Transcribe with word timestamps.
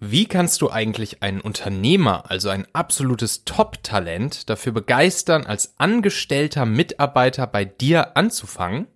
Wie 0.00 0.26
kannst 0.26 0.62
du 0.62 0.70
eigentlich 0.70 1.24
einen 1.24 1.40
Unternehmer, 1.40 2.30
also 2.30 2.50
ein 2.50 2.68
absolutes 2.72 3.44
Top-Talent, 3.44 4.48
dafür 4.48 4.70
begeistern, 4.70 5.44
als 5.44 5.74
angestellter 5.78 6.66
Mitarbeiter 6.66 7.48
bei 7.48 7.64
dir 7.64 8.16
anzufangen? 8.16 8.86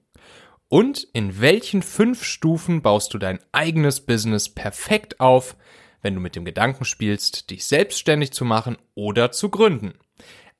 Und 0.68 1.02
in 1.12 1.40
welchen 1.40 1.82
fünf 1.82 2.22
Stufen 2.22 2.82
baust 2.82 3.12
du 3.14 3.18
dein 3.18 3.40
eigenes 3.50 4.00
Business 4.00 4.48
perfekt 4.48 5.18
auf, 5.18 5.56
wenn 6.02 6.14
du 6.14 6.20
mit 6.20 6.36
dem 6.36 6.44
Gedanken 6.44 6.84
spielst, 6.84 7.50
dich 7.50 7.66
selbstständig 7.66 8.32
zu 8.32 8.44
machen 8.44 8.78
oder 8.94 9.32
zu 9.32 9.48
gründen? 9.48 9.94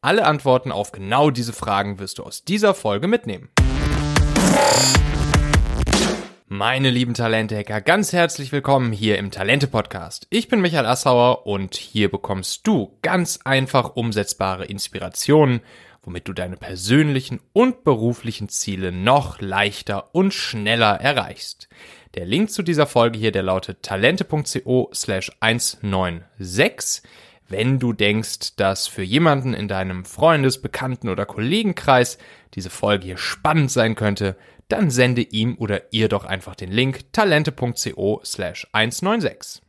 Alle 0.01 0.27
Antworten 0.27 0.73
auf 0.73 0.91
genau 0.91 1.31
diese 1.31 1.53
Fragen 1.53 2.01
wirst 2.01 2.19
du 2.19 2.25
aus 2.25 2.43
dieser 2.43 2.75
Folge 2.75 3.07
mitnehmen. 3.07 3.49
Meine 6.55 6.91
lieben 6.91 7.15
Talente-Hacker, 7.15 7.81
ganz 7.81 8.13
herzlich 8.13 8.53
willkommen 8.53 8.93
hier 8.93 9.17
im 9.17 9.31
Talente-Podcast. 9.31 10.27
Ich 10.29 10.49
bin 10.49 10.61
Michael 10.61 10.85
Assauer 10.85 11.47
und 11.47 11.75
hier 11.77 12.11
bekommst 12.11 12.67
du 12.67 12.99
ganz 13.01 13.41
einfach 13.45 13.97
umsetzbare 13.97 14.67
Inspirationen, 14.67 15.63
womit 16.03 16.29
du 16.29 16.35
deine 16.35 16.59
persönlichen 16.59 17.41
und 17.55 17.85
beruflichen 17.85 18.51
Ziele 18.51 18.93
noch 18.93 19.41
leichter 19.41 20.15
und 20.15 20.35
schneller 20.35 21.01
erreichst. 21.01 21.71
Der 22.17 22.27
Link 22.27 22.51
zu 22.51 22.63
dieser 22.63 22.87
Folge 22.87 23.19
hier, 23.19 23.33
der 23.33 23.45
lautet 23.45 23.83
talente.co 23.83 24.91
slash 24.93 25.33
196. 25.41 27.03
Wenn 27.49 27.79
du 27.79 27.95
denkst, 27.95 28.57
dass 28.57 28.89
für 28.89 29.03
jemanden 29.03 29.55
in 29.55 29.69
deinem 29.69 30.05
Freundes-, 30.05 30.61
Bekannten- 30.61 31.09
oder 31.09 31.25
Kollegenkreis 31.25 32.19
diese 32.53 32.71
Folge 32.71 33.07
hier 33.07 33.19
spannend 33.19 33.71
sein 33.71 33.95
könnte, 33.95 34.37
dann 34.73 34.91
sende 34.91 35.21
ihm 35.21 35.57
oder 35.59 35.93
ihr 35.93 36.09
doch 36.09 36.25
einfach 36.25 36.57
den 36.57 36.73
Link 36.73 37.13
talente.co 37.13 38.23
slash 38.25 38.67
196. 38.73 39.61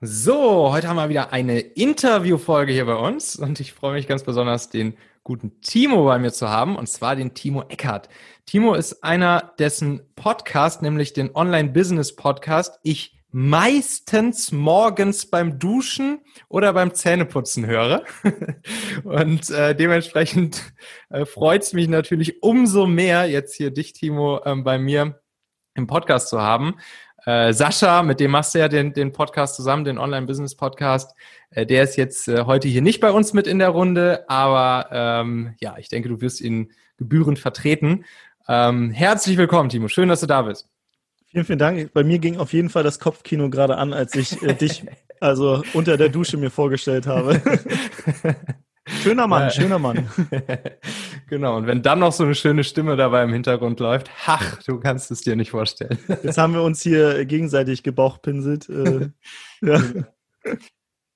So, 0.00 0.72
heute 0.72 0.88
haben 0.88 0.96
wir 0.96 1.10
wieder 1.10 1.32
eine 1.32 1.60
Interviewfolge 1.60 2.72
hier 2.72 2.86
bei 2.86 2.96
uns 2.96 3.36
und 3.36 3.60
ich 3.60 3.72
freue 3.72 3.92
mich 3.92 4.08
ganz 4.08 4.24
besonders, 4.24 4.68
den 4.68 4.96
guten 5.22 5.60
Timo 5.60 6.06
bei 6.06 6.18
mir 6.18 6.32
zu 6.32 6.48
haben 6.48 6.74
und 6.74 6.88
zwar 6.88 7.14
den 7.14 7.34
Timo 7.34 7.62
Eckert. 7.68 8.08
Timo 8.46 8.74
ist 8.74 9.04
einer, 9.04 9.52
dessen 9.60 10.00
Podcast, 10.16 10.82
nämlich 10.82 11.12
den 11.12 11.36
Online-Business-Podcast, 11.36 12.80
ich 12.82 13.19
meistens 13.32 14.52
morgens 14.52 15.26
beim 15.26 15.58
Duschen 15.58 16.20
oder 16.48 16.72
beim 16.72 16.94
Zähneputzen 16.94 17.66
höre. 17.66 18.02
Und 19.04 19.50
äh, 19.50 19.74
dementsprechend 19.74 20.72
äh, 21.10 21.24
freut 21.24 21.62
es 21.62 21.72
mich 21.72 21.88
natürlich 21.88 22.42
umso 22.42 22.86
mehr, 22.86 23.26
jetzt 23.26 23.54
hier 23.54 23.70
dich, 23.70 23.92
Timo, 23.92 24.40
ähm, 24.44 24.64
bei 24.64 24.78
mir 24.78 25.20
im 25.74 25.86
Podcast 25.86 26.28
zu 26.28 26.40
haben. 26.40 26.76
Äh, 27.26 27.52
Sascha, 27.52 28.02
mit 28.02 28.18
dem 28.18 28.30
machst 28.30 28.54
du 28.54 28.58
ja 28.58 28.68
den, 28.68 28.92
den 28.92 29.12
Podcast 29.12 29.56
zusammen, 29.56 29.84
den 29.84 29.98
Online-Business-Podcast. 29.98 31.14
Äh, 31.50 31.66
der 31.66 31.84
ist 31.84 31.96
jetzt 31.96 32.28
äh, 32.28 32.44
heute 32.44 32.68
hier 32.68 32.82
nicht 32.82 33.00
bei 33.00 33.10
uns 33.10 33.32
mit 33.32 33.46
in 33.46 33.58
der 33.58 33.68
Runde, 33.68 34.24
aber 34.28 34.88
ähm, 34.90 35.54
ja, 35.60 35.76
ich 35.78 35.88
denke, 35.88 36.08
du 36.08 36.20
wirst 36.20 36.40
ihn 36.40 36.72
gebührend 36.96 37.38
vertreten. 37.38 38.04
Ähm, 38.48 38.90
herzlich 38.90 39.36
willkommen, 39.36 39.68
Timo. 39.68 39.88
Schön, 39.88 40.08
dass 40.08 40.20
du 40.20 40.26
da 40.26 40.42
bist. 40.42 40.69
Vielen, 41.30 41.44
vielen 41.44 41.58
Dank. 41.60 41.92
Bei 41.92 42.02
mir 42.02 42.18
ging 42.18 42.38
auf 42.38 42.52
jeden 42.52 42.70
Fall 42.70 42.82
das 42.82 42.98
Kopfkino 42.98 43.50
gerade 43.50 43.76
an, 43.76 43.92
als 43.92 44.16
ich 44.16 44.42
äh, 44.42 44.52
dich 44.52 44.84
also 45.20 45.62
unter 45.74 45.96
der 45.96 46.08
Dusche 46.08 46.36
mir 46.36 46.50
vorgestellt 46.50 47.06
habe. 47.06 47.40
schöner 49.02 49.28
Mann, 49.28 49.48
schöner 49.52 49.78
Mann. 49.78 50.08
genau, 51.28 51.58
und 51.58 51.68
wenn 51.68 51.82
dann 51.82 52.00
noch 52.00 52.12
so 52.12 52.24
eine 52.24 52.34
schöne 52.34 52.64
Stimme 52.64 52.96
dabei 52.96 53.22
im 53.22 53.32
Hintergrund 53.32 53.78
läuft, 53.78 54.10
ach, 54.26 54.60
du 54.64 54.80
kannst 54.80 55.12
es 55.12 55.20
dir 55.20 55.36
nicht 55.36 55.52
vorstellen. 55.52 55.98
Jetzt 56.24 56.36
haben 56.36 56.54
wir 56.54 56.62
uns 56.62 56.82
hier 56.82 57.24
gegenseitig 57.26 57.84
gebauchpinselt. 57.84 58.68
Äh, 58.68 59.10
ja. 59.60 59.80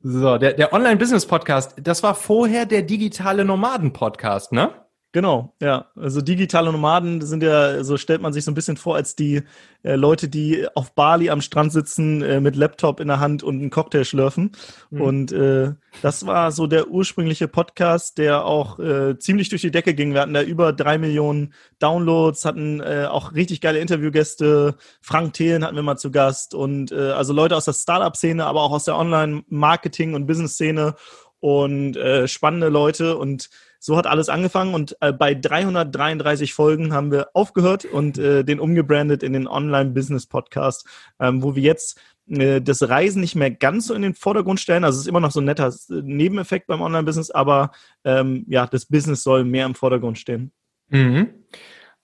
So, 0.00 0.38
der, 0.38 0.52
der 0.52 0.72
Online-Business-Podcast, 0.72 1.74
das 1.82 2.04
war 2.04 2.14
vorher 2.14 2.66
der 2.66 2.82
digitale 2.82 3.44
Nomaden-Podcast, 3.44 4.52
ne? 4.52 4.83
Genau, 5.14 5.54
ja. 5.60 5.92
Also 5.94 6.20
digitale 6.22 6.72
Nomaden 6.72 7.20
sind 7.22 7.40
ja, 7.40 7.84
so 7.84 7.96
stellt 7.96 8.20
man 8.20 8.32
sich 8.32 8.44
so 8.44 8.50
ein 8.50 8.54
bisschen 8.54 8.76
vor, 8.76 8.96
als 8.96 9.14
die 9.14 9.42
äh, 9.84 9.94
Leute, 9.94 10.28
die 10.28 10.66
auf 10.74 10.92
Bali 10.92 11.30
am 11.30 11.40
Strand 11.40 11.70
sitzen 11.70 12.20
äh, 12.20 12.40
mit 12.40 12.56
Laptop 12.56 12.98
in 12.98 13.06
der 13.06 13.20
Hand 13.20 13.44
und 13.44 13.60
einen 13.60 13.70
Cocktail 13.70 14.02
schlürfen. 14.02 14.50
Mhm. 14.90 15.00
Und 15.00 15.30
äh, 15.30 15.74
das 16.02 16.26
war 16.26 16.50
so 16.50 16.66
der 16.66 16.88
ursprüngliche 16.88 17.46
Podcast, 17.46 18.18
der 18.18 18.44
auch 18.44 18.80
äh, 18.80 19.16
ziemlich 19.16 19.50
durch 19.50 19.62
die 19.62 19.70
Decke 19.70 19.94
ging. 19.94 20.14
Wir 20.14 20.20
hatten 20.22 20.34
da 20.34 20.42
über 20.42 20.72
drei 20.72 20.98
Millionen 20.98 21.54
Downloads, 21.78 22.44
hatten 22.44 22.80
äh, 22.80 23.06
auch 23.08 23.34
richtig 23.34 23.60
geile 23.60 23.78
Interviewgäste. 23.78 24.74
Frank 25.00 25.34
Thelen 25.34 25.64
hatten 25.64 25.76
wir 25.76 25.84
mal 25.84 25.96
zu 25.96 26.10
Gast 26.10 26.56
und 26.56 26.90
äh, 26.90 27.12
also 27.12 27.32
Leute 27.32 27.54
aus 27.54 27.66
der 27.66 27.74
Startup-Szene, 27.74 28.44
aber 28.44 28.62
auch 28.62 28.72
aus 28.72 28.86
der 28.86 28.98
Online-Marketing- 28.98 30.14
und 30.14 30.26
Business-Szene 30.26 30.96
und 31.38 31.96
äh, 31.96 32.26
spannende 32.26 32.68
Leute 32.68 33.16
und 33.16 33.48
so 33.84 33.98
hat 33.98 34.06
alles 34.06 34.30
angefangen 34.30 34.72
und 34.72 34.96
äh, 35.02 35.12
bei 35.12 35.34
333 35.34 36.54
Folgen 36.54 36.94
haben 36.94 37.12
wir 37.12 37.28
aufgehört 37.34 37.84
und 37.84 38.16
äh, 38.16 38.42
den 38.42 38.58
umgebrandet 38.58 39.22
in 39.22 39.34
den 39.34 39.46
Online-Business-Podcast, 39.46 40.86
ähm, 41.20 41.42
wo 41.42 41.54
wir 41.54 41.62
jetzt 41.62 42.00
äh, 42.30 42.62
das 42.62 42.88
Reisen 42.88 43.20
nicht 43.20 43.34
mehr 43.34 43.50
ganz 43.50 43.88
so 43.88 43.92
in 43.92 44.00
den 44.00 44.14
Vordergrund 44.14 44.58
stellen. 44.58 44.84
Also 44.84 44.96
es 44.96 45.02
ist 45.02 45.08
immer 45.08 45.20
noch 45.20 45.32
so 45.32 45.42
ein 45.42 45.44
netter 45.44 45.70
Nebeneffekt 45.90 46.66
beim 46.66 46.80
Online-Business, 46.80 47.30
aber 47.30 47.72
ähm, 48.04 48.46
ja, 48.48 48.66
das 48.66 48.86
Business 48.86 49.22
soll 49.22 49.44
mehr 49.44 49.66
im 49.66 49.74
Vordergrund 49.74 50.18
stehen. 50.18 50.50
Mhm. 50.88 51.28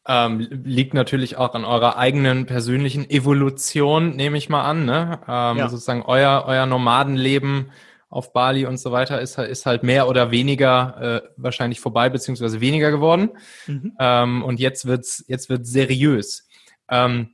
Ähm, 0.07 0.49
liegt 0.51 0.93
natürlich 0.93 1.39
auch 1.39 1.55
an 1.55 1.65
eurer 1.65 1.97
eigenen 1.97 2.45
persönlichen 2.45 3.09
Evolution, 3.09 4.17
nehme 4.17 4.37
ich 4.37 4.51
mal 4.51 4.65
an. 4.65 4.85
Ne? 4.85 5.19
Ähm, 5.27 5.57
ja. 5.57 5.71
Sozusagen 5.71 6.03
euer, 6.03 6.45
euer 6.47 6.67
Nomadenleben 6.67 7.71
auf 8.11 8.33
Bali 8.33 8.67
und 8.67 8.79
so 8.79 8.91
weiter 8.91 9.21
ist, 9.21 9.39
ist 9.39 9.67
halt 9.67 9.85
mehr 9.85 10.09
oder 10.09 10.33
weniger 10.33 11.23
äh, 11.25 11.29
wahrscheinlich 11.37 11.81
vorbei, 11.81 12.11
beziehungsweise 12.11 12.61
weniger 12.61 12.91
geworden. 12.91 13.31
Mhm. 13.67 13.93
Ähm, 13.99 14.43
und 14.43 14.59
jetzt 14.59 14.85
wird's, 14.85 15.25
jetzt 15.29 15.49
wird 15.49 15.67
seriös. 15.67 16.49
Ähm, 16.91 17.31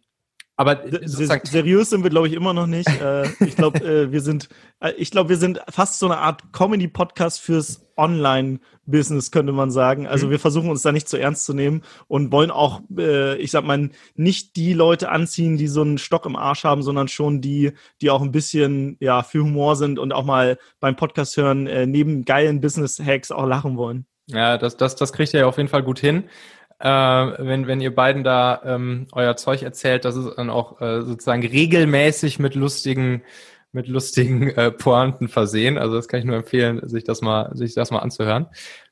aber 0.54 0.82
seriös 1.44 1.90
sind 1.90 2.02
wir, 2.02 2.10
glaube 2.10 2.28
ich, 2.28 2.34
immer 2.34 2.52
noch 2.52 2.66
nicht. 2.66 2.88
Äh, 2.88 3.28
ich 3.44 3.56
glaube, 3.56 3.78
äh, 3.80 4.12
wir 4.12 4.20
sind, 4.20 4.48
äh, 4.80 4.92
ich 4.92 5.10
glaube, 5.10 5.30
wir 5.30 5.36
sind 5.38 5.60
fast 5.68 5.98
so 5.98 6.06
eine 6.06 6.18
Art 6.18 6.52
Comedy-Podcast 6.52 7.40
fürs 7.40 7.85
Online-Business, 7.96 9.30
könnte 9.30 9.52
man 9.52 9.70
sagen. 9.70 10.06
Also 10.06 10.26
mhm. 10.26 10.30
wir 10.32 10.38
versuchen 10.38 10.70
uns 10.70 10.82
da 10.82 10.92
nicht 10.92 11.08
zu 11.08 11.16
ernst 11.16 11.44
zu 11.44 11.54
nehmen 11.54 11.82
und 12.08 12.32
wollen 12.32 12.50
auch, 12.50 12.80
ich 13.38 13.50
sag 13.50 13.64
mal, 13.64 13.90
nicht 14.14 14.56
die 14.56 14.72
Leute 14.72 15.10
anziehen, 15.10 15.56
die 15.56 15.68
so 15.68 15.82
einen 15.82 15.98
Stock 15.98 16.26
im 16.26 16.36
Arsch 16.36 16.64
haben, 16.64 16.82
sondern 16.82 17.08
schon 17.08 17.40
die, 17.40 17.72
die 18.00 18.10
auch 18.10 18.22
ein 18.22 18.32
bisschen 18.32 18.96
ja 19.00 19.22
für 19.22 19.42
Humor 19.42 19.76
sind 19.76 19.98
und 19.98 20.12
auch 20.12 20.24
mal 20.24 20.58
beim 20.80 20.96
Podcast 20.96 21.36
hören 21.36 21.64
neben 21.90 22.24
geilen 22.24 22.60
Business-Hacks 22.60 23.30
auch 23.32 23.46
lachen 23.46 23.76
wollen. 23.76 24.06
Ja, 24.28 24.58
das, 24.58 24.76
das, 24.76 24.96
das 24.96 25.12
kriegt 25.12 25.34
ihr 25.34 25.40
ja 25.40 25.46
auf 25.46 25.56
jeden 25.56 25.68
Fall 25.68 25.82
gut 25.82 25.98
hin 25.98 26.24
äh, 26.78 26.88
wenn, 26.88 27.66
wenn 27.66 27.80
ihr 27.80 27.94
beiden 27.94 28.22
da 28.22 28.60
ähm, 28.64 29.06
euer 29.12 29.36
Zeug 29.36 29.62
erzählt, 29.62 30.04
das 30.04 30.16
ist 30.16 30.34
dann 30.36 30.50
auch 30.50 30.80
äh, 30.80 31.02
sozusagen 31.02 31.46
regelmäßig 31.46 32.38
mit 32.38 32.54
lustigen 32.54 33.22
mit 33.76 33.88
lustigen 33.88 34.48
äh, 34.48 34.72
Pointen 34.72 35.28
versehen. 35.28 35.76
Also 35.76 35.94
das 35.94 36.08
kann 36.08 36.18
ich 36.18 36.26
nur 36.26 36.34
empfehlen, 36.34 36.80
sich 36.88 37.04
das 37.04 37.20
mal, 37.20 37.54
sich 37.54 37.74
das 37.74 37.90
mal 37.90 37.98
anzuhören. 37.98 38.46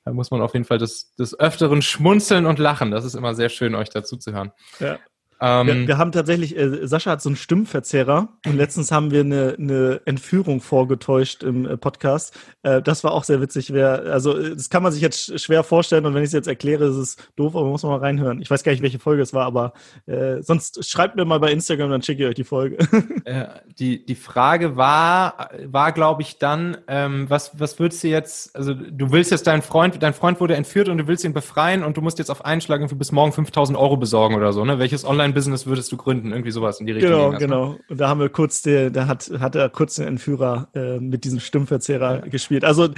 Da 0.04 0.12
muss 0.12 0.30
man 0.30 0.42
auf 0.42 0.52
jeden 0.52 0.66
Fall 0.66 0.76
des, 0.76 1.14
des 1.16 1.40
Öfteren 1.40 1.80
schmunzeln 1.80 2.44
und 2.44 2.58
lachen. 2.58 2.90
Das 2.90 3.06
ist 3.06 3.14
immer 3.14 3.34
sehr 3.34 3.48
schön, 3.48 3.74
euch 3.74 3.88
dazu 3.88 4.18
zu 4.18 4.32
hören. 4.32 4.52
Ja. 4.78 4.98
Ähm, 5.44 5.66
wir, 5.66 5.88
wir, 5.88 5.98
haben 5.98 6.10
tatsächlich, 6.10 6.56
äh, 6.56 6.86
Sascha 6.86 7.10
hat 7.10 7.20
so 7.20 7.28
einen 7.28 7.36
Stimmverzerrer 7.36 8.28
und 8.46 8.56
letztens 8.56 8.90
haben 8.90 9.10
wir 9.10 9.20
eine, 9.20 9.56
eine 9.58 10.00
Entführung 10.06 10.62
vorgetäuscht 10.62 11.42
im 11.42 11.66
äh, 11.66 11.76
Podcast. 11.76 12.34
Äh, 12.62 12.80
das 12.80 13.04
war 13.04 13.12
auch 13.12 13.24
sehr 13.24 13.42
witzig. 13.42 13.70
Wer, 13.70 14.04
also 14.06 14.38
äh, 14.38 14.54
das 14.56 14.70
kann 14.70 14.82
man 14.82 14.90
sich 14.90 15.02
jetzt 15.02 15.38
schwer 15.38 15.62
vorstellen 15.62 16.06
und 16.06 16.14
wenn 16.14 16.22
ich 16.22 16.28
es 16.28 16.32
jetzt 16.32 16.48
erkläre, 16.48 16.86
ist 16.86 16.96
es 16.96 17.16
doof, 17.36 17.54
aber 17.54 17.64
man 17.64 17.72
muss 17.72 17.82
mal 17.82 17.98
reinhören. 17.98 18.40
Ich 18.40 18.50
weiß 18.50 18.64
gar 18.64 18.72
nicht, 18.72 18.80
welche 18.80 18.98
Folge 18.98 19.20
es 19.20 19.34
war, 19.34 19.44
aber 19.44 19.74
äh, 20.06 20.40
sonst 20.40 20.88
schreibt 20.88 21.14
mir 21.16 21.26
mal 21.26 21.40
bei 21.40 21.52
Instagram, 21.52 21.90
dann 21.90 22.00
schicke 22.00 22.22
ich 22.22 22.28
euch 22.30 22.34
die 22.36 22.44
Folge. 22.44 22.78
die, 23.78 24.06
die 24.06 24.14
Frage 24.14 24.78
war, 24.78 25.50
war 25.66 25.92
glaube 25.92 26.22
ich 26.22 26.38
dann, 26.38 26.78
ähm, 26.88 27.28
was, 27.28 27.60
was 27.60 27.78
würdest 27.78 28.02
du 28.02 28.08
jetzt, 28.08 28.56
also 28.56 28.72
du 28.72 29.12
willst 29.12 29.30
jetzt 29.30 29.46
deinen 29.46 29.60
Freund, 29.62 30.02
dein 30.02 30.14
Freund 30.14 30.40
wurde 30.40 30.56
entführt 30.56 30.88
und 30.88 30.96
du 30.96 31.06
willst 31.06 31.22
ihn 31.22 31.34
befreien 31.34 31.84
und 31.84 31.98
du 31.98 32.00
musst 32.00 32.18
jetzt 32.18 32.30
auf 32.30 32.46
einen 32.46 32.62
Schlag 32.62 32.80
bis 32.98 33.12
morgen 33.12 33.32
5000 33.32 33.76
Euro 33.78 33.98
besorgen 33.98 34.36
oder 34.36 34.54
so, 34.54 34.64
ne? 34.64 34.78
Welches 34.78 35.04
Online 35.04 35.33
Online-Business 35.34 35.66
würdest 35.66 35.92
du 35.92 35.96
gründen? 35.96 36.32
Irgendwie 36.32 36.50
sowas 36.50 36.80
in 36.80 36.86
die 36.86 36.92
Richtung. 36.92 37.10
Genau, 37.10 37.38
genau. 37.38 37.78
Und 37.88 38.00
da 38.00 38.08
haben 38.08 38.20
wir 38.20 38.28
kurz, 38.28 38.62
der, 38.62 38.90
da 38.90 39.06
hat, 39.06 39.30
hat 39.38 39.54
er 39.54 39.68
kurz 39.68 39.96
den 39.96 40.06
Entführer 40.06 40.68
äh, 40.74 40.98
mit 40.98 41.24
diesem 41.24 41.40
Stimmverzehrer 41.40 42.16
ja. 42.16 42.20
gespielt. 42.26 42.64
Also 42.64 42.88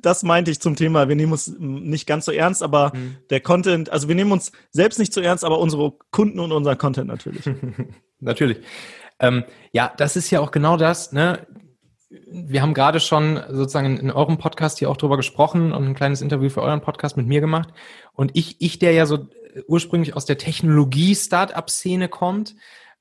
das 0.00 0.22
meinte 0.22 0.50
ich 0.50 0.60
zum 0.60 0.76
Thema. 0.76 1.08
Wir 1.08 1.16
nehmen 1.16 1.32
uns 1.32 1.54
nicht 1.58 2.06
ganz 2.06 2.24
so 2.24 2.32
ernst, 2.32 2.62
aber 2.62 2.92
mhm. 2.94 3.16
der 3.30 3.40
Content, 3.40 3.90
also 3.90 4.08
wir 4.08 4.14
nehmen 4.14 4.32
uns 4.32 4.52
selbst 4.70 4.98
nicht 4.98 5.12
so 5.12 5.20
ernst, 5.20 5.44
aber 5.44 5.58
unsere 5.58 5.92
Kunden 6.10 6.40
und 6.40 6.52
unseren 6.52 6.78
Content 6.78 7.08
natürlich. 7.08 7.44
natürlich. 8.20 8.58
Ähm, 9.18 9.44
ja, 9.72 9.92
das 9.96 10.16
ist 10.16 10.30
ja 10.30 10.40
auch 10.40 10.50
genau 10.50 10.76
das, 10.76 11.12
ne? 11.12 11.46
Wir 12.30 12.62
haben 12.62 12.74
gerade 12.74 13.00
schon 13.00 13.40
sozusagen 13.48 13.98
in, 13.98 14.10
eurem 14.10 14.38
Podcast 14.38 14.78
hier 14.78 14.90
auch 14.90 14.96
drüber 14.96 15.16
gesprochen 15.16 15.72
und 15.72 15.84
ein 15.84 15.94
kleines 15.94 16.22
Interview 16.22 16.50
für 16.50 16.62
euren 16.62 16.80
Podcast 16.80 17.16
mit 17.16 17.26
mir 17.26 17.40
gemacht. 17.40 17.70
Und 18.12 18.30
ich, 18.34 18.60
ich, 18.60 18.78
der 18.78 18.92
ja 18.92 19.06
so 19.06 19.26
ursprünglich 19.66 20.14
aus 20.14 20.24
der 20.24 20.38
Technologie-Startup-Szene 20.38 22.08
kommt, 22.08 22.54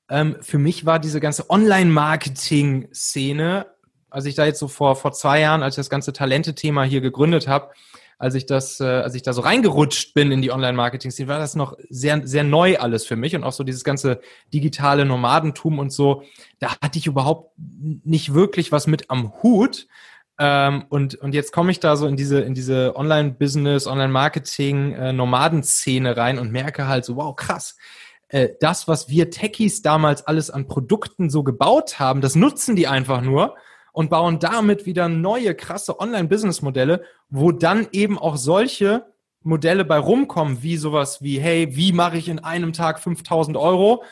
ähm, 0.09 0.37
für 0.41 0.57
mich 0.57 0.83
war 0.85 0.97
diese 0.99 1.19
ganze 1.19 1.47
Online-Marketing-Szene, 1.49 3.67
als 4.09 4.25
ich 4.25 4.35
da 4.35 4.45
jetzt 4.45 4.59
so 4.59 4.67
vor, 4.67 4.95
vor 4.95 5.11
zwei 5.13 5.39
Jahren, 5.39 5.63
als 5.63 5.75
ich 5.75 5.79
das 5.79 5.89
ganze 5.89 6.13
Talente-Thema 6.13 6.83
hier 6.83 7.01
gegründet 7.01 7.47
habe, 7.47 7.71
als 8.21 8.35
ich 8.35 8.45
das, 8.45 8.79
äh, 8.79 8.83
als 8.83 9.15
ich 9.15 9.23
da 9.23 9.33
so 9.33 9.41
reingerutscht 9.41 10.13
bin 10.13 10.31
in 10.31 10.43
die 10.43 10.51
Online-Marketing-Szene, 10.51 11.27
war 11.27 11.39
das 11.39 11.55
noch 11.55 11.75
sehr, 11.89 12.21
sehr 12.27 12.43
neu 12.43 12.77
alles 12.77 13.03
für 13.03 13.15
mich 13.15 13.35
und 13.35 13.43
auch 13.43 13.51
so 13.51 13.63
dieses 13.63 13.83
ganze 13.83 14.21
digitale 14.53 15.05
Nomadentum 15.05 15.79
und 15.79 15.91
so. 15.91 16.21
Da 16.59 16.75
hatte 16.83 16.99
ich 16.99 17.07
überhaupt 17.07 17.51
nicht 17.57 18.35
wirklich 18.35 18.71
was 18.71 18.85
mit 18.85 19.09
am 19.09 19.33
Hut. 19.41 19.87
Ähm, 20.37 20.85
und, 20.89 21.15
und 21.15 21.33
jetzt 21.33 21.51
komme 21.51 21.71
ich 21.71 21.79
da 21.79 21.95
so 21.95 22.05
in 22.05 22.15
diese, 22.15 22.41
in 22.41 22.53
diese 22.53 22.95
Online-Business, 22.95 23.87
Online-Marketing, 23.87 24.93
äh, 24.93 26.11
rein 26.11 26.37
und 26.37 26.51
merke 26.51 26.87
halt 26.87 27.05
so, 27.05 27.15
wow, 27.15 27.35
krass. 27.35 27.75
Äh, 28.27 28.49
das, 28.59 28.87
was 28.87 29.09
wir 29.09 29.31
Techies 29.31 29.81
damals 29.81 30.27
alles 30.27 30.51
an 30.51 30.67
Produkten 30.67 31.31
so 31.31 31.41
gebaut 31.41 31.99
haben, 31.99 32.21
das 32.21 32.35
nutzen 32.35 32.75
die 32.75 32.87
einfach 32.87 33.21
nur 33.21 33.55
und 33.91 34.09
bauen 34.09 34.39
damit 34.39 34.85
wieder 34.85 35.09
neue 35.09 35.55
krasse 35.55 35.99
Online-Business-Modelle, 35.99 37.03
wo 37.29 37.51
dann 37.51 37.87
eben 37.91 38.17
auch 38.17 38.37
solche 38.37 39.05
Modelle 39.43 39.85
bei 39.85 39.97
rumkommen, 39.97 40.61
wie 40.61 40.77
sowas 40.77 41.21
wie, 41.21 41.39
hey, 41.39 41.75
wie 41.75 41.93
mache 41.93 42.17
ich 42.17 42.29
in 42.29 42.39
einem 42.39 42.73
Tag 42.73 42.99
5000 42.99 43.57
Euro? 43.57 44.03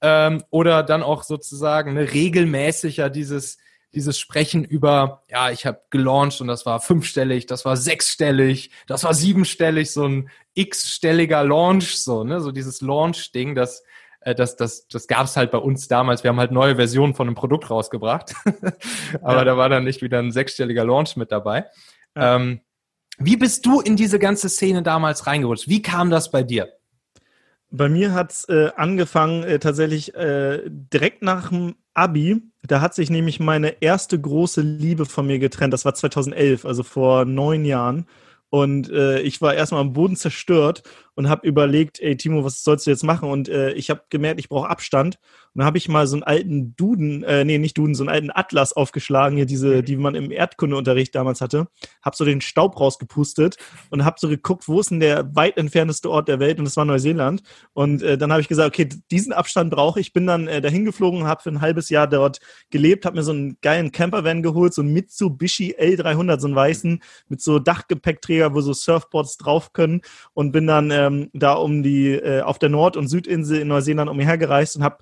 Ähm, 0.00 0.42
oder 0.50 0.82
dann 0.82 1.02
auch 1.02 1.24
sozusagen 1.24 1.94
ne, 1.94 2.12
regelmäßiger 2.12 3.10
dieses, 3.10 3.58
dieses 3.94 4.18
Sprechen 4.18 4.64
über, 4.64 5.24
ja, 5.28 5.50
ich 5.50 5.66
habe 5.66 5.80
gelauncht 5.90 6.40
und 6.40 6.46
das 6.46 6.66
war 6.66 6.80
fünfstellig, 6.80 7.46
das 7.46 7.64
war 7.64 7.76
sechsstellig, 7.76 8.70
das 8.86 9.04
war 9.04 9.14
siebenstellig, 9.14 9.90
so 9.90 10.06
ein 10.06 10.30
x-stelliger 10.54 11.42
Launch, 11.42 11.96
so, 11.96 12.22
ne, 12.22 12.40
so 12.40 12.52
dieses 12.52 12.80
Launch-Ding, 12.80 13.54
das 13.54 13.82
das, 14.20 14.56
das, 14.56 14.88
das 14.88 15.06
gab 15.06 15.24
es 15.24 15.36
halt 15.36 15.50
bei 15.50 15.58
uns 15.58 15.88
damals. 15.88 16.22
Wir 16.24 16.30
haben 16.30 16.40
halt 16.40 16.52
neue 16.52 16.76
Versionen 16.76 17.14
von 17.14 17.26
einem 17.26 17.36
Produkt 17.36 17.70
rausgebracht. 17.70 18.34
Aber 19.22 19.38
ja. 19.38 19.44
da 19.44 19.56
war 19.56 19.68
dann 19.68 19.84
nicht 19.84 20.02
wieder 20.02 20.18
ein 20.18 20.32
sechsstelliger 20.32 20.84
Launch 20.84 21.16
mit 21.16 21.32
dabei. 21.32 21.66
Ja. 22.16 22.36
Ähm, 22.36 22.60
wie 23.18 23.36
bist 23.36 23.66
du 23.66 23.80
in 23.80 23.96
diese 23.96 24.18
ganze 24.18 24.48
Szene 24.48 24.82
damals 24.82 25.26
reingerutscht? 25.26 25.68
Wie 25.68 25.82
kam 25.82 26.10
das 26.10 26.30
bei 26.30 26.42
dir? 26.42 26.68
Bei 27.70 27.88
mir 27.88 28.12
hat 28.12 28.32
es 28.32 28.48
äh, 28.48 28.70
angefangen 28.76 29.42
äh, 29.42 29.58
tatsächlich 29.58 30.14
äh, 30.14 30.62
direkt 30.66 31.22
nach 31.22 31.50
dem 31.50 31.74
Abi. 31.94 32.42
Da 32.62 32.80
hat 32.80 32.94
sich 32.94 33.10
nämlich 33.10 33.40
meine 33.40 33.82
erste 33.82 34.18
große 34.18 34.62
Liebe 34.62 35.04
von 35.04 35.26
mir 35.26 35.38
getrennt. 35.38 35.74
Das 35.74 35.84
war 35.84 35.94
2011, 35.94 36.64
also 36.64 36.82
vor 36.82 37.24
neun 37.24 37.64
Jahren. 37.64 38.06
Und 38.50 38.90
äh, 38.90 39.20
ich 39.20 39.42
war 39.42 39.54
erstmal 39.54 39.82
am 39.82 39.92
Boden 39.92 40.16
zerstört 40.16 40.82
und 41.18 41.28
habe 41.28 41.48
überlegt, 41.48 41.98
ey 41.98 42.16
Timo, 42.16 42.44
was 42.44 42.62
sollst 42.62 42.86
du 42.86 42.92
jetzt 42.92 43.02
machen? 43.02 43.28
Und 43.28 43.48
äh, 43.48 43.72
ich 43.72 43.90
habe 43.90 44.02
gemerkt, 44.08 44.38
ich 44.38 44.48
brauche 44.48 44.68
Abstand. 44.68 45.18
Und 45.52 45.58
dann 45.58 45.66
habe 45.66 45.76
ich 45.76 45.88
mal 45.88 46.06
so 46.06 46.14
einen 46.14 46.22
alten 46.22 46.76
Duden, 46.76 47.24
äh, 47.24 47.44
nee, 47.44 47.58
nicht 47.58 47.76
Duden, 47.76 47.96
so 47.96 48.04
einen 48.04 48.08
alten 48.08 48.30
Atlas 48.32 48.72
aufgeschlagen, 48.72 49.36
hier 49.36 49.44
diese, 49.44 49.78
mhm. 49.78 49.84
die 49.84 49.96
man 49.96 50.14
im 50.14 50.30
Erdkundeunterricht 50.30 51.12
damals 51.16 51.40
hatte. 51.40 51.66
Habe 52.04 52.14
so 52.14 52.24
den 52.24 52.40
Staub 52.40 52.78
rausgepustet 52.78 53.56
und 53.90 54.04
habe 54.04 54.14
so 54.20 54.28
geguckt, 54.28 54.68
wo 54.68 54.78
ist 54.78 54.92
denn 54.92 55.00
der 55.00 55.34
weit 55.34 55.56
entfernteste 55.56 56.08
Ort 56.08 56.28
der 56.28 56.38
Welt? 56.38 56.60
Und 56.60 56.66
das 56.66 56.76
war 56.76 56.84
Neuseeland. 56.84 57.42
Und 57.72 58.00
äh, 58.04 58.16
dann 58.16 58.30
habe 58.30 58.40
ich 58.40 58.46
gesagt, 58.46 58.68
okay, 58.68 58.88
diesen 59.10 59.32
Abstand 59.32 59.72
brauche 59.72 59.98
ich. 59.98 60.12
Bin 60.12 60.24
dann 60.24 60.46
äh, 60.46 60.60
dahin 60.60 60.84
geflogen, 60.84 61.24
habe 61.24 61.42
für 61.42 61.50
ein 61.50 61.60
halbes 61.60 61.88
Jahr 61.88 62.06
dort 62.06 62.38
gelebt, 62.70 63.04
habe 63.04 63.16
mir 63.16 63.24
so 63.24 63.32
einen 63.32 63.58
geilen 63.60 63.90
Campervan 63.90 64.44
geholt, 64.44 64.72
so 64.72 64.82
einen 64.82 64.92
Mitsubishi 64.92 65.74
L300, 65.76 66.38
so 66.38 66.46
einen 66.46 66.54
weißen 66.54 67.02
mit 67.26 67.40
so 67.40 67.58
Dachgepäckträger, 67.58 68.54
wo 68.54 68.60
so 68.60 68.72
Surfboards 68.72 69.36
drauf 69.38 69.72
können 69.72 70.02
und 70.32 70.52
bin 70.52 70.68
dann 70.68 70.92
äh, 70.92 71.07
ähm, 71.08 71.30
da 71.32 71.54
um 71.54 71.82
die, 71.82 72.12
äh, 72.12 72.42
auf 72.42 72.58
der 72.58 72.68
Nord- 72.68 72.96
und 72.96 73.08
Südinsel 73.08 73.60
in 73.60 73.68
Neuseeland 73.68 74.10
umhergereist 74.10 74.76
und 74.76 74.84
habe 74.84 74.98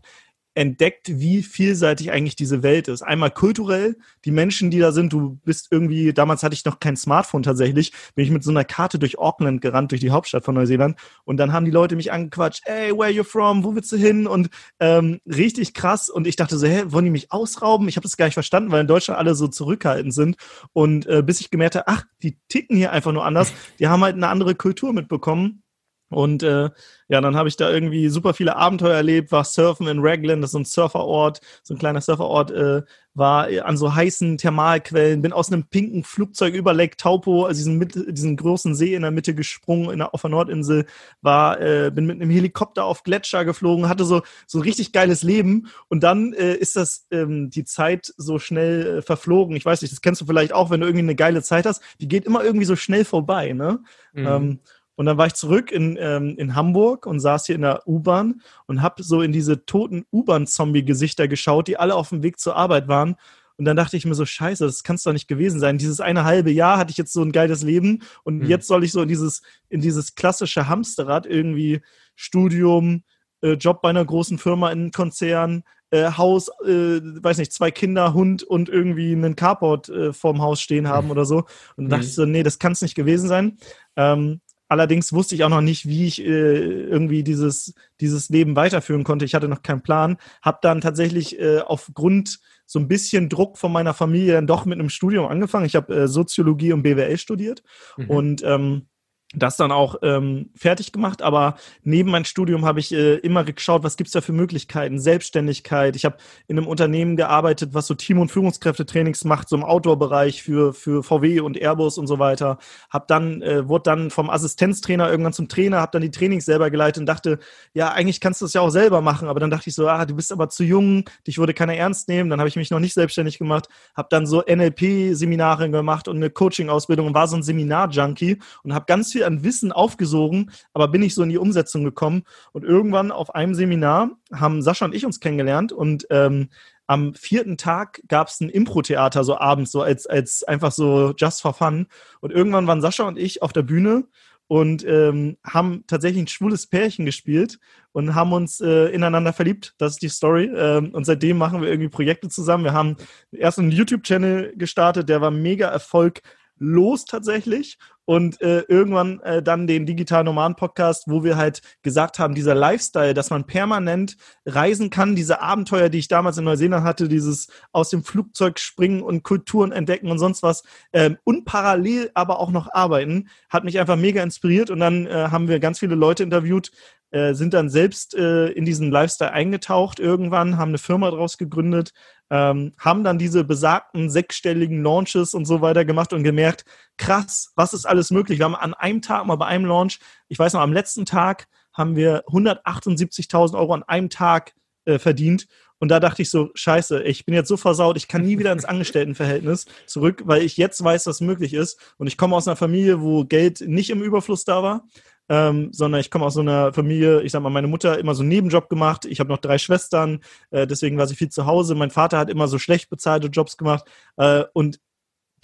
entdeckt, 0.57 1.21
wie 1.21 1.43
vielseitig 1.43 2.11
eigentlich 2.11 2.35
diese 2.35 2.63
Welt 2.63 2.89
ist. 2.89 3.03
Einmal 3.03 3.31
kulturell, 3.31 3.97
die 4.25 4.31
Menschen, 4.31 4.71
die 4.71 4.79
da 4.79 4.91
sind, 4.91 5.13
du 5.13 5.39
bist 5.45 5.69
irgendwie, 5.71 6.15
damals 6.15 6.43
hatte 6.43 6.55
ich 6.55 6.65
noch 6.65 6.81
kein 6.81 6.97
Smartphone 6.97 7.43
tatsächlich, 7.43 7.93
bin 8.15 8.25
ich 8.25 8.31
mit 8.31 8.43
so 8.43 8.51
einer 8.51 8.65
Karte 8.65 8.99
durch 8.99 9.19
Auckland 9.19 9.61
gerannt, 9.61 9.91
durch 9.91 10.01
die 10.01 10.11
Hauptstadt 10.11 10.45
von 10.45 10.55
Neuseeland 10.55 10.99
und 11.25 11.37
dann 11.37 11.53
haben 11.53 11.67
die 11.67 11.71
Leute 11.71 11.95
mich 11.95 12.11
angequatscht, 12.11 12.63
hey, 12.65 12.91
where 12.93 13.05
are 13.05 13.11
you 13.11 13.23
from, 13.23 13.65
wo 13.65 13.75
willst 13.75 13.93
du 13.93 13.97
hin 13.97 14.27
und 14.27 14.49
ähm, 14.81 15.21
richtig 15.27 15.75
krass 15.75 16.09
und 16.09 16.27
ich 16.27 16.37
dachte 16.37 16.57
so, 16.57 16.67
hä, 16.67 16.85
wollen 16.87 17.05
die 17.05 17.11
mich 17.11 17.33
ausrauben? 17.33 17.87
Ich 17.89 17.97
habe 17.97 18.05
das 18.05 18.17
gar 18.17 18.25
nicht 18.25 18.35
verstanden, 18.35 18.73
weil 18.73 18.81
in 18.81 18.87
Deutschland 18.87 19.19
alle 19.19 19.35
so 19.35 19.49
zurückhaltend 19.49 20.15
sind 20.15 20.37
und 20.73 21.05
äh, 21.07 21.23
bis 21.23 21.41
ich 21.41 21.51
gemerkt 21.51 21.75
habe, 21.75 21.87
ach, 21.87 22.05
die 22.23 22.39
ticken 22.49 22.79
hier 22.79 22.93
einfach 22.93 23.13
nur 23.13 23.27
anders, 23.27 23.53
die 23.79 23.89
haben 23.89 24.03
halt 24.03 24.17
eine 24.17 24.29
andere 24.29 24.55
Kultur 24.55 24.95
mitbekommen 24.95 25.63
und 26.09 26.43
äh, 26.43 26.71
ja, 27.09 27.21
dann 27.21 27.37
habe 27.37 27.49
ich 27.49 27.57
da 27.57 27.71
irgendwie 27.71 28.09
super 28.09 28.35
viele 28.35 28.57
Abenteuer 28.57 28.95
erlebt, 28.95 29.33
war 29.33 29.45
surfen 29.45 29.89
in 29.89 29.99
Raglan, 30.01 30.41
das 30.41 30.49
ist 30.49 30.53
so 30.53 30.59
ein 30.59 30.65
Surferort, 30.65 31.41
so 31.63 31.75
ein 31.75 31.79
kleiner 31.79 32.01
Surferort, 32.01 32.51
äh, 32.51 32.83
war 33.15 33.49
an 33.65 33.79
so 33.79 33.95
heißen 33.95 34.37
Thermalquellen, 34.37 35.23
bin 35.23 35.33
aus 35.33 35.51
einem 35.51 35.65
pinken 35.65 36.05
Flugzeug 36.05 36.55
über 36.55 36.75
Lake 36.75 36.97
Taupo, 36.99 37.47
also 37.47 37.59
diesen, 37.59 38.15
diesen 38.15 38.37
großen 38.37 38.75
See 38.75 38.95
in 38.95 39.03
der 39.03 39.11
Mitte 39.11 39.35
gesprungen, 39.35 39.91
in 39.91 39.99
der, 39.99 40.13
auf 40.13 40.21
der 40.21 40.31
Nordinsel, 40.31 40.85
war, 41.23 41.61
äh, 41.61 41.91
bin 41.91 42.07
mit 42.07 42.21
einem 42.21 42.31
Helikopter 42.31 42.85
auf 42.85 43.05
Gletscher 43.05 43.45
geflogen, 43.47 43.89
hatte 43.89 44.05
so, 44.05 44.21
so 44.47 44.61
richtig 44.61 44.93
geiles 44.93 45.23
Leben 45.23 45.69
und 45.89 46.03
dann 46.03 46.35
äh, 46.35 46.55
ist 46.55 46.77
das 46.77 47.07
ähm, 47.11 47.49
die 47.49 47.65
Zeit 47.65 48.13
so 48.19 48.39
schnell 48.39 48.99
äh, 48.99 49.03
verflogen. 49.03 49.57
Ich 49.57 49.65
weiß 49.65 49.81
nicht, 49.81 49.93
das 49.93 50.03
kennst 50.03 50.21
du 50.21 50.27
vielleicht 50.27 50.53
auch, 50.53 50.71
wenn 50.71 50.81
du 50.81 50.87
irgendwie 50.87 51.05
eine 51.05 51.17
geile 51.17 51.43
Zeit 51.43 51.65
hast, 51.65 51.83
die 52.01 52.09
geht 52.09 52.27
immer 52.27 52.45
irgendwie 52.45 52.67
so 52.67 52.77
schnell 52.77 53.07
vorbei, 53.07 53.53
ne? 53.53 53.81
Mhm. 54.13 54.27
Ähm, 54.27 54.61
und 54.97 55.07
dann 55.07 55.19
war 55.19 55.27
ich 55.27 55.35
zurück 55.35 55.71
in, 55.71 55.97
ähm, 56.01 56.35
in 56.39 56.55
Hamburg 56.55 57.07
und 57.07 57.21
saß 57.21 57.47
hier 57.47 57.55
in 57.55 57.63
der 57.63 57.87
U-Bahn 57.87 58.41
und 58.67 58.83
habe 58.83 59.03
so 59.03 59.21
in 59.21 59.31
diese 59.31 59.65
toten 59.67 60.05
U-Bahn-Zombie-Gesichter 60.11 61.29
geschaut, 61.29 61.69
die 61.69 61.79
alle 61.79 61.95
auf 61.95 62.09
dem 62.09 62.23
Weg 62.23 62.41
zur 62.41 62.57
Arbeit 62.57 62.89
waren. 62.89 63.17
Und 63.59 63.65
dann 63.65 63.77
dachte 63.77 63.97
ich 63.97 64.05
mir 64.05 64.15
so, 64.15 64.27
scheiße, 64.27 64.65
das 64.65 64.83
kann 64.83 64.97
es 64.97 65.03
doch 65.03 65.13
nicht 65.13 65.29
gewesen 65.29 65.61
sein. 65.61 65.79
Dieses 65.79 66.01
eine 66.01 66.25
halbe 66.25 66.51
Jahr 66.51 66.79
hatte 66.79 66.91
ich 66.91 66.99
jetzt 66.99 67.13
so 67.13 67.23
ein 67.23 67.33
geiles 67.33 67.63
Leben 67.63 68.03
und 68.25 68.39
mhm. 68.39 68.47
jetzt 68.47 68.67
soll 68.67 68.85
ich 68.85 68.93
so 68.93 69.03
in 69.03 69.09
dieses, 69.09 69.43
in 69.69 69.81
dieses 69.81 70.15
klassische 70.15 70.69
Hamsterrad 70.69 71.27
irgendwie 71.27 71.81
Studium, 72.15 73.03
äh, 73.43 73.53
Job 73.53 73.83
bei 73.83 73.91
einer 73.91 74.05
großen 74.05 74.39
Firma 74.39 74.71
in 74.71 74.81
einem 74.81 74.91
Konzern, 74.93 75.63
äh, 75.91 76.11
Haus, 76.13 76.49
äh, 76.65 77.01
weiß 77.01 77.39
nicht, 77.39 77.53
zwei 77.53 77.71
Kinder, 77.71 78.13
Hund 78.13 78.43
und 78.43 78.69
irgendwie 78.69 79.13
einen 79.13 79.37
Carport 79.37 79.89
äh, 79.89 80.13
vorm 80.13 80.43
Haus 80.43 80.61
stehen 80.61 80.89
haben 80.89 81.07
mhm. 81.07 81.13
oder 81.13 81.25
so. 81.25 81.45
Und 81.77 81.85
dann 81.85 81.89
dachte 81.89 82.05
mhm. 82.05 82.09
ich 82.09 82.15
so, 82.15 82.25
nee, 82.27 82.43
das 82.43 82.59
kann 82.59 82.73
es 82.73 82.83
nicht 82.83 82.95
gewesen 82.95 83.29
sein. 83.29 83.59
Ähm, 83.97 84.41
Allerdings 84.69 85.13
wusste 85.13 85.35
ich 85.35 85.45
auch 85.45 85.49
noch 85.49 85.61
nicht, 85.61 85.87
wie 85.87 86.07
ich 86.07 86.21
äh, 86.21 86.25
irgendwie 86.27 87.23
dieses, 87.23 87.75
dieses 88.01 88.29
Leben 88.29 88.57
weiterführen 88.57 89.05
konnte. 89.05 89.25
Ich 89.25 89.35
hatte 89.35 89.49
noch 89.49 89.63
keinen 89.63 89.83
Plan. 89.83 90.17
Hab 90.43 90.61
dann 90.63 90.81
tatsächlich 90.81 91.39
äh, 91.39 91.61
aufgrund 91.61 92.41
so 92.67 92.81
ein 92.81 92.89
bisschen 92.89 93.29
Druck 93.29 93.59
von 93.59 93.71
meiner 93.73 93.95
Familie 93.95 94.33
dann 94.33 94.49
doch 94.49 94.65
mit 94.65 94.79
einem 94.79 94.91
Studium 94.91 95.27
angefangen. 95.27 95.67
Ich 95.67 95.77
habe 95.77 95.95
äh, 95.95 96.09
Soziologie 96.09 96.73
und 96.73 96.83
BWL 96.83 97.17
studiert 97.17 97.63
mhm. 97.97 98.11
und 98.11 98.43
ähm, 98.45 98.89
das 99.37 99.57
dann 99.57 99.71
auch 99.71 99.97
ähm, 100.03 100.51
fertig 100.57 100.93
gemacht, 100.93 101.23
aber 101.23 101.57
neben 101.85 102.11
meinem 102.11 102.25
Studium 102.25 102.65
habe 102.65 102.81
ich 102.81 102.93
äh, 102.93 103.17
immer 103.17 103.45
geschaut, 103.45 103.85
was 103.85 103.97
gibt's 103.97 104.13
da 104.13 104.23
für 104.23 104.33
Möglichkeiten, 104.33 104.99
Selbstständigkeit. 104.99 105.95
Ich 105.95 106.05
habe 106.05 106.17
in 106.49 106.59
einem 106.59 106.67
Unternehmen 106.67 107.17
gearbeitet, 107.17 107.75
was 107.75 107.87
so 107.87 107.95
Team- 107.95 108.19
und 108.19 108.31
Führungskräftetrainings 108.31 109.25
macht, 109.25 109.49
so 109.49 109.57
im 109.57 109.65
Outdoor-Bereich 109.65 110.43
für, 110.43 110.73
für 110.73 111.03
VW 111.03 111.41
und 111.41 111.59
Airbus 111.59 111.99
und 111.99 112.07
so 112.07 112.19
weiter. 112.19 112.59
Hab 112.91 113.09
dann, 113.09 113.43
äh, 113.43 113.69
wurde 113.69 113.85
dann 113.85 114.11
vom 114.11 114.31
Assistenztrainer 114.31 115.11
irgendwann 115.11 115.35
zum 115.35 115.49
Trainer, 115.49 115.81
habe 115.81 115.93
dann 115.93 116.03
die 116.03 116.11
Trainings 116.11 116.47
selber 116.47 116.71
geleitet 116.71 117.01
und 117.01 117.07
dachte, 117.07 117.39
ja, 117.75 117.93
eigentlich 117.93 118.21
kannst 118.21 118.41
du 118.41 118.47
das 118.47 118.55
ja 118.55 118.63
auch 118.63 118.71
selber 118.71 119.03
machen, 119.03 119.29
aber 119.29 119.41
dann 119.41 119.51
dachte 119.51 119.69
ich 119.69 119.75
so, 119.75 119.87
ah, 119.87 120.07
du 120.07 120.15
bist 120.15 120.33
aber 120.33 120.49
zu 120.49 120.65
jung, 120.65 121.05
dich 121.27 121.37
würde 121.37 121.53
keiner 121.53 121.75
ernst 121.75 122.09
nehmen. 122.09 122.31
Dann 122.31 122.41
habe 122.41 122.49
ich 122.49 122.57
mich 122.57 122.71
noch 122.71 122.81
nicht 122.81 122.95
selbstständig 122.95 123.39
gemacht, 123.39 123.69
habe 123.95 124.09
dann 124.11 124.27
so 124.27 124.43
NLP-Seminare 124.43 125.71
gemacht 125.71 126.09
und 126.09 126.17
eine 126.17 126.31
Coaching-Ausbildung 126.31 127.09
und 127.09 127.15
war 127.15 127.29
so 127.29 127.37
ein 127.37 127.43
Seminar-Junkie 127.43 128.39
und 128.63 128.75
habe 128.75 128.87
ganz 128.87 129.13
viel 129.13 129.26
an 129.27 129.45
Wissen 129.45 129.73
aufgesogen, 129.73 130.51
aber 130.73 130.89
bin 130.89 131.03
ich 131.03 131.15
so 131.15 131.23
in 131.23 131.29
die 131.29 131.39
Umsetzung 131.39 131.85
gekommen. 131.85 132.23
Und 132.53 132.65
irgendwann 132.65 133.11
auf 133.11 133.35
einem 133.35 133.55
Seminar 133.55 134.11
haben 134.33 134.63
Sascha 134.63 134.85
und 134.85 134.95
ich 134.95 135.05
uns 135.05 135.21
kennengelernt 135.21 135.73
und 135.73 136.07
ähm, 136.11 136.49
am 136.87 137.15
vierten 137.15 137.57
Tag 137.57 138.01
gab 138.09 138.29
es 138.29 138.41
ein 138.41 138.49
Impro-Theater, 138.49 139.25
so 139.25 139.37
abends, 139.37 139.73
so 139.73 139.83
als, 139.83 140.07
als 140.07 140.45
einfach 140.45 140.71
so 140.73 141.15
just 141.17 141.43
for 141.43 141.53
fun. 141.53 141.87
Und 142.21 142.33
irgendwann 142.33 142.67
waren 142.67 142.81
Sascha 142.81 143.05
und 143.05 143.19
ich 143.19 143.43
auf 143.43 143.53
der 143.53 143.63
Bühne 143.63 144.05
und 144.49 144.85
ähm, 144.87 145.37
haben 145.45 145.85
tatsächlich 145.89 146.23
ein 146.23 146.29
schwules 146.29 146.69
Pärchen 146.69 147.05
gespielt 147.05 147.59
und 147.93 148.15
haben 148.15 148.33
uns 148.33 148.61
äh, 148.61 148.87
ineinander 148.89 149.33
verliebt. 149.33 149.75
Das 149.79 149.95
ist 149.95 150.03
die 150.03 150.09
Story. 150.09 150.51
Ähm, 150.55 150.91
und 150.95 151.05
seitdem 151.05 151.39
machen 151.39 151.61
wir 151.61 151.69
irgendwie 151.69 151.89
Projekte 151.89 152.29
zusammen. 152.29 152.65
Wir 152.65 152.73
haben 152.73 152.97
erst 153.33 153.59
einen 153.59 153.73
YouTube-Channel 153.73 154.55
gestartet, 154.57 155.09
der 155.09 155.21
war 155.21 155.33
mega 155.33 155.67
Erfolg 155.69 156.23
los 156.59 157.05
tatsächlich 157.05 157.79
und 158.07 158.41
äh, 158.41 158.61
irgendwann 158.69 159.21
äh, 159.21 159.43
dann 159.43 159.67
den 159.67 159.85
Digital 159.85 160.25
Nomaden 160.25 160.57
Podcast, 160.57 161.05
wo 161.07 161.23
wir 161.23 161.37
halt 161.37 161.61
gesagt 161.83 162.19
haben, 162.19 162.35
dieser 162.35 162.55
Lifestyle, 162.55 163.13
dass 163.13 163.31
man 163.31 163.47
permanent 163.47 164.17
reisen 164.47 164.89
kann, 164.89 165.15
diese 165.15 165.43
Abenteuer, 165.43 165.91
die 165.91 165.99
ich 165.99 166.09
damals 166.09 166.39
in 166.39 166.45
Neuseeland 166.45 166.85
hatte, 166.85 167.09
dieses 167.09 167.49
aus 167.73 167.91
dem 167.91 168.03
Flugzeug 168.05 168.59
springen 168.59 169.03
und 169.03 169.25
Kulturen 169.25 169.73
entdecken 169.73 170.11
und 170.11 170.19
sonst 170.19 170.43
was 170.43 170.63
ähm, 170.93 171.19
und 171.25 171.45
parallel 171.45 172.11
aber 172.15 172.41
auch 172.41 172.51
noch 172.51 172.73
arbeiten, 172.73 173.29
hat 173.51 173.65
mich 173.65 173.79
einfach 173.79 173.97
mega 173.97 174.23
inspiriert. 174.23 174.71
Und 174.71 174.81
dann 174.81 175.07
äh, 175.07 175.29
haben 175.31 175.49
wir 175.49 175.59
ganz 175.59 175.81
viele 175.81 175.97
Leute 175.97 176.23
interviewt, 176.23 176.71
äh, 177.11 177.35
sind 177.35 177.55
dann 177.55 177.71
selbst 177.71 178.15
äh, 178.15 178.49
in 178.49 178.65
diesen 178.65 178.91
Lifestyle 178.91 179.33
eingetaucht 179.33 180.01
irgendwann, 180.01 180.59
haben 180.59 180.71
eine 180.71 180.79
Firma 180.79 181.11
draus 181.11 181.39
gegründet, 181.39 181.93
ähm, 182.31 182.73
haben 182.79 183.05
dann 183.05 183.19
diese 183.19 183.45
besagten 183.45 184.11
sechsstelligen 184.11 184.83
Launches 184.83 185.35
und 185.35 185.45
so 185.45 185.61
weiter 185.61 185.85
gemacht 185.85 186.13
und 186.13 186.25
gemerkt, 186.25 186.65
krass, 186.99 187.53
was 187.57 187.75
ist 187.75 187.87
alles 187.87 188.11
möglich. 188.11 188.39
Wir 188.39 188.45
haben 188.45 188.55
an 188.55 188.75
einem 188.75 189.03
Tag 189.03 189.27
mal 189.27 189.37
bei 189.37 189.47
einem 189.47 189.65
Launch, 189.65 189.99
ich 190.29 190.39
weiß 190.39 190.53
noch, 190.55 190.61
am 190.61 190.73
letzten 190.73 191.05
Tag 191.05 191.49
haben 191.73 191.97
wir 191.97 192.25
178.000 192.27 193.59
Euro 193.59 193.75
an 193.75 193.83
einem 193.83 194.11
Tag 194.11 194.55
äh, 194.85 194.99
verdient. 194.99 195.47
Und 195.79 195.91
da 195.91 196.01
dachte 196.01 196.23
ich 196.23 196.31
so, 196.31 196.51
scheiße, 196.55 197.03
ich 197.03 197.27
bin 197.27 197.35
jetzt 197.35 197.49
so 197.49 197.59
versaut, 197.59 197.99
ich 197.99 198.09
kann 198.09 198.23
nie 198.23 198.39
wieder 198.39 198.53
ins 198.53 198.65
Angestelltenverhältnis 198.67 199.67
zurück, 199.87 200.23
weil 200.25 200.43
ich 200.43 200.57
jetzt 200.57 200.83
weiß, 200.83 201.07
was 201.07 201.21
möglich 201.21 201.53
ist. 201.53 201.79
Und 201.99 202.07
ich 202.07 202.17
komme 202.17 202.35
aus 202.35 202.49
einer 202.49 202.57
Familie, 202.57 203.03
wo 203.03 203.25
Geld 203.25 203.61
nicht 203.61 203.91
im 203.91 204.03
Überfluss 204.03 204.45
da 204.45 204.63
war 204.63 204.85
ähm, 205.29 205.71
sondern 205.73 206.01
ich 206.01 206.11
komme 206.11 206.25
aus 206.25 206.35
so 206.35 206.41
einer 206.41 206.73
Familie, 206.73 207.23
ich 207.23 207.33
sag 207.33 207.43
mal, 207.43 207.51
meine 207.51 207.67
Mutter 207.67 207.93
hat 207.93 207.99
immer 207.99 208.15
so 208.15 208.23
einen 208.23 208.29
Nebenjob 208.29 208.69
gemacht, 208.69 209.05
ich 209.05 209.21
habe 209.21 209.31
noch 209.31 209.39
drei 209.39 209.59
Schwestern, 209.59 210.21
äh, 210.51 210.67
deswegen 210.67 210.99
war 210.99 211.07
sie 211.07 211.17
viel 211.17 211.29
zu 211.29 211.47
Hause, 211.47 211.75
mein 211.75 211.91
Vater 211.91 212.19
hat 212.19 212.31
immer 212.31 212.49
so 212.49 212.59
schlecht 212.59 212.91
bezahlte 212.91 213.29
Jobs 213.29 213.57
gemacht 213.57 213.85
äh, 214.17 214.45
und 214.53 214.79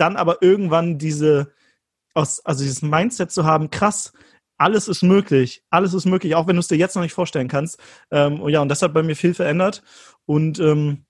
dann 0.03 0.17
aber 0.17 0.43
irgendwann 0.43 0.99
diese, 0.99 1.53
also 2.13 2.65
dieses 2.65 2.83
Mindset 2.83 3.31
zu 3.31 3.45
haben, 3.45 3.71
krass, 3.71 4.13
alles 4.59 4.89
ist 4.89 5.03
möglich, 5.03 5.63
alles 5.71 5.95
ist 5.95 6.07
möglich, 6.07 6.35
auch 6.35 6.49
wenn 6.49 6.57
du 6.57 6.61
es 6.61 6.69
dir 6.69 6.77
jetzt 6.77 6.97
noch 6.97 7.03
nicht 7.03 7.15
vorstellen 7.15 7.49
kannst. 7.49 7.79
Ähm, 8.11 8.41
und 8.41 8.51
ja, 8.51 8.61
und 8.61 8.69
das 8.69 8.83
hat 8.83 8.93
bei 8.93 9.03
mir 9.03 9.17
viel 9.17 9.33
verändert 9.33 9.83
und 10.27 10.59
ähm, 10.59 11.05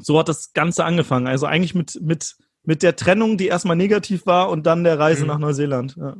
so 0.00 0.18
hat 0.18 0.28
das 0.28 0.54
Ganze 0.54 0.84
angefangen. 0.84 1.26
Also 1.26 1.46
eigentlich 1.46 1.74
mit, 1.74 2.00
mit, 2.00 2.36
mit 2.62 2.82
der 2.82 2.96
Trennung, 2.96 3.36
die 3.36 3.48
erstmal 3.48 3.76
negativ 3.76 4.24
war 4.24 4.48
und 4.48 4.64
dann 4.64 4.82
der 4.82 4.98
Reise 4.98 5.22
mhm. 5.22 5.28
nach 5.28 5.38
Neuseeland. 5.38 5.96
Ja. 5.96 6.16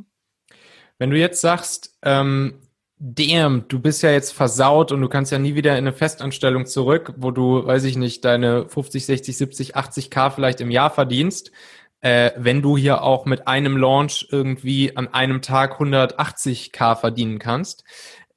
Wenn 0.99 1.11
du 1.11 1.19
jetzt 1.19 1.41
sagst, 1.41 1.97
ähm, 2.03 2.61
damn, 2.99 3.69
du 3.69 3.81
bist 3.81 4.03
ja 4.03 4.11
jetzt 4.11 4.33
versaut 4.33 4.93
und 4.93 5.01
du 5.01 5.09
kannst 5.09 5.33
ja 5.33 5.39
nie 5.39 5.55
wieder 5.55 5.73
in 5.73 5.79
eine 5.79 5.93
Festanstellung 5.93 6.67
zurück, 6.67 7.15
wo 7.17 7.31
du, 7.31 7.65
weiß 7.65 7.85
ich 7.85 7.97
nicht, 7.97 8.25
deine 8.25 8.69
50, 8.69 9.07
60, 9.07 9.37
70, 9.37 9.77
80 9.77 10.11
K 10.11 10.31
vielleicht 10.31 10.61
im 10.61 10.71
Jahr 10.71 10.91
verdienst, 10.91 11.53
äh, 12.01 12.31
wenn 12.37 12.63
du 12.63 12.77
hier 12.77 13.03
auch 13.03 13.25
mit 13.25 13.49
einem 13.49 13.77
Launch 13.77 14.29
irgendwie 14.31 14.97
an 14.97 15.09
einem 15.09 15.43
Tag 15.43 15.73
180 15.75 16.73
K 16.73 16.95
verdienen 16.97 17.39
kannst. 17.39 17.85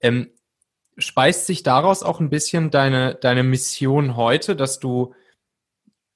Ähm, 0.01 0.31
speist 0.97 1.45
sich 1.45 1.63
daraus 1.63 2.03
auch 2.03 2.19
ein 2.19 2.29
bisschen 2.29 2.71
deine, 2.71 3.15
deine 3.15 3.43
Mission 3.43 4.15
heute, 4.15 4.55
dass 4.55 4.79
du 4.79 5.13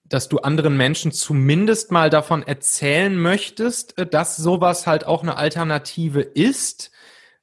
dass 0.08 0.30
du 0.30 0.38
anderen 0.38 0.78
Menschen 0.78 1.12
zumindest 1.12 1.92
mal 1.92 2.12
davon 2.12 2.44
erzählen 2.44 3.18
möchtest, 3.18 3.98
äh, 3.98 4.06
dass 4.06 4.38
sowas 4.38 4.86
halt 4.88 5.06
auch 5.06 5.24
eine 5.24 5.38
Alternative 5.38 6.22
ist, 6.22 6.92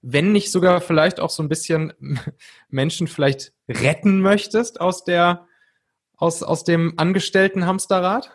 wenn 0.00 0.32
nicht 0.32 0.50
sogar 0.52 0.80
vielleicht 0.80 1.20
auch 1.20 1.30
so 1.30 1.42
ein 1.42 1.48
bisschen 1.48 1.92
Menschen 2.68 3.08
vielleicht 3.08 3.52
retten 3.68 4.20
möchtest 4.20 4.80
aus 4.80 5.04
der 5.04 5.46
aus 6.16 6.44
aus 6.44 6.62
dem 6.62 6.94
angestellten 6.98 7.66
Hamsterrad? 7.66 8.30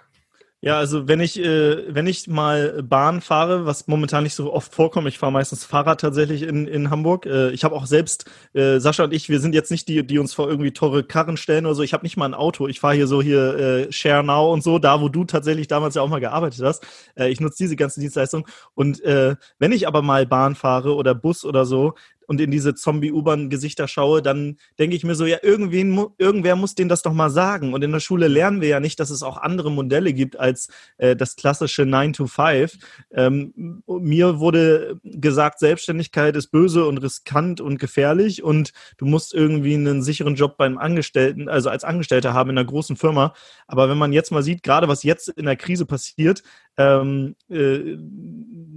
Ja, 0.62 0.80
also 0.80 1.08
wenn 1.08 1.20
ich, 1.20 1.40
äh, 1.40 1.94
wenn 1.94 2.08
ich 2.08 2.28
mal 2.28 2.82
Bahn 2.82 3.22
fahre, 3.22 3.68
was 3.68 3.88
momentan 3.88 4.24
nicht 4.24 4.34
so 4.34 4.52
oft 4.52 4.74
vorkommt, 4.74 5.08
ich 5.08 5.20
fahre 5.20 5.32
meistens 5.32 5.66
Fahrrad 5.66 6.02
tatsächlich 6.02 6.42
in, 6.42 6.66
in 6.68 6.90
Hamburg. 6.90 7.28
Äh, 7.28 7.52
ich 7.52 7.64
habe 7.64 7.76
auch 7.76 7.86
selbst, 7.86 8.26
äh, 8.54 8.80
Sascha 8.80 9.04
und 9.04 9.14
ich, 9.14 9.30
wir 9.30 9.40
sind 9.40 9.54
jetzt 9.54 9.70
nicht 9.70 9.88
die, 9.88 10.06
die 10.06 10.18
uns 10.18 10.34
vor 10.34 10.50
irgendwie 10.50 10.72
teure 10.72 11.04
Karren 11.04 11.38
stellen 11.38 11.68
oder 11.68 11.76
so. 11.76 11.84
Ich 11.84 11.94
habe 11.94 12.04
nicht 12.04 12.18
mal 12.18 12.26
ein 12.26 12.34
Auto. 12.34 12.68
Ich 12.68 12.80
fahre 12.80 12.96
hier 12.96 13.06
so 13.06 13.22
hier 13.22 13.56
äh, 13.88 13.92
Share 13.92 14.24
Now 14.24 14.52
und 14.52 14.64
so, 14.64 14.80
da 14.80 15.00
wo 15.00 15.10
du 15.10 15.26
tatsächlich 15.26 15.68
damals 15.68 15.94
ja 15.94 16.02
auch 16.02 16.10
mal 16.10 16.20
gearbeitet 16.20 16.64
hast. 16.64 16.84
Äh, 17.16 17.30
ich 17.30 17.40
nutze 17.40 17.58
diese 17.60 17.76
ganze 17.76 18.00
Dienstleistung. 18.00 18.48
Und 18.74 19.00
äh, 19.04 19.36
wenn 19.60 19.72
ich 19.72 19.88
aber 19.88 20.02
mal 20.02 20.26
Bahn 20.26 20.56
fahre 20.56 20.96
oder 20.96 21.14
Bus 21.14 21.46
oder 21.46 21.66
so, 21.66 21.94
und 22.27 22.39
in 22.39 22.51
diese 22.51 22.75
Zombie-U-Bahn-Gesichter 22.75 23.88
schaue, 23.88 24.22
dann 24.22 24.57
denke 24.77 24.96
ich 24.96 25.03
mir 25.03 25.15
so, 25.15 25.25
ja, 25.25 25.38
irgendwen, 25.41 26.05
irgendwer 26.17 26.55
muss 26.55 26.75
denen 26.75 26.89
das 26.89 27.01
doch 27.01 27.13
mal 27.13 27.29
sagen. 27.29 27.74
Und 27.74 27.84
in 27.84 27.91
der 27.91 28.00
Schule 28.00 28.27
lernen 28.27 28.62
wir 28.62 28.67
ja 28.67 28.79
nicht, 28.79 29.00
dass 29.00 29.10
es 29.10 29.24
auch 29.24 29.38
andere 29.38 29.72
Modelle 29.72 30.13
gibt 30.13 30.39
als 30.39 30.67
äh, 30.98 31.15
das 31.15 31.36
klassische 31.36 31.86
9 31.86 32.13
to 32.13 32.27
5. 32.27 32.77
Ähm, 33.13 33.81
mir 33.88 34.39
wurde 34.39 35.00
gesagt, 35.03 35.60
Selbstständigkeit 35.60 36.36
ist 36.36 36.48
böse 36.48 36.86
und 36.86 36.98
riskant 37.00 37.62
und 37.62 37.79
gefährlich 37.79 38.43
und 38.43 38.74
du 38.98 39.05
musst 39.05 39.34
irgendwie 39.34 39.74
einen 39.74 40.03
sicheren 40.03 40.36
Job 40.36 40.57
beim 40.57 40.77
Angestellten, 40.77 41.50
also 41.50 41.69
als 41.69 41.84
Angestellter 41.84 42.34
haben 42.34 42.50
in 42.50 42.57
einer 42.57 42.67
großen 42.67 42.98
Firma. 42.98 43.34
Aber 43.67 43.89
wenn 43.89 43.98
man 43.98 44.13
jetzt 44.13 44.31
mal 44.31 44.43
sieht, 44.43 44.63
gerade 44.63 44.88
was 44.88 45.03
jetzt 45.03 45.29
in 45.29 45.46
der 45.46 45.55
Krise 45.55 45.86
passiert, 45.86 46.43
ähm, 46.77 47.36
äh, 47.50 47.98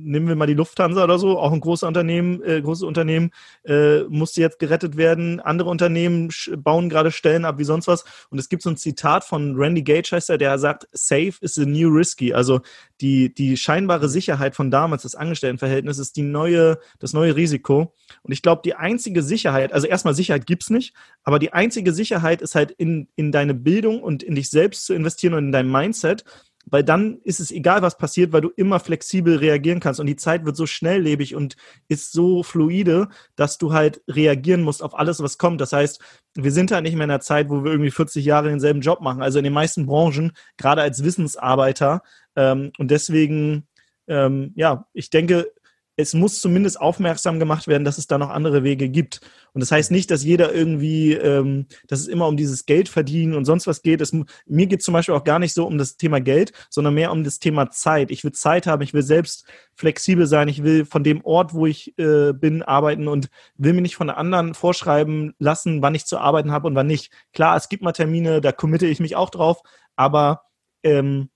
nehmen 0.03 0.29
wir 0.29 0.37
mal 0.37 0.47
die 0.47 0.55
Lufthansa 0.55 1.05
oder 1.05 1.19
so, 1.19 1.39
auch 1.39 1.53
ein 1.53 1.61
großes 1.61 1.87
Unternehmen, 1.87 2.43
äh, 2.43 2.61
großes 2.61 2.83
Unternehmen, 2.83 3.31
äh, 3.65 4.01
musste 4.05 4.41
jetzt 4.41 4.59
gerettet 4.59 4.97
werden. 4.97 5.41
Andere 5.41 5.69
Unternehmen 5.69 6.31
bauen 6.57 6.89
gerade 6.89 7.11
Stellen 7.11 7.45
ab 7.45 7.59
wie 7.59 7.65
sonst 7.65 7.87
was. 7.87 8.05
Und 8.31 8.39
es 8.39 8.49
gibt 8.49 8.63
so 8.63 8.71
ein 8.71 8.77
Zitat 8.77 9.25
von 9.25 9.55
Randy 9.57 9.83
Gage, 9.83 10.11
heißt 10.13 10.31
er, 10.31 10.39
der 10.39 10.59
sagt, 10.59 10.89
safe 10.93 11.35
is 11.41 11.55
the 11.55 11.67
new 11.67 11.89
risky. 11.89 12.33
Also 12.33 12.61
die, 13.01 13.35
die 13.35 13.57
scheinbare 13.57 14.09
Sicherheit 14.09 14.57
von 14.57 14.71
damals, 14.71 15.03
das 15.03 15.15
Angestelltenverhältnis, 15.15 15.99
ist 15.99 16.17
die 16.17 16.23
neue, 16.23 16.79
das 16.99 17.13
neue 17.13 17.37
Risiko. 17.37 17.95
Und 18.23 18.33
ich 18.33 18.43
glaube, 18.43 18.63
die 18.65 18.75
einzige 18.75 19.23
Sicherheit, 19.23 19.73
also 19.73 19.87
erstmal 19.87 20.15
Sicherheit 20.15 20.47
gibt's 20.47 20.71
nicht, 20.71 20.95
aber 21.23 21.39
die 21.39 21.53
einzige 21.53 21.93
Sicherheit 21.93 22.43
ist 22.43 22.55
halt 22.55 22.71
in, 22.71 23.09
in 23.17 23.33
deine 23.33 23.55
Bildung 23.55 24.03
und 24.03 24.23
in 24.23 24.35
dich 24.35 24.51
selbst 24.51 24.87
zu 24.87 24.95
investieren 24.95 25.35
und 25.35 25.47
in 25.47 25.53
dein 25.53 25.71
Mindset 25.71 26.25
weil 26.71 26.85
dann 26.85 27.19
ist 27.25 27.41
es 27.41 27.51
egal, 27.51 27.83
was 27.83 27.99
passiert, 27.99 28.33
weil 28.33 28.41
du 28.41 28.51
immer 28.57 28.81
flexibel 28.81 29.37
reagieren 29.37 29.81
kannst 29.81 30.01
und 30.01 30.07
die 30.07 30.17
Zeit 30.17 30.45
wird 30.45 30.57
so 30.57 30.67
schnelllebig 30.67 31.35
und 31.35 31.57
ist 31.89 32.13
so 32.13 32.43
fluide, 32.43 33.09
dass 33.37 33.59
du 33.59 33.73
halt 33.73 34.03
reagieren 34.09 34.63
musst 34.63 34.83
auf 34.83 34.99
alles, 34.99 35.23
was 35.23 35.39
kommt. 35.39 35.61
Das 35.61 35.73
heißt, 35.73 36.01
wir 36.35 36.53
sind 36.53 36.71
halt 36.71 36.85
nicht 36.85 36.95
mehr 36.95 37.05
in 37.05 37.11
einer 37.11 37.21
Zeit, 37.21 37.51
wo 37.51 37.65
wir 37.65 37.73
irgendwie 37.73 37.91
40 37.91 38.25
Jahre 38.25 38.49
denselben 38.49 38.81
Job 38.81 39.01
machen. 39.01 39.23
Also 39.23 39.39
in 39.39 39.45
den 39.45 39.53
meisten 39.53 39.87
Branchen, 39.87 40.33
gerade 40.57 40.83
als 40.83 41.03
Wissensarbeiter. 41.05 42.03
Ähm, 42.37 42.73
und 42.79 42.91
deswegen, 42.91 43.67
ähm, 44.07 44.53
ja, 44.55 44.87
ich 44.93 45.11
denke, 45.11 45.53
es 46.01 46.15
muss 46.15 46.41
zumindest 46.41 46.81
aufmerksam 46.81 47.39
gemacht 47.39 47.69
werden, 47.69 47.85
dass 47.85 47.99
es 47.99 48.07
da 48.07 48.19
noch 48.19 48.31
andere 48.31 48.65
Wege 48.65 48.89
gibt. 48.89 49.21
Und 49.53 49.61
das 49.61 49.73
heißt 49.73 49.91
nicht, 49.91 50.11
dass 50.11 50.25
jeder 50.25 50.55
irgendwie, 50.55 51.13
ähm, 51.13 51.67
dass 51.89 52.01
es 52.01 52.09
immer 52.09 52.27
um 52.27 52.37
dieses 52.37 52.67
Geld 52.67 52.89
verdienen 52.89 53.35
und 53.35 53.45
sonst 53.45 53.67
was 53.67 53.83
geht. 53.83 54.01
Es, 54.01 54.13
mir 54.13 54.67
geht 54.67 54.81
es 54.81 54.85
zum 54.85 54.95
Beispiel 54.95 55.15
auch 55.15 55.25
gar 55.25 55.39
nicht 55.39 55.55
so 55.55 55.67
um 55.67 55.79
das 55.79 55.97
Thema 55.97 56.21
Geld, 56.21 56.53
sondern 56.71 56.95
mehr 56.95 57.13
um 57.13 57.25
das 57.25 57.39
Thema 57.39 57.71
Zeit. 57.71 58.11
Ich 58.11 58.25
will 58.25 58.33
Zeit 58.33 58.67
haben, 58.67 58.83
ich 58.83 58.95
will 58.95 59.03
selbst 59.03 59.47
flexibel 59.75 60.27
sein, 60.27 60.49
ich 60.49 60.63
will 60.63 60.85
von 60.85 61.05
dem 61.05 61.25
Ort, 61.25 61.55
wo 61.55 61.67
ich 61.67 61.97
äh, 61.99 62.33
bin, 62.33 62.63
arbeiten 62.63 63.09
und 63.09 63.29
will 63.57 63.73
mir 63.73 63.83
nicht 63.83 63.97
von 63.97 64.11
anderen 64.11 64.55
vorschreiben 64.55 65.35
lassen, 65.39 65.83
wann 65.83 65.95
ich 65.95 66.07
zu 66.07 66.19
arbeiten 66.19 66.53
habe 66.53 66.67
und 66.67 66.75
wann 66.75 66.87
nicht. 66.87 67.13
Klar, 67.33 67.57
es 67.57 67.69
gibt 67.69 67.83
mal 67.83 67.93
Termine, 67.93 68.41
da 68.41 68.53
committe 68.53 68.87
ich 68.87 69.01
mich 69.01 69.17
auch 69.17 69.31
drauf, 69.31 69.63
aber 69.97 70.43
ähm, 70.83 71.31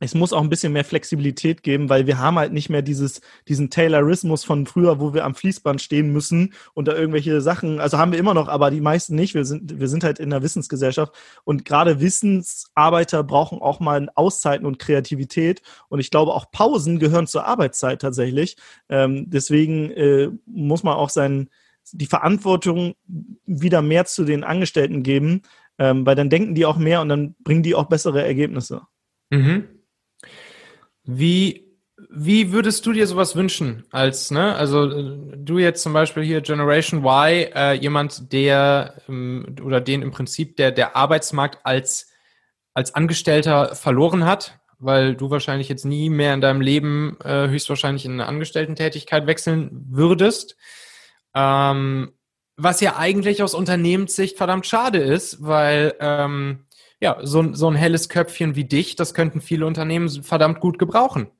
es 0.00 0.14
muss 0.14 0.32
auch 0.32 0.40
ein 0.40 0.48
bisschen 0.48 0.72
mehr 0.72 0.84
Flexibilität 0.84 1.62
geben, 1.62 1.90
weil 1.90 2.06
wir 2.06 2.18
haben 2.18 2.38
halt 2.38 2.52
nicht 2.52 2.70
mehr 2.70 2.80
dieses, 2.80 3.20
diesen 3.46 3.68
Taylorismus 3.68 4.44
von 4.44 4.66
früher, 4.66 4.98
wo 4.98 5.12
wir 5.12 5.24
am 5.24 5.34
Fließband 5.34 5.80
stehen 5.80 6.10
müssen 6.10 6.54
und 6.72 6.88
da 6.88 6.94
irgendwelche 6.96 7.40
Sachen, 7.42 7.80
also 7.80 7.98
haben 7.98 8.12
wir 8.12 8.18
immer 8.18 8.32
noch, 8.32 8.48
aber 8.48 8.70
die 8.70 8.80
meisten 8.80 9.14
nicht. 9.14 9.34
Wir 9.34 9.44
sind, 9.44 9.78
wir 9.78 9.88
sind 9.88 10.02
halt 10.02 10.18
in 10.18 10.30
der 10.30 10.42
Wissensgesellschaft 10.42 11.14
und 11.44 11.66
gerade 11.66 12.00
Wissensarbeiter 12.00 13.22
brauchen 13.22 13.60
auch 13.60 13.78
mal 13.78 14.08
Auszeiten 14.14 14.66
und 14.66 14.78
Kreativität 14.78 15.60
und 15.88 16.00
ich 16.00 16.10
glaube 16.10 16.32
auch 16.32 16.50
Pausen 16.50 16.98
gehören 16.98 17.26
zur 17.26 17.44
Arbeitszeit 17.44 18.00
tatsächlich. 18.00 18.56
Ähm, 18.88 19.28
deswegen 19.28 19.90
äh, 19.90 20.30
muss 20.46 20.82
man 20.82 20.94
auch 20.94 21.10
sein, 21.10 21.50
die 21.92 22.06
Verantwortung 22.06 22.94
wieder 23.44 23.82
mehr 23.82 24.06
zu 24.06 24.24
den 24.24 24.44
Angestellten 24.44 25.02
geben, 25.02 25.42
ähm, 25.78 26.06
weil 26.06 26.14
dann 26.14 26.30
denken 26.30 26.54
die 26.54 26.64
auch 26.64 26.78
mehr 26.78 27.02
und 27.02 27.10
dann 27.10 27.34
bringen 27.42 27.62
die 27.62 27.74
auch 27.74 27.88
bessere 27.88 28.24
Ergebnisse. 28.24 28.82
Mhm. 29.30 29.79
Wie, 31.12 31.76
wie 32.08 32.52
würdest 32.52 32.86
du 32.86 32.92
dir 32.92 33.06
sowas 33.08 33.34
wünschen 33.34 33.84
als, 33.90 34.30
ne, 34.30 34.54
also 34.54 34.88
du 35.34 35.58
jetzt 35.58 35.82
zum 35.82 35.92
Beispiel 35.92 36.22
hier 36.22 36.40
Generation 36.40 37.04
Y, 37.04 37.50
äh, 37.52 37.72
jemand, 37.74 38.32
der 38.32 38.94
ähm, 39.08 39.56
oder 39.62 39.80
den 39.80 40.02
im 40.02 40.12
Prinzip 40.12 40.56
der, 40.56 40.70
der 40.70 40.94
Arbeitsmarkt 40.94 41.58
als, 41.64 42.08
als 42.74 42.94
Angestellter 42.94 43.74
verloren 43.74 44.24
hat, 44.24 44.60
weil 44.78 45.16
du 45.16 45.30
wahrscheinlich 45.30 45.68
jetzt 45.68 45.84
nie 45.84 46.10
mehr 46.10 46.32
in 46.32 46.40
deinem 46.40 46.60
Leben 46.60 47.18
äh, 47.24 47.48
höchstwahrscheinlich 47.48 48.04
in 48.04 48.12
eine 48.12 48.26
Angestellten-Tätigkeit 48.26 49.26
wechseln 49.26 49.86
würdest. 49.90 50.56
Ähm, 51.34 52.12
was 52.56 52.80
ja 52.80 52.96
eigentlich 52.96 53.42
aus 53.42 53.54
Unternehmenssicht 53.54 54.36
verdammt 54.36 54.66
schade 54.66 54.98
ist, 54.98 55.42
weil 55.42 55.94
ähm, 55.98 56.66
ja, 57.00 57.18
so, 57.22 57.54
so 57.54 57.68
ein 57.68 57.74
helles 57.74 58.08
Köpfchen 58.08 58.54
wie 58.56 58.64
dich, 58.64 58.94
das 58.94 59.14
könnten 59.14 59.40
viele 59.40 59.66
Unternehmen 59.66 60.08
verdammt 60.22 60.60
gut 60.60 60.78
gebrauchen. 60.78 61.30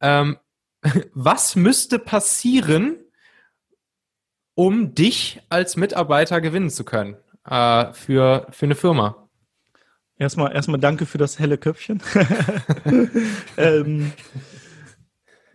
Ähm, 0.00 0.38
was 1.14 1.56
müsste 1.56 1.98
passieren, 1.98 2.96
um 4.54 4.94
dich 4.94 5.42
als 5.50 5.76
Mitarbeiter 5.76 6.40
gewinnen 6.40 6.70
zu 6.70 6.84
können 6.84 7.16
äh, 7.48 7.92
für, 7.92 8.46
für 8.50 8.66
eine 8.66 8.74
Firma? 8.74 9.28
Erstmal, 10.18 10.54
erstmal 10.54 10.80
danke 10.80 11.04
für 11.04 11.18
das 11.18 11.38
helle 11.38 11.58
Köpfchen. 11.58 12.02
ähm, 13.58 14.12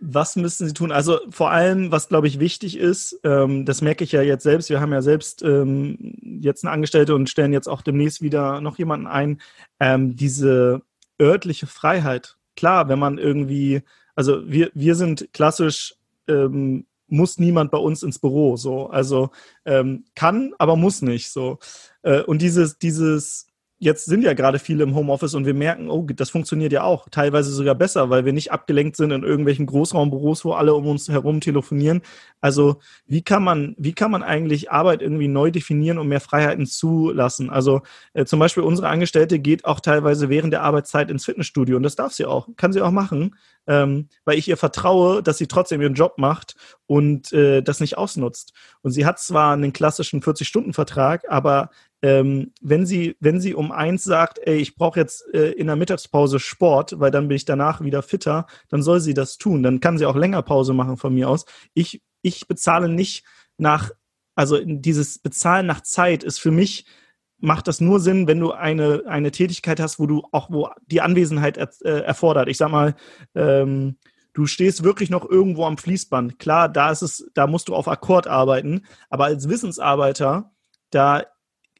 was 0.04 0.34
müssen 0.34 0.66
Sie 0.66 0.74
tun? 0.74 0.90
Also 0.90 1.20
vor 1.30 1.52
allem, 1.52 1.92
was 1.92 2.08
glaube 2.08 2.26
ich 2.26 2.40
wichtig 2.40 2.76
ist, 2.76 3.20
ähm, 3.22 3.64
das 3.64 3.82
merke 3.82 4.02
ich 4.02 4.10
ja 4.10 4.20
jetzt 4.20 4.42
selbst. 4.42 4.68
Wir 4.68 4.80
haben 4.80 4.92
ja 4.92 5.00
selbst 5.00 5.42
ähm, 5.42 6.16
jetzt 6.40 6.64
eine 6.64 6.72
Angestellte 6.72 7.14
und 7.14 7.30
stellen 7.30 7.52
jetzt 7.52 7.68
auch 7.68 7.82
demnächst 7.82 8.20
wieder 8.20 8.60
noch 8.60 8.78
jemanden 8.78 9.06
ein. 9.06 9.40
Ähm, 9.78 10.16
diese 10.16 10.82
örtliche 11.20 11.68
Freiheit. 11.68 12.36
Klar, 12.56 12.88
wenn 12.88 12.98
man 12.98 13.16
irgendwie, 13.16 13.82
also 14.16 14.42
wir, 14.50 14.72
wir 14.74 14.96
sind 14.96 15.28
klassisch, 15.32 15.94
ähm, 16.26 16.84
muss 17.06 17.38
niemand 17.38 17.70
bei 17.70 17.78
uns 17.78 18.02
ins 18.02 18.18
Büro, 18.18 18.56
so. 18.56 18.88
Also 18.88 19.30
ähm, 19.64 20.04
kann, 20.16 20.52
aber 20.58 20.74
muss 20.74 21.02
nicht, 21.02 21.30
so. 21.30 21.60
Äh, 22.02 22.22
und 22.22 22.42
dieses, 22.42 22.78
dieses, 22.78 23.46
jetzt 23.82 24.04
sind 24.04 24.22
ja 24.22 24.32
gerade 24.32 24.60
viele 24.60 24.84
im 24.84 24.94
Homeoffice 24.94 25.34
und 25.34 25.44
wir 25.44 25.54
merken, 25.54 25.90
oh, 25.90 26.06
das 26.14 26.30
funktioniert 26.30 26.72
ja 26.72 26.84
auch, 26.84 27.08
teilweise 27.10 27.50
sogar 27.50 27.74
besser, 27.74 28.10
weil 28.10 28.24
wir 28.24 28.32
nicht 28.32 28.52
abgelenkt 28.52 28.94
sind 28.96 29.10
in 29.10 29.24
irgendwelchen 29.24 29.66
Großraumbüros, 29.66 30.44
wo 30.44 30.52
alle 30.52 30.74
um 30.74 30.86
uns 30.86 31.08
herum 31.08 31.40
telefonieren. 31.40 32.00
Also 32.40 32.76
wie 33.08 33.22
kann 33.22 33.42
man, 33.42 33.74
wie 33.78 33.92
kann 33.92 34.12
man 34.12 34.22
eigentlich 34.22 34.70
Arbeit 34.70 35.02
irgendwie 35.02 35.26
neu 35.26 35.50
definieren 35.50 35.98
und 35.98 36.06
mehr 36.06 36.20
Freiheiten 36.20 36.64
zulassen? 36.64 37.50
Also 37.50 37.82
äh, 38.14 38.24
zum 38.24 38.38
Beispiel 38.38 38.62
unsere 38.62 38.88
Angestellte 38.88 39.40
geht 39.40 39.64
auch 39.64 39.80
teilweise 39.80 40.28
während 40.28 40.52
der 40.52 40.62
Arbeitszeit 40.62 41.10
ins 41.10 41.24
Fitnessstudio 41.24 41.76
und 41.76 41.82
das 41.82 41.96
darf 41.96 42.12
sie 42.12 42.24
auch, 42.24 42.50
kann 42.56 42.72
sie 42.72 42.82
auch 42.82 42.92
machen, 42.92 43.34
ähm, 43.66 44.08
weil 44.24 44.38
ich 44.38 44.48
ihr 44.48 44.56
vertraue, 44.56 45.22
dass 45.22 45.38
sie 45.38 45.46
trotzdem 45.46 45.80
ihren 45.80 45.94
Job 45.94 46.14
macht 46.18 46.56
und 46.86 47.32
äh, 47.32 47.62
das 47.62 47.80
nicht 47.80 47.96
ausnutzt. 47.98 48.52
Und 48.82 48.92
sie 48.92 49.06
hat 49.06 49.18
zwar 49.18 49.52
einen 49.52 49.72
klassischen 49.72 50.22
40-Stunden-Vertrag, 50.22 51.24
aber 51.28 51.70
ähm, 52.02 52.52
wenn 52.60 52.84
sie, 52.84 53.16
wenn 53.20 53.40
sie 53.40 53.54
um 53.54 53.70
eins 53.70 54.02
sagt, 54.02 54.40
ey, 54.42 54.56
ich 54.56 54.74
brauche 54.74 54.98
jetzt 54.98 55.24
äh, 55.32 55.52
in 55.52 55.68
der 55.68 55.76
Mittagspause 55.76 56.40
Sport, 56.40 56.98
weil 56.98 57.12
dann 57.12 57.28
bin 57.28 57.36
ich 57.36 57.44
danach 57.44 57.80
wieder 57.80 58.02
fitter, 58.02 58.46
dann 58.68 58.82
soll 58.82 59.00
sie 59.00 59.14
das 59.14 59.38
tun. 59.38 59.62
Dann 59.62 59.78
kann 59.78 59.98
sie 59.98 60.06
auch 60.06 60.16
länger 60.16 60.42
Pause 60.42 60.74
machen 60.74 60.96
von 60.96 61.14
mir 61.14 61.28
aus. 61.28 61.44
Ich, 61.74 62.02
ich 62.22 62.48
bezahle 62.48 62.88
nicht 62.88 63.24
nach, 63.56 63.90
also 64.34 64.58
dieses 64.64 65.20
Bezahlen 65.20 65.66
nach 65.66 65.82
Zeit 65.82 66.24
ist 66.24 66.40
für 66.40 66.50
mich 66.50 66.86
macht 67.42 67.68
das 67.68 67.80
nur 67.80 68.00
Sinn, 68.00 68.26
wenn 68.26 68.40
du 68.40 68.52
eine, 68.52 69.02
eine 69.06 69.30
Tätigkeit 69.30 69.80
hast, 69.80 69.98
wo 69.98 70.06
du 70.06 70.22
auch, 70.32 70.50
wo 70.50 70.70
die 70.86 71.00
Anwesenheit 71.00 71.56
er, 71.56 71.70
äh, 71.84 72.04
erfordert. 72.04 72.48
Ich 72.48 72.56
sag 72.56 72.70
mal, 72.70 72.94
ähm, 73.34 73.96
du 74.32 74.46
stehst 74.46 74.84
wirklich 74.84 75.10
noch 75.10 75.28
irgendwo 75.28 75.66
am 75.66 75.76
Fließband. 75.76 76.38
Klar, 76.38 76.68
da 76.68 76.90
ist 76.90 77.02
es, 77.02 77.30
da 77.34 77.46
musst 77.46 77.68
du 77.68 77.74
auf 77.74 77.88
Akkord 77.88 78.26
arbeiten, 78.26 78.82
aber 79.10 79.24
als 79.24 79.48
Wissensarbeiter, 79.48 80.52
da 80.90 81.24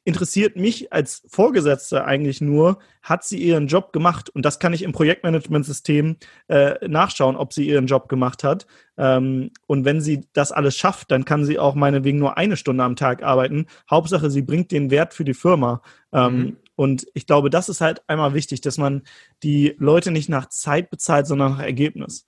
interessiert 0.05 0.55
mich 0.55 0.91
als 0.91 1.23
Vorgesetzter 1.27 2.05
eigentlich 2.05 2.41
nur, 2.41 2.79
hat 3.01 3.23
sie 3.23 3.37
ihren 3.37 3.67
Job 3.67 3.93
gemacht? 3.93 4.29
Und 4.29 4.43
das 4.43 4.59
kann 4.59 4.73
ich 4.73 4.83
im 4.83 4.91
Projektmanagementsystem 4.91 6.17
äh, 6.47 6.87
nachschauen, 6.87 7.35
ob 7.35 7.53
sie 7.53 7.67
ihren 7.67 7.87
Job 7.87 8.09
gemacht 8.09 8.43
hat. 8.43 8.67
Ähm, 8.97 9.51
und 9.65 9.85
wenn 9.85 10.01
sie 10.01 10.27
das 10.33 10.51
alles 10.51 10.75
schafft, 10.75 11.11
dann 11.11 11.25
kann 11.25 11.45
sie 11.45 11.59
auch 11.59 11.75
meinetwegen 11.75 12.19
nur 12.19 12.37
eine 12.37 12.57
Stunde 12.57 12.83
am 12.83 12.95
Tag 12.95 13.23
arbeiten. 13.23 13.67
Hauptsache, 13.89 14.29
sie 14.29 14.41
bringt 14.41 14.71
den 14.71 14.91
Wert 14.91 15.13
für 15.13 15.25
die 15.25 15.33
Firma. 15.33 15.81
Ähm, 16.11 16.37
mhm. 16.37 16.57
Und 16.75 17.07
ich 17.13 17.27
glaube, 17.27 17.49
das 17.49 17.69
ist 17.69 17.81
halt 17.81 18.01
einmal 18.07 18.33
wichtig, 18.33 18.61
dass 18.61 18.77
man 18.77 19.03
die 19.43 19.75
Leute 19.77 20.11
nicht 20.11 20.29
nach 20.29 20.49
Zeit 20.49 20.89
bezahlt, 20.89 21.27
sondern 21.27 21.53
nach 21.53 21.59
Ergebnis. 21.59 22.25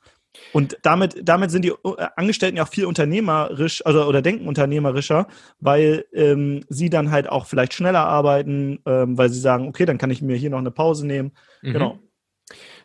Und 0.54 0.78
damit, 0.84 1.22
damit 1.24 1.52
sind 1.52 1.64
die 1.64 1.70
äh, 1.70 2.08
Angestellten 2.16 2.58
ja 2.58 2.64
auch 2.64 2.70
viel 2.70 2.86
unternehmerisch 2.86 3.86
also, 3.86 4.06
oder 4.06 4.22
denken 4.22 4.48
unternehmerischer, 4.48 5.28
weil 5.60 6.06
ähm, 6.14 6.64
sie 6.70 6.90
dann 6.90 7.12
halt 7.12 7.30
auch 7.30 7.46
vielleicht 7.46 7.74
schneller 7.74 8.06
arbeiten, 8.06 8.80
ähm, 8.86 9.18
weil 9.18 9.30
sie 9.30 9.40
sagen, 9.40 9.68
okay, 9.68 9.86
dann 9.86 9.98
kann 9.98 10.12
ich 10.12 10.22
mir 10.22 10.36
hier 10.38 10.50
noch 10.50 10.60
eine 10.60 10.72
Pause 10.72 11.06
nehmen. 11.06 11.32
Mhm. 11.62 11.74
Genau. 11.74 12.00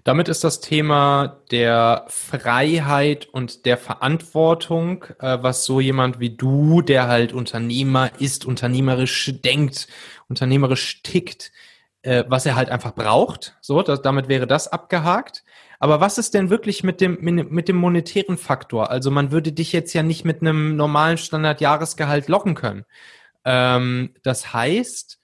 Damit 0.05 0.29
ist 0.29 0.45
das 0.45 0.61
Thema 0.61 1.43
der 1.51 2.07
Freiheit 2.09 3.27
und 3.27 3.67
der 3.67 3.77
Verantwortung, 3.77 5.05
äh, 5.19 5.39
was 5.43 5.65
so 5.65 5.81
jemand 5.81 6.21
wie 6.21 6.31
du, 6.37 6.81
der 6.81 7.07
halt 7.07 7.33
Unternehmer 7.33 8.11
ist, 8.19 8.47
unternehmerisch 8.47 9.33
denkt, 9.45 9.89
unternehmerisch 10.29 11.03
tickt, 11.03 11.53
äh, 12.03 12.25
was 12.29 12.47
er 12.47 12.57
halt 12.57 12.71
einfach 12.71 12.95
braucht. 12.95 13.59
So, 13.61 13.83
das, 13.83 14.01
damit 14.01 14.29
wäre 14.29 14.47
das 14.47 14.69
abgehakt. 14.69 15.45
Aber 15.81 15.99
was 15.99 16.19
ist 16.19 16.35
denn 16.35 16.51
wirklich 16.51 16.85
mit 16.85 17.01
dem, 17.01 17.19
mit 17.21 17.69
dem 17.69 17.77
monetären 17.77 18.37
Faktor? 18.37 18.91
Also 18.91 19.11
man 19.11 19.33
würde 19.33 19.51
dich 19.51 19.73
jetzt 19.73 19.95
ja 19.95 20.03
nicht 20.03 20.27
mit 20.27 20.43
einem 20.43 20.77
normalen 20.77 21.17
Standardjahresgehalt 21.17 22.29
locken 22.29 22.55
können. 22.55 22.85
Ähm, 23.47 24.15
das 24.23 24.53
heißt, 24.53 25.19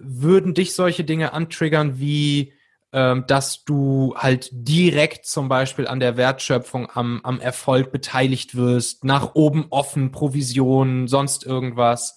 würden 0.00 0.54
dich 0.54 0.74
solche 0.74 1.04
Dinge 1.04 1.32
antriggern 1.32 2.00
wie, 2.00 2.52
ähm, 2.92 3.24
dass 3.28 3.64
du 3.64 4.14
halt 4.16 4.48
direkt 4.50 5.26
zum 5.26 5.48
Beispiel 5.48 5.86
an 5.86 6.00
der 6.00 6.16
Wertschöpfung 6.16 6.90
am, 6.92 7.20
am 7.22 7.38
Erfolg 7.38 7.92
beteiligt 7.92 8.56
wirst, 8.56 9.04
nach 9.04 9.36
oben 9.36 9.66
offen, 9.70 10.10
Provisionen, 10.10 11.06
sonst 11.06 11.46
irgendwas. 11.46 12.16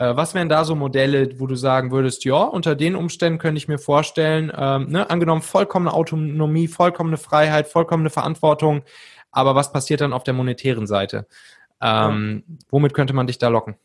Äh, 0.00 0.16
was 0.16 0.32
wären 0.34 0.48
da 0.48 0.64
so 0.64 0.74
Modelle, 0.74 1.38
wo 1.38 1.46
du 1.46 1.56
sagen 1.56 1.90
würdest, 1.90 2.24
ja, 2.24 2.42
unter 2.42 2.74
den 2.74 2.96
Umständen 2.96 3.38
könnte 3.38 3.58
ich 3.58 3.68
mir 3.68 3.78
vorstellen, 3.78 4.50
ähm, 4.56 4.88
ne, 4.88 5.10
angenommen 5.10 5.42
vollkommene 5.42 5.92
Autonomie, 5.92 6.68
vollkommene 6.68 7.18
Freiheit, 7.18 7.68
vollkommene 7.68 8.08
Verantwortung, 8.08 8.82
aber 9.30 9.54
was 9.54 9.72
passiert 9.72 10.00
dann 10.00 10.14
auf 10.14 10.24
der 10.24 10.32
monetären 10.32 10.86
Seite? 10.86 11.26
Ähm. 11.82 12.44
Womit 12.70 12.94
könnte 12.94 13.12
man 13.12 13.26
dich 13.26 13.36
da 13.36 13.48
locken? 13.48 13.76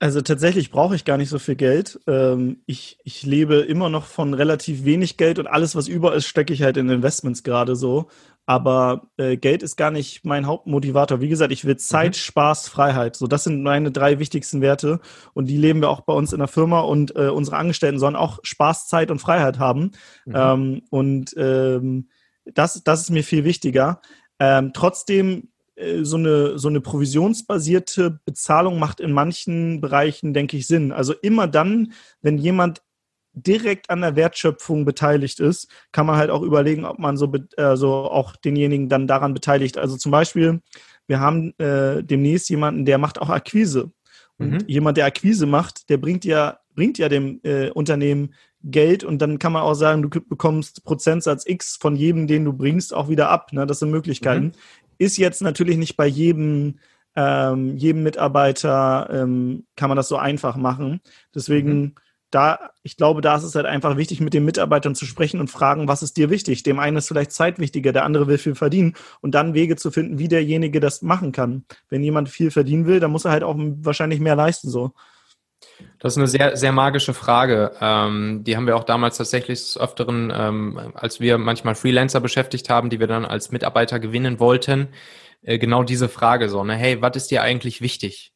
Also 0.00 0.20
tatsächlich 0.20 0.70
brauche 0.70 0.96
ich 0.96 1.06
gar 1.06 1.16
nicht 1.16 1.30
so 1.30 1.38
viel 1.38 1.56
Geld. 1.56 1.98
Ähm, 2.06 2.58
ich, 2.66 2.98
ich 3.04 3.22
lebe 3.22 3.56
immer 3.56 3.88
noch 3.88 4.04
von 4.04 4.34
relativ 4.34 4.84
wenig 4.84 5.16
Geld 5.16 5.38
und 5.38 5.46
alles, 5.46 5.74
was 5.74 5.88
über 5.88 6.14
ist, 6.14 6.26
stecke 6.26 6.52
ich 6.52 6.62
halt 6.62 6.76
in 6.76 6.90
Investments 6.90 7.42
gerade 7.42 7.74
so. 7.74 8.10
Aber 8.46 9.08
äh, 9.16 9.36
Geld 9.36 9.62
ist 9.62 9.76
gar 9.76 9.90
nicht 9.90 10.24
mein 10.24 10.46
Hauptmotivator. 10.46 11.20
Wie 11.20 11.28
gesagt, 11.28 11.52
ich 11.52 11.64
will 11.64 11.76
Zeit, 11.76 12.12
mhm. 12.12 12.18
Spaß, 12.18 12.68
Freiheit. 12.68 13.16
So, 13.16 13.26
das 13.26 13.44
sind 13.44 13.62
meine 13.62 13.90
drei 13.90 14.18
wichtigsten 14.18 14.60
Werte. 14.60 15.00
Und 15.32 15.46
die 15.46 15.56
leben 15.56 15.80
wir 15.80 15.88
auch 15.88 16.02
bei 16.02 16.12
uns 16.12 16.32
in 16.32 16.40
der 16.40 16.48
Firma. 16.48 16.80
Und 16.80 17.16
äh, 17.16 17.28
unsere 17.28 17.56
Angestellten 17.56 17.98
sollen 17.98 18.16
auch 18.16 18.40
Spaß, 18.42 18.88
Zeit 18.88 19.10
und 19.10 19.18
Freiheit 19.18 19.58
haben. 19.58 19.92
Mhm. 20.26 20.34
Ähm, 20.34 20.82
und 20.90 21.34
ähm, 21.38 22.08
das, 22.44 22.82
das 22.84 23.00
ist 23.00 23.10
mir 23.10 23.24
viel 23.24 23.44
wichtiger. 23.44 24.00
Ähm, 24.38 24.72
trotzdem 24.74 25.48
äh, 25.76 26.04
so 26.04 26.16
eine, 26.16 26.58
so 26.58 26.68
eine 26.68 26.80
provisionsbasierte 26.80 28.20
Bezahlung 28.24 28.78
macht 28.78 29.00
in 29.00 29.12
manchen 29.12 29.80
Bereichen, 29.80 30.34
denke 30.34 30.56
ich, 30.56 30.66
Sinn. 30.66 30.92
Also 30.92 31.14
immer 31.14 31.46
dann, 31.46 31.92
wenn 32.20 32.38
jemand 32.38 32.82
direkt 33.34 33.90
an 33.90 34.00
der 34.00 34.16
Wertschöpfung 34.16 34.84
beteiligt 34.84 35.40
ist, 35.40 35.68
kann 35.92 36.06
man 36.06 36.16
halt 36.16 36.30
auch 36.30 36.42
überlegen, 36.42 36.84
ob 36.84 36.98
man 36.98 37.16
so 37.16 37.32
also 37.56 37.92
auch 37.92 38.36
denjenigen 38.36 38.88
dann 38.88 39.06
daran 39.06 39.34
beteiligt. 39.34 39.76
Also 39.76 39.96
zum 39.96 40.12
Beispiel, 40.12 40.60
wir 41.06 41.20
haben 41.20 41.52
äh, 41.58 42.02
demnächst 42.02 42.48
jemanden, 42.48 42.84
der 42.84 42.98
macht 42.98 43.20
auch 43.20 43.28
Akquise. 43.28 43.90
Und 44.38 44.50
mhm. 44.50 44.64
jemand, 44.66 44.96
der 44.96 45.06
Akquise 45.06 45.46
macht, 45.46 45.90
der 45.90 45.98
bringt 45.98 46.24
ja, 46.24 46.58
bringt 46.74 46.98
ja 46.98 47.08
dem 47.08 47.40
äh, 47.42 47.70
Unternehmen 47.70 48.34
Geld 48.62 49.04
und 49.04 49.20
dann 49.20 49.38
kann 49.38 49.52
man 49.52 49.62
auch 49.62 49.74
sagen, 49.74 50.02
du 50.02 50.08
bekommst 50.08 50.84
Prozentsatz 50.84 51.44
X 51.46 51.76
von 51.76 51.96
jedem, 51.96 52.26
den 52.26 52.44
du 52.44 52.52
bringst, 52.52 52.94
auch 52.94 53.08
wieder 53.08 53.28
ab. 53.28 53.52
Ne? 53.52 53.66
Das 53.66 53.80
sind 53.80 53.90
Möglichkeiten. 53.90 54.46
Mhm. 54.46 54.52
Ist 54.98 55.18
jetzt 55.18 55.42
natürlich 55.42 55.76
nicht 55.76 55.96
bei 55.96 56.06
jedem, 56.06 56.78
ähm, 57.14 57.76
jedem 57.76 58.02
Mitarbeiter 58.02 59.08
ähm, 59.12 59.66
kann 59.76 59.88
man 59.88 59.96
das 59.96 60.08
so 60.08 60.16
einfach 60.16 60.56
machen. 60.56 61.00
Deswegen 61.34 61.80
mhm 61.80 61.94
da, 62.34 62.70
ich 62.82 62.96
glaube, 62.96 63.20
da 63.20 63.36
ist 63.36 63.44
es 63.44 63.54
halt 63.54 63.66
einfach 63.66 63.96
wichtig, 63.96 64.20
mit 64.20 64.34
den 64.34 64.44
Mitarbeitern 64.44 64.94
zu 64.94 65.06
sprechen 65.06 65.40
und 65.40 65.50
fragen, 65.50 65.86
was 65.86 66.02
ist 66.02 66.16
dir 66.16 66.30
wichtig? 66.30 66.62
Dem 66.62 66.78
einen 66.78 66.96
ist 66.96 67.08
vielleicht 67.08 67.32
Zeit 67.32 67.58
wichtiger, 67.58 67.92
der 67.92 68.04
andere 68.04 68.26
will 68.26 68.38
viel 68.38 68.54
verdienen 68.54 68.94
und 69.20 69.34
dann 69.34 69.54
Wege 69.54 69.76
zu 69.76 69.90
finden, 69.90 70.18
wie 70.18 70.28
derjenige 70.28 70.80
das 70.80 71.02
machen 71.02 71.32
kann. 71.32 71.64
Wenn 71.88 72.02
jemand 72.02 72.28
viel 72.28 72.50
verdienen 72.50 72.86
will, 72.86 73.00
dann 73.00 73.12
muss 73.12 73.24
er 73.24 73.30
halt 73.30 73.44
auch 73.44 73.54
wahrscheinlich 73.56 74.20
mehr 74.20 74.36
leisten, 74.36 74.68
so. 74.68 74.92
Das 75.98 76.12
ist 76.12 76.18
eine 76.18 76.26
sehr, 76.26 76.56
sehr 76.56 76.72
magische 76.72 77.14
Frage. 77.14 77.72
Ähm, 77.80 78.42
die 78.44 78.56
haben 78.56 78.66
wir 78.66 78.76
auch 78.76 78.84
damals 78.84 79.16
tatsächlich 79.16 79.60
des 79.60 79.78
Öfteren, 79.78 80.32
ähm, 80.34 80.92
als 80.94 81.20
wir 81.20 81.38
manchmal 81.38 81.74
Freelancer 81.74 82.20
beschäftigt 82.20 82.68
haben, 82.68 82.90
die 82.90 83.00
wir 83.00 83.06
dann 83.06 83.24
als 83.24 83.50
Mitarbeiter 83.50 83.98
gewinnen 83.98 84.40
wollten, 84.40 84.88
äh, 85.42 85.58
genau 85.58 85.82
diese 85.82 86.08
Frage 86.08 86.48
so, 86.48 86.64
ne, 86.64 86.74
hey, 86.74 87.00
was 87.00 87.16
ist 87.16 87.30
dir 87.30 87.42
eigentlich 87.42 87.80
wichtig? 87.80 88.33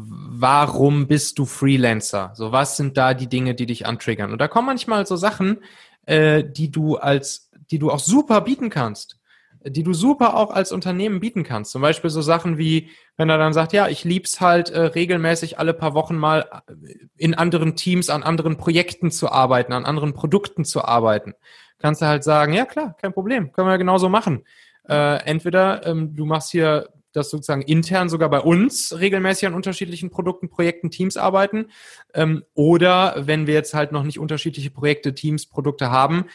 Warum 0.00 1.06
bist 1.08 1.38
du 1.38 1.44
Freelancer? 1.44 2.32
So, 2.34 2.52
was 2.52 2.76
sind 2.76 2.96
da 2.96 3.14
die 3.14 3.28
Dinge, 3.28 3.54
die 3.54 3.66
dich 3.66 3.86
antriggern? 3.86 4.32
Und 4.32 4.40
da 4.40 4.48
kommen 4.48 4.66
manchmal 4.66 5.06
so 5.06 5.16
Sachen, 5.16 5.58
äh, 6.06 6.44
die 6.44 6.70
du 6.70 6.96
als, 6.96 7.50
die 7.70 7.78
du 7.78 7.90
auch 7.90 7.98
super 7.98 8.40
bieten 8.42 8.70
kannst, 8.70 9.18
die 9.64 9.82
du 9.82 9.92
super 9.92 10.36
auch 10.36 10.50
als 10.50 10.70
Unternehmen 10.70 11.20
bieten 11.20 11.42
kannst. 11.42 11.72
Zum 11.72 11.82
Beispiel 11.82 12.10
so 12.10 12.22
Sachen 12.22 12.58
wie, 12.58 12.90
wenn 13.16 13.28
er 13.28 13.38
dann 13.38 13.52
sagt, 13.52 13.72
ja, 13.72 13.88
ich 13.88 14.04
lieb's 14.04 14.40
halt 14.40 14.70
äh, 14.70 14.80
regelmäßig 14.80 15.58
alle 15.58 15.74
paar 15.74 15.94
Wochen 15.94 16.16
mal 16.16 16.48
äh, 16.68 16.94
in 17.16 17.34
anderen 17.34 17.74
Teams, 17.74 18.08
an 18.08 18.22
anderen 18.22 18.56
Projekten 18.56 19.10
zu 19.10 19.30
arbeiten, 19.30 19.72
an 19.72 19.84
anderen 19.84 20.14
Produkten 20.14 20.64
zu 20.64 20.84
arbeiten. 20.84 21.34
Kannst 21.78 22.02
du 22.02 22.06
halt 22.06 22.24
sagen, 22.24 22.52
ja 22.52 22.66
klar, 22.66 22.96
kein 23.00 23.12
Problem, 23.12 23.52
können 23.52 23.68
wir 23.68 23.78
genauso 23.78 24.08
machen. 24.08 24.44
Äh, 24.88 25.24
entweder 25.24 25.84
ähm, 25.86 26.14
du 26.14 26.24
machst 26.24 26.50
hier 26.50 26.88
das 27.18 27.30
sozusagen 27.30 27.62
intern 27.62 28.08
sogar 28.08 28.30
bei 28.30 28.40
uns 28.40 28.98
regelmäßig 28.98 29.48
an 29.48 29.54
unterschiedlichen 29.54 30.10
Produkten, 30.10 30.48
Projekten, 30.48 30.90
Teams 30.90 31.16
arbeiten. 31.16 31.66
Ähm, 32.14 32.44
oder 32.54 33.14
wenn 33.26 33.46
wir 33.46 33.54
jetzt 33.54 33.74
halt 33.74 33.92
noch 33.92 34.04
nicht 34.04 34.18
unterschiedliche 34.18 34.70
Projekte, 34.70 35.14
Teams, 35.14 35.46
Produkte 35.46 35.90
haben, 35.90 36.26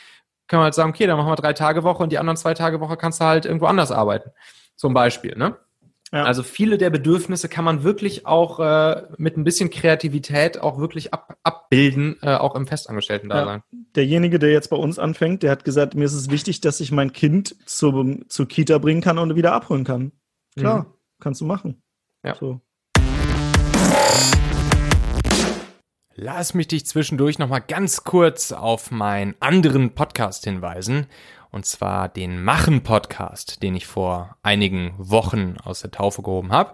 können 0.48 0.62
wir 0.62 0.66
halt 0.66 0.76
sagen, 0.76 0.92
okay, 0.92 1.08
dann 1.08 1.18
machen 1.18 1.32
wir 1.32 1.36
drei 1.36 1.54
Tage 1.54 1.84
Woche 1.84 2.04
und 2.04 2.12
die 2.12 2.20
anderen 2.20 2.38
zwei 2.38 2.54
Tage 2.54 2.80
Woche 2.80 2.98
kannst 2.98 3.22
du 3.22 3.26
halt 3.26 3.46
irgendwo 3.46 3.66
anders 3.66 3.92
arbeiten. 3.92 4.32
Zum 4.76 4.94
Beispiel, 4.94 5.36
ne? 5.38 5.58
Ja. 6.14 6.26
Also 6.26 6.44
viele 6.44 6.78
der 6.78 6.92
Bedürfnisse 6.92 7.50
kann 7.50 7.66
man 7.66 7.84
wirklich 7.84 8.28
auch 8.28 8.60
äh, 8.60 9.02
mit 9.18 9.36
ein 9.36 9.44
bisschen 9.44 9.72
Kreativität 9.72 10.62
auch 10.62 10.78
wirklich 10.78 11.12
ab, 11.12 11.38
abbilden, 11.42 12.18
äh, 12.22 12.36
auch 12.36 12.54
im 12.54 12.68
Festangestellten-Dasein. 12.68 13.64
Ja. 13.72 13.80
Derjenige, 13.96 14.38
der 14.38 14.52
jetzt 14.52 14.70
bei 14.70 14.76
uns 14.76 15.00
anfängt, 15.00 15.42
der 15.42 15.50
hat 15.50 15.66
gesagt, 15.66 15.96
mir 15.96 16.06
ist 16.06 16.14
es 16.14 16.30
wichtig, 16.30 16.62
dass 16.62 16.82
ich 16.82 16.92
mein 16.92 17.14
Kind 17.14 17.56
zu, 17.68 18.20
zur 18.28 18.48
Kita 18.48 18.78
bringen 18.78 19.02
kann 19.02 19.18
und 19.18 19.36
wieder 19.36 19.54
abholen 19.54 19.86
kann. 19.86 20.12
Klar, 20.56 20.84
mhm. 20.84 20.94
kannst 21.20 21.42
du 21.42 21.46
machen. 21.46 21.82
Ja. 22.24 22.36
So. 22.36 22.62
Lass 26.16 26.54
mich 26.54 26.68
dich 26.68 26.86
zwischendurch 26.86 27.40
nochmal 27.40 27.62
ganz 27.62 28.04
kurz 28.04 28.52
auf 28.52 28.92
meinen 28.92 29.34
anderen 29.40 29.96
Podcast 29.96 30.44
hinweisen 30.44 31.08
und 31.50 31.66
zwar 31.66 32.08
den 32.08 32.44
Machen-Podcast, 32.44 33.64
den 33.64 33.76
ich 33.76 33.88
vor 33.88 34.38
einigen 34.44 34.94
Wochen 34.98 35.58
aus 35.64 35.82
der 35.82 35.92
Taufe 35.92 36.22
gehoben 36.22 36.52
habe. 36.52 36.74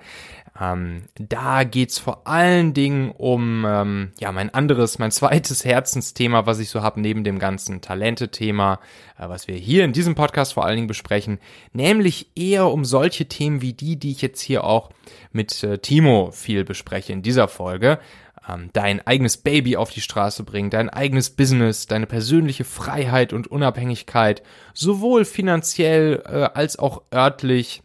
Ähm, 0.60 1.04
da 1.16 1.64
geht's 1.64 2.00
vor 2.00 2.28
allen 2.28 2.74
Dingen 2.74 3.12
um 3.12 3.66
ähm, 3.66 4.12
ja 4.20 4.32
mein 4.34 4.54
anderes, 4.54 5.00
mein 5.00 5.12
zweites 5.12 5.64
Herzensthema, 5.64 6.46
was 6.46 6.60
ich 6.60 6.70
so 6.70 6.82
habe 6.82 7.00
neben 7.00 7.24
dem 7.24 7.40
ganzen 7.40 7.80
Talente-Thema, 7.80 8.80
äh, 9.18 9.30
was 9.30 9.48
wir 9.48 9.56
hier 9.56 9.86
in 9.86 9.94
diesem 9.94 10.16
Podcast 10.16 10.54
vor 10.54 10.66
allen 10.66 10.76
Dingen 10.76 10.88
besprechen, 10.88 11.40
nämlich 11.72 12.32
eher 12.36 12.68
um 12.68 12.84
solche 12.84 13.28
Themen 13.28 13.62
wie 13.62 13.74
die, 13.74 13.98
die 13.98 14.12
ich 14.12 14.22
jetzt 14.22 14.42
hier 14.42 14.66
auch 14.66 14.90
mit 15.32 15.64
äh, 15.64 15.78
Timo 15.78 16.32
viel 16.32 16.66
bespreche 16.66 17.14
in 17.14 17.22
dieser 17.22 17.48
Folge. 17.48 18.00
Ähm, 18.48 18.70
dein 18.74 19.06
eigenes 19.08 19.38
Baby 19.38 19.78
auf 19.78 19.92
die 19.92 20.02
Straße 20.02 20.44
bringen, 20.44 20.70
dein 20.70 20.90
eigenes 20.90 21.30
Business, 21.30 21.88
deine 21.88 22.06
persönliche 22.06 22.66
Freiheit 22.66 23.32
und 23.32 23.48
Unabhängigkeit, 23.48 24.44
sowohl 24.74 25.24
finanziell 25.24 26.22
äh, 26.26 26.50
als 26.54 26.78
auch 26.78 27.04
örtlich. 27.14 27.82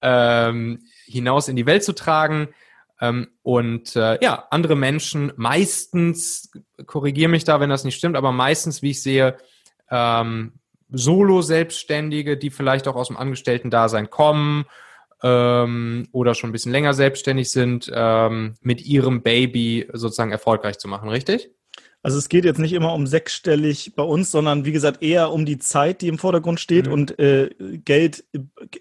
ähm, 0.00 0.80
hinaus 1.04 1.48
in 1.48 1.56
die 1.56 1.66
Welt 1.66 1.84
zu 1.84 1.92
tragen 1.92 2.48
ähm, 3.00 3.28
und 3.42 3.94
äh, 3.94 4.18
ja, 4.22 4.46
andere 4.50 4.76
Menschen 4.76 5.32
meistens, 5.36 6.50
korrigiere 6.86 7.28
mich 7.28 7.44
da, 7.44 7.60
wenn 7.60 7.70
das 7.70 7.84
nicht 7.84 7.96
stimmt, 7.96 8.16
aber 8.16 8.32
meistens, 8.32 8.82
wie 8.82 8.90
ich 8.90 9.02
sehe, 9.02 9.36
ähm, 9.90 10.54
Solo-Selbstständige, 10.90 12.38
die 12.38 12.50
vielleicht 12.50 12.88
auch 12.88 12.96
aus 12.96 13.08
dem 13.08 13.18
Angestellten-Dasein 13.18 14.08
kommen 14.08 14.64
ähm, 15.22 16.08
oder 16.12 16.34
schon 16.34 16.48
ein 16.48 16.52
bisschen 16.52 16.72
länger 16.72 16.94
selbstständig 16.94 17.50
sind, 17.50 17.90
ähm, 17.92 18.54
mit 18.62 18.80
ihrem 18.86 19.22
Baby 19.22 19.86
sozusagen 19.92 20.32
erfolgreich 20.32 20.78
zu 20.78 20.88
machen, 20.88 21.10
richtig? 21.10 21.50
Also 22.02 22.16
es 22.16 22.28
geht 22.28 22.44
jetzt 22.44 22.60
nicht 22.60 22.72
immer 22.72 22.94
um 22.94 23.08
sechsstellig 23.08 23.94
bei 23.96 24.04
uns, 24.04 24.30
sondern 24.30 24.64
wie 24.64 24.72
gesagt 24.72 25.02
eher 25.02 25.32
um 25.32 25.44
die 25.44 25.58
Zeit, 25.58 26.00
die 26.00 26.08
im 26.08 26.18
Vordergrund 26.18 26.60
steht 26.60 26.86
mhm. 26.86 26.92
und 26.92 27.18
äh, 27.18 27.50
Geld. 27.84 28.24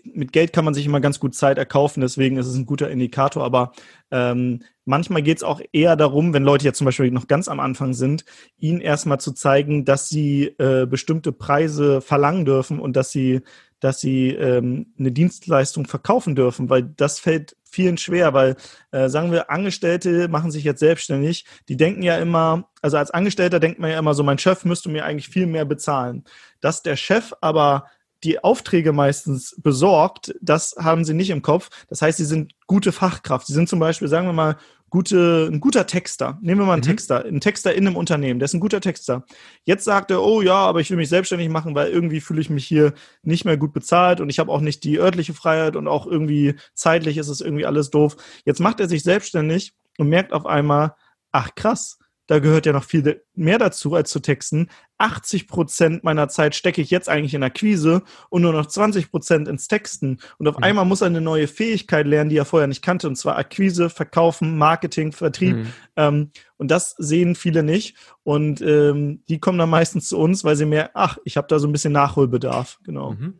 Mit 0.03 0.31
Geld 0.31 0.53
kann 0.53 0.65
man 0.65 0.75
sich 0.75 0.85
immer 0.85 1.01
ganz 1.01 1.19
gut 1.19 1.33
Zeit 1.33 1.57
erkaufen, 1.57 2.01
deswegen 2.01 2.37
ist 2.37 2.47
es 2.47 2.55
ein 2.55 2.67
guter 2.67 2.91
Indikator. 2.91 3.43
Aber 3.43 3.71
ähm, 4.11 4.61
manchmal 4.85 5.23
geht 5.23 5.37
es 5.37 5.43
auch 5.43 5.61
eher 5.73 5.95
darum, 5.95 6.33
wenn 6.33 6.43
Leute 6.43 6.65
jetzt 6.65 6.77
zum 6.77 6.85
Beispiel 6.85 7.09
noch 7.09 7.27
ganz 7.27 7.47
am 7.47 7.59
Anfang 7.59 7.93
sind, 7.93 8.23
ihnen 8.57 8.81
erstmal 8.81 9.19
zu 9.19 9.33
zeigen, 9.33 9.83
dass 9.83 10.07
sie 10.09 10.55
äh, 10.59 10.85
bestimmte 10.85 11.31
Preise 11.31 12.01
verlangen 12.01 12.45
dürfen 12.45 12.79
und 12.79 12.95
dass 12.95 13.11
sie 13.11 13.41
dass 13.79 13.99
sie 13.99 14.29
ähm, 14.29 14.93
eine 14.97 15.11
Dienstleistung 15.11 15.85
verkaufen 15.85 16.35
dürfen, 16.35 16.69
weil 16.69 16.83
das 16.83 17.19
fällt 17.19 17.55
vielen 17.63 17.97
schwer, 17.97 18.33
weil 18.33 18.55
äh, 18.91 19.09
sagen 19.09 19.31
wir, 19.31 19.51
Angestellte 19.51 20.27
machen 20.27 20.51
sich 20.51 20.63
jetzt 20.63 20.79
selbstständig, 20.79 21.45
die 21.69 21.77
denken 21.77 22.01
ja 22.01 22.17
immer, 22.17 22.69
also 22.81 22.97
als 22.97 23.11
Angestellter 23.11 23.59
denkt 23.59 23.79
man 23.79 23.91
ja 23.91 23.99
immer 23.99 24.13
so, 24.13 24.23
mein 24.23 24.39
Chef 24.39 24.65
müsste 24.65 24.89
mir 24.89 25.05
eigentlich 25.05 25.29
viel 25.29 25.47
mehr 25.47 25.65
bezahlen. 25.65 26.23
Dass 26.59 26.81
der 26.81 26.95
Chef 26.95 27.33
aber 27.41 27.85
die 28.23 28.43
Aufträge 28.43 28.93
meistens 28.93 29.55
besorgt, 29.61 30.33
das 30.41 30.75
haben 30.79 31.05
sie 31.05 31.13
nicht 31.13 31.29
im 31.29 31.43
Kopf. 31.43 31.69
Das 31.87 32.01
heißt, 32.01 32.17
sie 32.17 32.25
sind 32.25 32.53
gute 32.65 32.91
Fachkraft. 32.91 33.45
Sie 33.45 33.53
sind 33.53 33.69
zum 33.69 33.79
Beispiel, 33.79 34.07
sagen 34.07 34.27
wir 34.27 34.33
mal, 34.33 34.57
gute, 34.89 35.49
ein 35.51 35.59
guter 35.59 35.85
Texter. 35.85 36.37
Nehmen 36.41 36.61
wir 36.61 36.65
mal 36.65 36.73
einen 36.73 36.81
mhm. 36.81 36.87
Texter, 36.87 37.25
einen 37.25 37.41
Texter 37.41 37.73
in 37.73 37.87
einem 37.87 37.95
Unternehmen, 37.95 38.39
der 38.39 38.45
ist 38.45 38.53
ein 38.53 38.59
guter 38.59 38.81
Texter. 38.81 39.25
Jetzt 39.65 39.83
sagt 39.83 40.11
er, 40.11 40.23
oh 40.23 40.41
ja, 40.41 40.55
aber 40.55 40.79
ich 40.79 40.89
will 40.89 40.97
mich 40.97 41.09
selbstständig 41.09 41.49
machen, 41.49 41.75
weil 41.75 41.89
irgendwie 41.89 42.21
fühle 42.21 42.41
ich 42.41 42.49
mich 42.49 42.65
hier 42.65 42.93
nicht 43.23 43.45
mehr 43.45 43.57
gut 43.57 43.73
bezahlt 43.73 44.21
und 44.21 44.29
ich 44.29 44.39
habe 44.39 44.51
auch 44.51 44.61
nicht 44.61 44.83
die 44.83 44.99
örtliche 44.99 45.33
Freiheit 45.33 45.75
und 45.75 45.87
auch 45.87 46.07
irgendwie 46.07 46.55
zeitlich 46.73 47.17
ist 47.17 47.27
es 47.27 47.41
irgendwie 47.41 47.65
alles 47.65 47.89
doof. 47.89 48.15
Jetzt 48.45 48.59
macht 48.59 48.79
er 48.79 48.87
sich 48.87 49.03
selbstständig 49.03 49.73
und 49.97 50.09
merkt 50.09 50.33
auf 50.33 50.45
einmal, 50.45 50.95
ach 51.31 51.53
krass, 51.55 51.99
da 52.27 52.39
gehört 52.39 52.65
ja 52.65 52.73
noch 52.73 52.83
viel 52.83 53.23
mehr 53.35 53.57
dazu 53.57 53.95
als 53.95 54.11
zu 54.11 54.19
texten. 54.19 54.69
80 54.97 55.47
Prozent 55.47 56.03
meiner 56.03 56.27
Zeit 56.27 56.55
stecke 56.55 56.81
ich 56.81 56.89
jetzt 56.89 57.07
eigentlich 57.07 57.33
in 57.33 57.43
Akquise 57.43 58.03
und 58.29 58.41
nur 58.41 58.51
noch 58.51 58.65
20 58.65 59.11
Prozent 59.11 59.47
ins 59.47 59.67
Texten. 59.67 60.19
Und 60.37 60.47
auf 60.47 60.57
mhm. 60.57 60.63
einmal 60.63 60.85
muss 60.85 61.01
er 61.01 61.07
eine 61.07 61.21
neue 61.21 61.47
Fähigkeit 61.47 62.05
lernen, 62.05 62.29
die 62.29 62.37
er 62.37 62.45
vorher 62.45 62.67
nicht 62.67 62.81
kannte, 62.81 63.07
und 63.07 63.15
zwar 63.15 63.37
Akquise, 63.37 63.89
Verkaufen, 63.89 64.57
Marketing, 64.57 65.11
Vertrieb. 65.11 65.55
Mhm. 65.55 65.67
Ähm, 65.95 66.31
und 66.57 66.69
das 66.69 66.95
sehen 66.97 67.35
viele 67.35 67.63
nicht. 67.63 67.95
Und 68.23 68.61
ähm, 68.61 69.23
die 69.29 69.39
kommen 69.39 69.59
dann 69.59 69.69
meistens 69.69 70.09
zu 70.09 70.17
uns, 70.17 70.43
weil 70.43 70.55
sie 70.55 70.65
mehr, 70.65 70.91
ach, 70.95 71.17
ich 71.23 71.37
habe 71.37 71.47
da 71.47 71.59
so 71.59 71.67
ein 71.67 71.71
bisschen 71.71 71.93
Nachholbedarf. 71.93 72.79
Genau. 72.83 73.11
Mhm. 73.11 73.39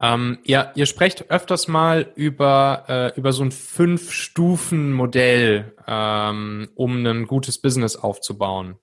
Ähm, 0.00 0.38
ja, 0.44 0.72
ihr 0.74 0.86
sprecht 0.86 1.30
öfters 1.30 1.68
mal 1.68 2.10
über, 2.14 2.84
äh, 2.88 3.12
über 3.18 3.32
so 3.32 3.44
ein 3.44 3.52
Fünf-Stufen-Modell, 3.52 5.74
ähm, 5.86 6.70
um 6.74 7.04
ein 7.04 7.26
gutes 7.26 7.58
Business 7.58 7.96
aufzubauen. 7.96 8.78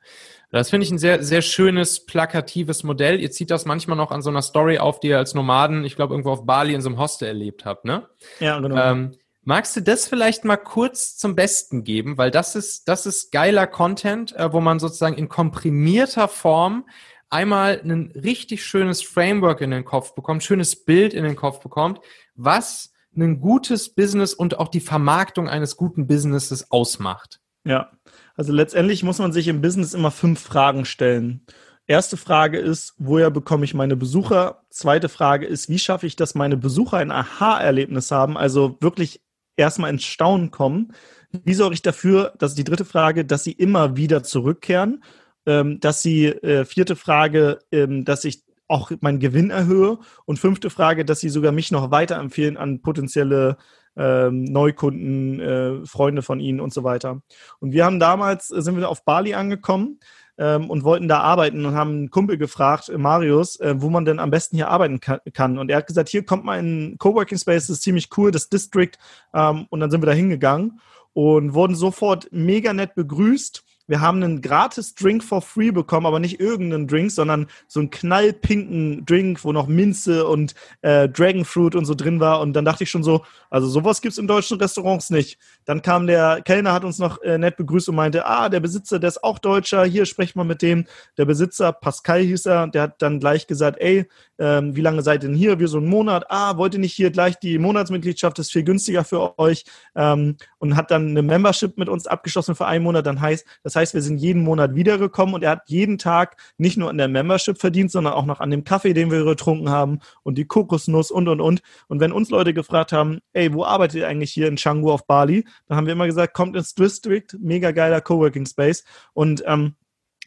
Das 0.51 0.69
finde 0.69 0.85
ich 0.85 0.91
ein 0.91 0.99
sehr, 0.99 1.23
sehr 1.23 1.41
schönes, 1.41 2.05
plakatives 2.05 2.83
Modell. 2.83 3.19
Ihr 3.19 3.31
zieht 3.31 3.51
das 3.51 3.65
manchmal 3.65 3.97
noch 3.97 4.11
an 4.11 4.21
so 4.21 4.29
einer 4.29 4.41
Story 4.41 4.77
auf, 4.77 5.01
die 5.01 5.09
ihr 5.09 5.17
als 5.17 5.33
Nomaden, 5.33 5.83
ich 5.83 5.95
glaube, 5.95 6.13
irgendwo 6.13 6.31
auf 6.31 6.45
Bali 6.45 6.73
in 6.73 6.81
so 6.81 6.87
einem 6.89 6.99
Hostel 6.99 7.27
erlebt 7.27 7.65
habt, 7.65 7.83
ne? 7.83 8.07
Ja, 8.39 8.59
genau. 8.59 8.77
Ähm, 8.77 9.17
magst 9.41 9.75
du 9.75 9.81
das 9.81 10.07
vielleicht 10.07 10.45
mal 10.45 10.55
kurz 10.55 11.17
zum 11.17 11.35
Besten 11.35 11.83
geben? 11.83 12.17
Weil 12.17 12.31
das 12.31 12.55
ist, 12.55 12.87
das 12.87 13.05
ist 13.05 13.33
geiler 13.33 13.67
Content, 13.67 14.33
äh, 14.35 14.53
wo 14.53 14.61
man 14.61 14.79
sozusagen 14.79 15.17
in 15.17 15.27
komprimierter 15.27 16.29
Form 16.29 16.85
einmal 17.29 17.81
ein 17.83 18.11
richtig 18.15 18.63
schönes 18.65 19.01
Framework 19.01 19.61
in 19.61 19.71
den 19.71 19.85
Kopf 19.85 20.15
bekommt, 20.15 20.43
schönes 20.43 20.85
Bild 20.85 21.13
in 21.13 21.23
den 21.23 21.35
Kopf 21.35 21.59
bekommt, 21.59 21.99
was 22.35 22.93
ein 23.15 23.39
gutes 23.39 23.93
Business 23.93 24.33
und 24.33 24.59
auch 24.59 24.67
die 24.67 24.79
Vermarktung 24.79 25.49
eines 25.49 25.75
guten 25.75 26.07
Businesses 26.07 26.71
ausmacht. 26.71 27.39
Ja, 27.63 27.91
also 28.35 28.53
letztendlich 28.53 29.03
muss 29.03 29.19
man 29.19 29.33
sich 29.33 29.47
im 29.47 29.61
Business 29.61 29.93
immer 29.93 30.11
fünf 30.11 30.39
Fragen 30.39 30.85
stellen. 30.85 31.45
Erste 31.87 32.17
Frage 32.17 32.59
ist, 32.59 32.93
woher 32.97 33.31
bekomme 33.31 33.65
ich 33.65 33.73
meine 33.73 33.95
Besucher? 33.95 34.63
Zweite 34.69 35.09
Frage 35.09 35.45
ist, 35.45 35.69
wie 35.69 35.79
schaffe 35.79 36.05
ich, 36.05 36.15
dass 36.15 36.35
meine 36.35 36.57
Besucher 36.57 36.97
ein 36.97 37.11
Aha-Erlebnis 37.11 38.11
haben, 38.11 38.37
also 38.37 38.77
wirklich 38.81 39.21
erstmal 39.55 39.89
ins 39.89 40.03
Staunen 40.03 40.51
kommen? 40.51 40.93
Wie 41.31 41.53
sorge 41.53 41.73
ich 41.73 41.81
dafür, 41.81 42.33
das 42.37 42.51
ist 42.51 42.57
die 42.57 42.63
dritte 42.63 42.85
Frage, 42.85 43.25
dass 43.25 43.43
sie 43.43 43.53
immer 43.53 43.97
wieder 43.97 44.23
zurückkehren? 44.23 45.03
Ähm, 45.47 45.79
dass 45.79 46.01
sie, 46.01 46.27
äh, 46.27 46.65
vierte 46.65 46.95
Frage, 46.95 47.59
ähm, 47.71 48.05
dass 48.05 48.25
ich 48.25 48.43
auch 48.67 48.91
meinen 48.99 49.19
Gewinn 49.19 49.49
erhöhe 49.49 49.97
und 50.25 50.39
fünfte 50.39 50.69
Frage, 50.69 51.05
dass 51.05 51.21
sie 51.21 51.29
sogar 51.29 51.51
mich 51.51 51.71
noch 51.71 51.89
weiterempfehlen 51.89 52.57
an 52.57 52.81
potenzielle 52.81 53.57
ähm, 53.95 54.43
Neukunden, 54.43 55.39
äh, 55.39 55.85
Freunde 55.85 56.21
von 56.21 56.39
ihnen 56.39 56.59
und 56.59 56.73
so 56.73 56.83
weiter. 56.83 57.21
Und 57.59 57.71
wir 57.71 57.85
haben 57.85 57.99
damals, 57.99 58.51
äh, 58.51 58.61
sind 58.61 58.77
wir 58.77 58.89
auf 58.89 59.03
Bali 59.05 59.33
angekommen 59.33 59.99
ähm, 60.37 60.69
und 60.69 60.83
wollten 60.83 61.07
da 61.07 61.21
arbeiten 61.21 61.65
und 61.65 61.73
haben 61.75 61.91
einen 61.91 62.09
Kumpel 62.11 62.37
gefragt, 62.37 62.89
äh, 62.89 62.97
Marius, 62.97 63.59
äh, 63.59 63.75
wo 63.77 63.89
man 63.89 64.05
denn 64.05 64.19
am 64.19 64.29
besten 64.29 64.55
hier 64.55 64.69
arbeiten 64.69 64.99
kann. 64.99 65.57
Und 65.57 65.71
er 65.71 65.77
hat 65.77 65.87
gesagt, 65.87 66.09
hier 66.09 66.25
kommt 66.25 66.45
mal 66.45 66.59
in 66.59 66.97
Coworking 66.99 67.37
Space, 67.37 67.67
das 67.67 67.77
ist 67.77 67.83
ziemlich 67.83 68.09
cool, 68.17 68.31
das 68.31 68.49
District. 68.49 68.91
Ähm, 69.33 69.65
und 69.69 69.79
dann 69.79 69.89
sind 69.89 70.01
wir 70.01 70.07
da 70.07 70.13
hingegangen 70.13 70.79
und 71.13 71.53
wurden 71.55 71.75
sofort 71.75 72.27
mega 72.31 72.73
nett 72.73 72.93
begrüßt 72.93 73.63
wir 73.87 74.01
haben 74.01 74.21
einen 74.21 74.41
gratis 74.41 74.95
Drink 74.95 75.23
for 75.23 75.41
free 75.41 75.71
bekommen, 75.71 76.05
aber 76.05 76.19
nicht 76.19 76.39
irgendeinen 76.39 76.87
Drink, 76.87 77.11
sondern 77.11 77.47
so 77.67 77.79
einen 77.79 77.89
knallpinken 77.89 79.05
Drink, 79.05 79.43
wo 79.43 79.51
noch 79.51 79.67
Minze 79.67 80.27
und 80.27 80.53
äh, 80.81 81.07
Dragonfruit 81.07 81.75
und 81.75 81.85
so 81.85 81.95
drin 81.95 82.19
war. 82.19 82.41
Und 82.41 82.53
dann 82.53 82.65
dachte 82.65 82.83
ich 82.83 82.89
schon 82.89 83.03
so, 83.03 83.23
also 83.49 83.67
sowas 83.67 84.01
gibt's 84.01 84.17
in 84.17 84.27
deutschen 84.27 84.59
Restaurants 84.59 85.09
nicht. 85.09 85.39
Dann 85.67 85.81
kam 85.81 86.07
der 86.07 86.41
Kellner, 86.45 86.71
hat 86.71 86.85
uns 86.85 86.97
noch 86.97 87.21
äh, 87.21 87.37
nett 87.37 87.57
begrüßt 87.57 87.89
und 87.89 87.95
meinte, 87.95 88.25
ah, 88.25 88.47
der 88.47 88.61
Besitzer, 88.61 88.99
der 88.99 89.09
ist 89.09 89.21
auch 89.21 89.37
Deutscher, 89.37 89.83
hier 89.83 90.05
sprecht 90.05 90.37
mal 90.37 90.45
mit 90.45 90.61
dem. 90.61 90.85
Der 91.17 91.25
Besitzer, 91.25 91.73
Pascal 91.73 92.21
hieß 92.21 92.45
er, 92.45 92.67
der 92.67 92.83
hat 92.83 93.01
dann 93.01 93.19
gleich 93.19 93.47
gesagt, 93.47 93.77
ey, 93.81 94.05
ähm, 94.39 94.75
wie 94.77 94.81
lange 94.81 95.01
seid 95.01 95.23
ihr 95.23 95.29
denn 95.29 95.37
hier? 95.37 95.59
Wir 95.59 95.67
so 95.67 95.79
einen 95.79 95.89
Monat. 95.89 96.25
Ah, 96.29 96.57
wollt 96.57 96.73
ihr 96.73 96.79
nicht 96.79 96.93
hier 96.93 97.11
gleich 97.11 97.37
die 97.37 97.57
Monatsmitgliedschaft, 97.57 98.37
das 98.37 98.47
ist 98.47 98.53
viel 98.53 98.63
günstiger 98.63 99.03
für 99.03 99.37
euch. 99.39 99.65
Ähm, 99.93 100.37
und 100.59 100.77
hat 100.77 100.89
dann 100.89 101.09
eine 101.09 101.21
Membership 101.21 101.77
mit 101.77 101.89
uns 101.89 102.07
abgeschlossen 102.07 102.55
für 102.55 102.65
einen 102.65 102.85
Monat. 102.85 103.05
Dann 103.05 103.19
heißt, 103.19 103.45
das 103.63 103.75
heißt, 103.75 103.93
wir 103.93 104.01
sind 104.01 104.19
jeden 104.19 104.43
Monat 104.43 104.73
wiedergekommen 104.73 105.35
und 105.35 105.43
er 105.43 105.51
hat 105.51 105.63
jeden 105.67 105.97
Tag 105.97 106.37
nicht 106.57 106.77
nur 106.77 106.89
an 106.89 106.97
der 106.97 107.09
Membership 107.09 107.59
verdient, 107.59 107.91
sondern 107.91 108.13
auch 108.13 108.25
noch 108.25 108.39
an 108.39 108.51
dem 108.51 108.63
Kaffee, 108.63 108.93
den 108.93 109.11
wir 109.11 109.25
getrunken 109.25 109.69
haben 109.69 109.99
und 110.23 110.37
die 110.37 110.45
Kokosnuss 110.45 111.11
und, 111.11 111.27
und, 111.27 111.41
und. 111.41 111.61
Und 111.87 111.99
wenn 111.99 112.13
uns 112.13 112.29
Leute 112.29 112.53
gefragt 112.53 112.93
haben, 112.93 113.19
ey, 113.33 113.53
wo 113.53 113.65
arbeitet 113.65 113.99
ihr 113.99 114.07
eigentlich 114.07 114.31
hier 114.31 114.47
in 114.47 114.55
Canggu 114.55 114.91
auf 114.91 115.05
Bali? 115.07 115.45
Dann 115.67 115.77
haben 115.77 115.85
wir 115.85 115.93
immer 115.93 116.07
gesagt, 116.07 116.33
kommt 116.33 116.55
ins 116.55 116.75
District, 116.75 117.27
mega 117.39 117.71
geiler 117.71 118.01
Coworking 118.01 118.45
Space. 118.45 118.83
Und 119.13 119.43
ähm, 119.45 119.75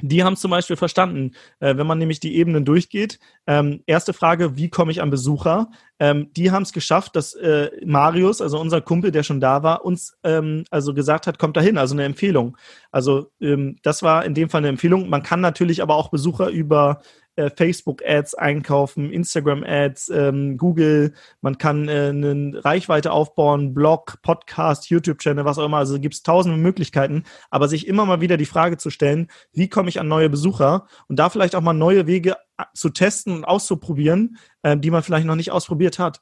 die 0.02 0.24
haben 0.24 0.36
zum 0.36 0.50
Beispiel 0.50 0.76
verstanden, 0.76 1.32
äh, 1.60 1.76
wenn 1.76 1.86
man 1.86 1.98
nämlich 1.98 2.20
die 2.20 2.36
Ebenen 2.36 2.64
durchgeht. 2.64 3.18
Ähm, 3.46 3.82
erste 3.86 4.12
Frage, 4.12 4.56
wie 4.56 4.70
komme 4.70 4.92
ich 4.92 5.02
an 5.02 5.10
Besucher? 5.10 5.70
Ähm, 5.98 6.32
die 6.32 6.50
haben 6.50 6.62
es 6.62 6.72
geschafft, 6.72 7.16
dass 7.16 7.34
äh, 7.34 7.70
Marius, 7.84 8.40
also 8.40 8.58
unser 8.58 8.80
Kumpel, 8.80 9.10
der 9.10 9.22
schon 9.22 9.40
da 9.40 9.62
war, 9.62 9.84
uns 9.84 10.16
ähm, 10.24 10.64
also 10.70 10.94
gesagt 10.94 11.26
hat, 11.26 11.38
kommt 11.38 11.56
dahin, 11.56 11.78
also 11.78 11.94
eine 11.94 12.04
Empfehlung. 12.04 12.56
Also 12.90 13.30
ähm, 13.40 13.76
das 13.82 14.02
war 14.02 14.24
in 14.24 14.34
dem 14.34 14.48
Fall 14.48 14.60
eine 14.60 14.68
Empfehlung. 14.68 15.08
Man 15.08 15.22
kann 15.22 15.40
natürlich 15.40 15.82
aber 15.82 15.96
auch 15.96 16.10
Besucher 16.10 16.48
über 16.48 17.02
äh, 17.40 17.50
Facebook-Ads 17.50 18.34
einkaufen, 18.34 19.10
Instagram-Ads, 19.10 20.10
ähm, 20.10 20.56
Google, 20.56 21.14
man 21.40 21.58
kann 21.58 21.88
äh, 21.88 22.10
eine 22.10 22.64
Reichweite 22.64 23.12
aufbauen, 23.12 23.74
Blog, 23.74 24.18
Podcast, 24.22 24.90
YouTube-Channel, 24.90 25.44
was 25.44 25.58
auch 25.58 25.64
immer. 25.64 25.78
Also 25.78 25.98
gibt 25.98 26.14
es 26.14 26.22
tausende 26.22 26.58
Möglichkeiten, 26.58 27.24
aber 27.50 27.68
sich 27.68 27.86
immer 27.86 28.04
mal 28.06 28.20
wieder 28.20 28.36
die 28.36 28.46
Frage 28.46 28.76
zu 28.76 28.90
stellen, 28.90 29.28
wie 29.52 29.68
komme 29.68 29.88
ich 29.88 29.98
an 30.00 30.08
neue 30.08 30.28
Besucher 30.28 30.86
und 31.08 31.18
da 31.18 31.30
vielleicht 31.30 31.56
auch 31.56 31.62
mal 31.62 31.72
neue 31.72 32.06
Wege 32.06 32.36
äh, 32.58 32.64
zu 32.74 32.90
testen 32.90 33.34
und 33.34 33.44
auszuprobieren, 33.44 34.36
äh, 34.62 34.76
die 34.76 34.90
man 34.90 35.02
vielleicht 35.02 35.26
noch 35.26 35.36
nicht 35.36 35.50
ausprobiert 35.50 35.98
hat. 35.98 36.20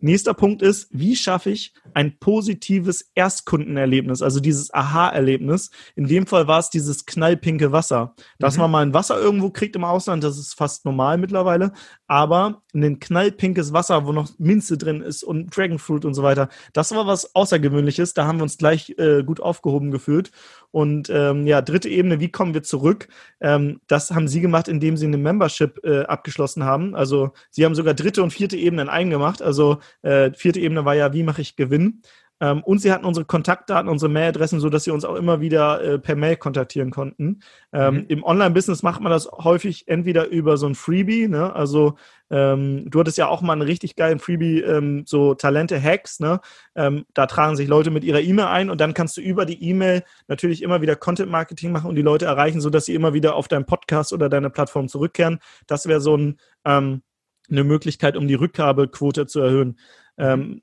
Nächster 0.00 0.34
Punkt 0.34 0.60
ist, 0.60 0.88
wie 0.90 1.16
schaffe 1.16 1.50
ich 1.50 1.72
ein 1.94 2.18
positives 2.18 3.10
Erstkundenerlebnis, 3.14 4.20
also 4.20 4.40
dieses 4.40 4.72
Aha-Erlebnis. 4.74 5.70
In 5.96 6.06
dem 6.06 6.26
Fall 6.26 6.46
war 6.46 6.58
es 6.58 6.68
dieses 6.68 7.06
knallpinke 7.06 7.72
Wasser. 7.72 8.14
Dass 8.38 8.56
mhm. 8.56 8.62
man 8.62 8.70
mal 8.70 8.82
ein 8.82 8.94
Wasser 8.94 9.18
irgendwo 9.18 9.50
kriegt 9.50 9.76
im 9.76 9.84
Ausland, 9.84 10.22
das 10.22 10.38
ist 10.38 10.54
fast 10.54 10.84
normal 10.84 11.16
mittlerweile, 11.16 11.72
aber 12.06 12.62
ein 12.74 12.98
knallpinkes 12.98 13.72
Wasser, 13.72 14.06
wo 14.06 14.12
noch 14.12 14.28
Minze 14.38 14.76
drin 14.76 15.00
ist 15.00 15.22
und 15.22 15.56
Dragonfruit 15.56 16.04
und 16.04 16.14
so 16.14 16.22
weiter, 16.22 16.48
das 16.72 16.90
war 16.92 17.06
was 17.06 17.34
Außergewöhnliches. 17.34 18.14
Da 18.14 18.26
haben 18.26 18.38
wir 18.38 18.42
uns 18.42 18.58
gleich 18.58 18.94
äh, 18.98 19.22
gut 19.22 19.40
aufgehoben 19.40 19.90
gefühlt. 19.90 20.32
Und 20.74 21.08
ähm, 21.08 21.46
ja, 21.46 21.62
dritte 21.62 21.88
Ebene, 21.88 22.18
wie 22.18 22.32
kommen 22.32 22.52
wir 22.52 22.64
zurück? 22.64 23.06
Ähm, 23.40 23.80
das 23.86 24.10
haben 24.10 24.26
Sie 24.26 24.40
gemacht, 24.40 24.66
indem 24.66 24.96
Sie 24.96 25.06
eine 25.06 25.18
Membership 25.18 25.78
äh, 25.84 26.00
abgeschlossen 26.00 26.64
haben. 26.64 26.96
Also 26.96 27.30
Sie 27.52 27.64
haben 27.64 27.76
sogar 27.76 27.94
dritte 27.94 28.24
und 28.24 28.32
vierte 28.32 28.56
Ebenen 28.56 28.88
eingemacht. 28.88 29.40
Also 29.40 29.78
äh, 30.02 30.32
vierte 30.32 30.58
Ebene 30.58 30.84
war 30.84 30.96
ja, 30.96 31.12
wie 31.12 31.22
mache 31.22 31.42
ich 31.42 31.54
Gewinn? 31.54 32.02
Ähm, 32.40 32.64
und 32.64 32.80
sie 32.80 32.90
hatten 32.90 33.04
unsere 33.04 33.24
Kontaktdaten, 33.24 33.88
unsere 33.88 34.10
Mailadressen, 34.10 34.58
so 34.58 34.68
dass 34.68 34.82
sie 34.82 34.90
uns 34.90 35.04
auch 35.04 35.14
immer 35.14 35.40
wieder 35.40 35.80
äh, 35.80 35.98
per 36.00 36.16
Mail 36.16 36.36
kontaktieren 36.36 36.90
konnten. 36.90 37.38
Ähm, 37.72 37.94
mhm. 37.94 38.04
Im 38.08 38.24
Online-Business 38.24 38.82
macht 38.82 39.00
man 39.00 39.12
das 39.12 39.30
häufig 39.30 39.86
entweder 39.86 40.26
über 40.26 40.56
so 40.56 40.66
ein 40.66 40.74
Freebie, 40.74 41.28
ne? 41.28 41.54
Also 41.54 41.94
ähm, 42.30 42.90
du 42.90 43.00
hattest 43.00 43.18
ja 43.18 43.28
auch 43.28 43.42
mal 43.42 43.52
einen 43.52 43.62
richtig 43.62 43.96
geilen 43.96 44.18
Freebie, 44.18 44.60
ähm, 44.60 45.04
so 45.06 45.34
Talente-Hacks, 45.34 46.20
ne? 46.20 46.40
Ähm, 46.74 47.04
da 47.14 47.26
tragen 47.26 47.56
sich 47.56 47.68
Leute 47.68 47.90
mit 47.90 48.04
ihrer 48.04 48.20
E-Mail 48.20 48.46
ein 48.46 48.70
und 48.70 48.80
dann 48.80 48.94
kannst 48.94 49.16
du 49.16 49.20
über 49.20 49.44
die 49.46 49.62
E-Mail 49.62 50.02
natürlich 50.26 50.62
immer 50.62 50.82
wieder 50.82 50.96
Content-Marketing 50.96 51.72
machen 51.72 51.88
und 51.88 51.96
die 51.96 52.02
Leute 52.02 52.26
erreichen, 52.26 52.60
sodass 52.60 52.86
sie 52.86 52.94
immer 52.94 53.12
wieder 53.14 53.36
auf 53.36 53.48
deinen 53.48 53.66
Podcast 53.66 54.12
oder 54.12 54.28
deine 54.28 54.50
Plattform 54.50 54.88
zurückkehren. 54.88 55.38
Das 55.66 55.86
wäre 55.86 56.00
so 56.00 56.16
ein 56.16 56.38
ähm, 56.64 57.02
eine 57.50 57.64
Möglichkeit, 57.64 58.16
um 58.16 58.26
die 58.26 58.34
Rückgabequote 58.34 59.26
zu 59.26 59.40
erhöhen. 59.40 59.78
Ähm, 60.16 60.62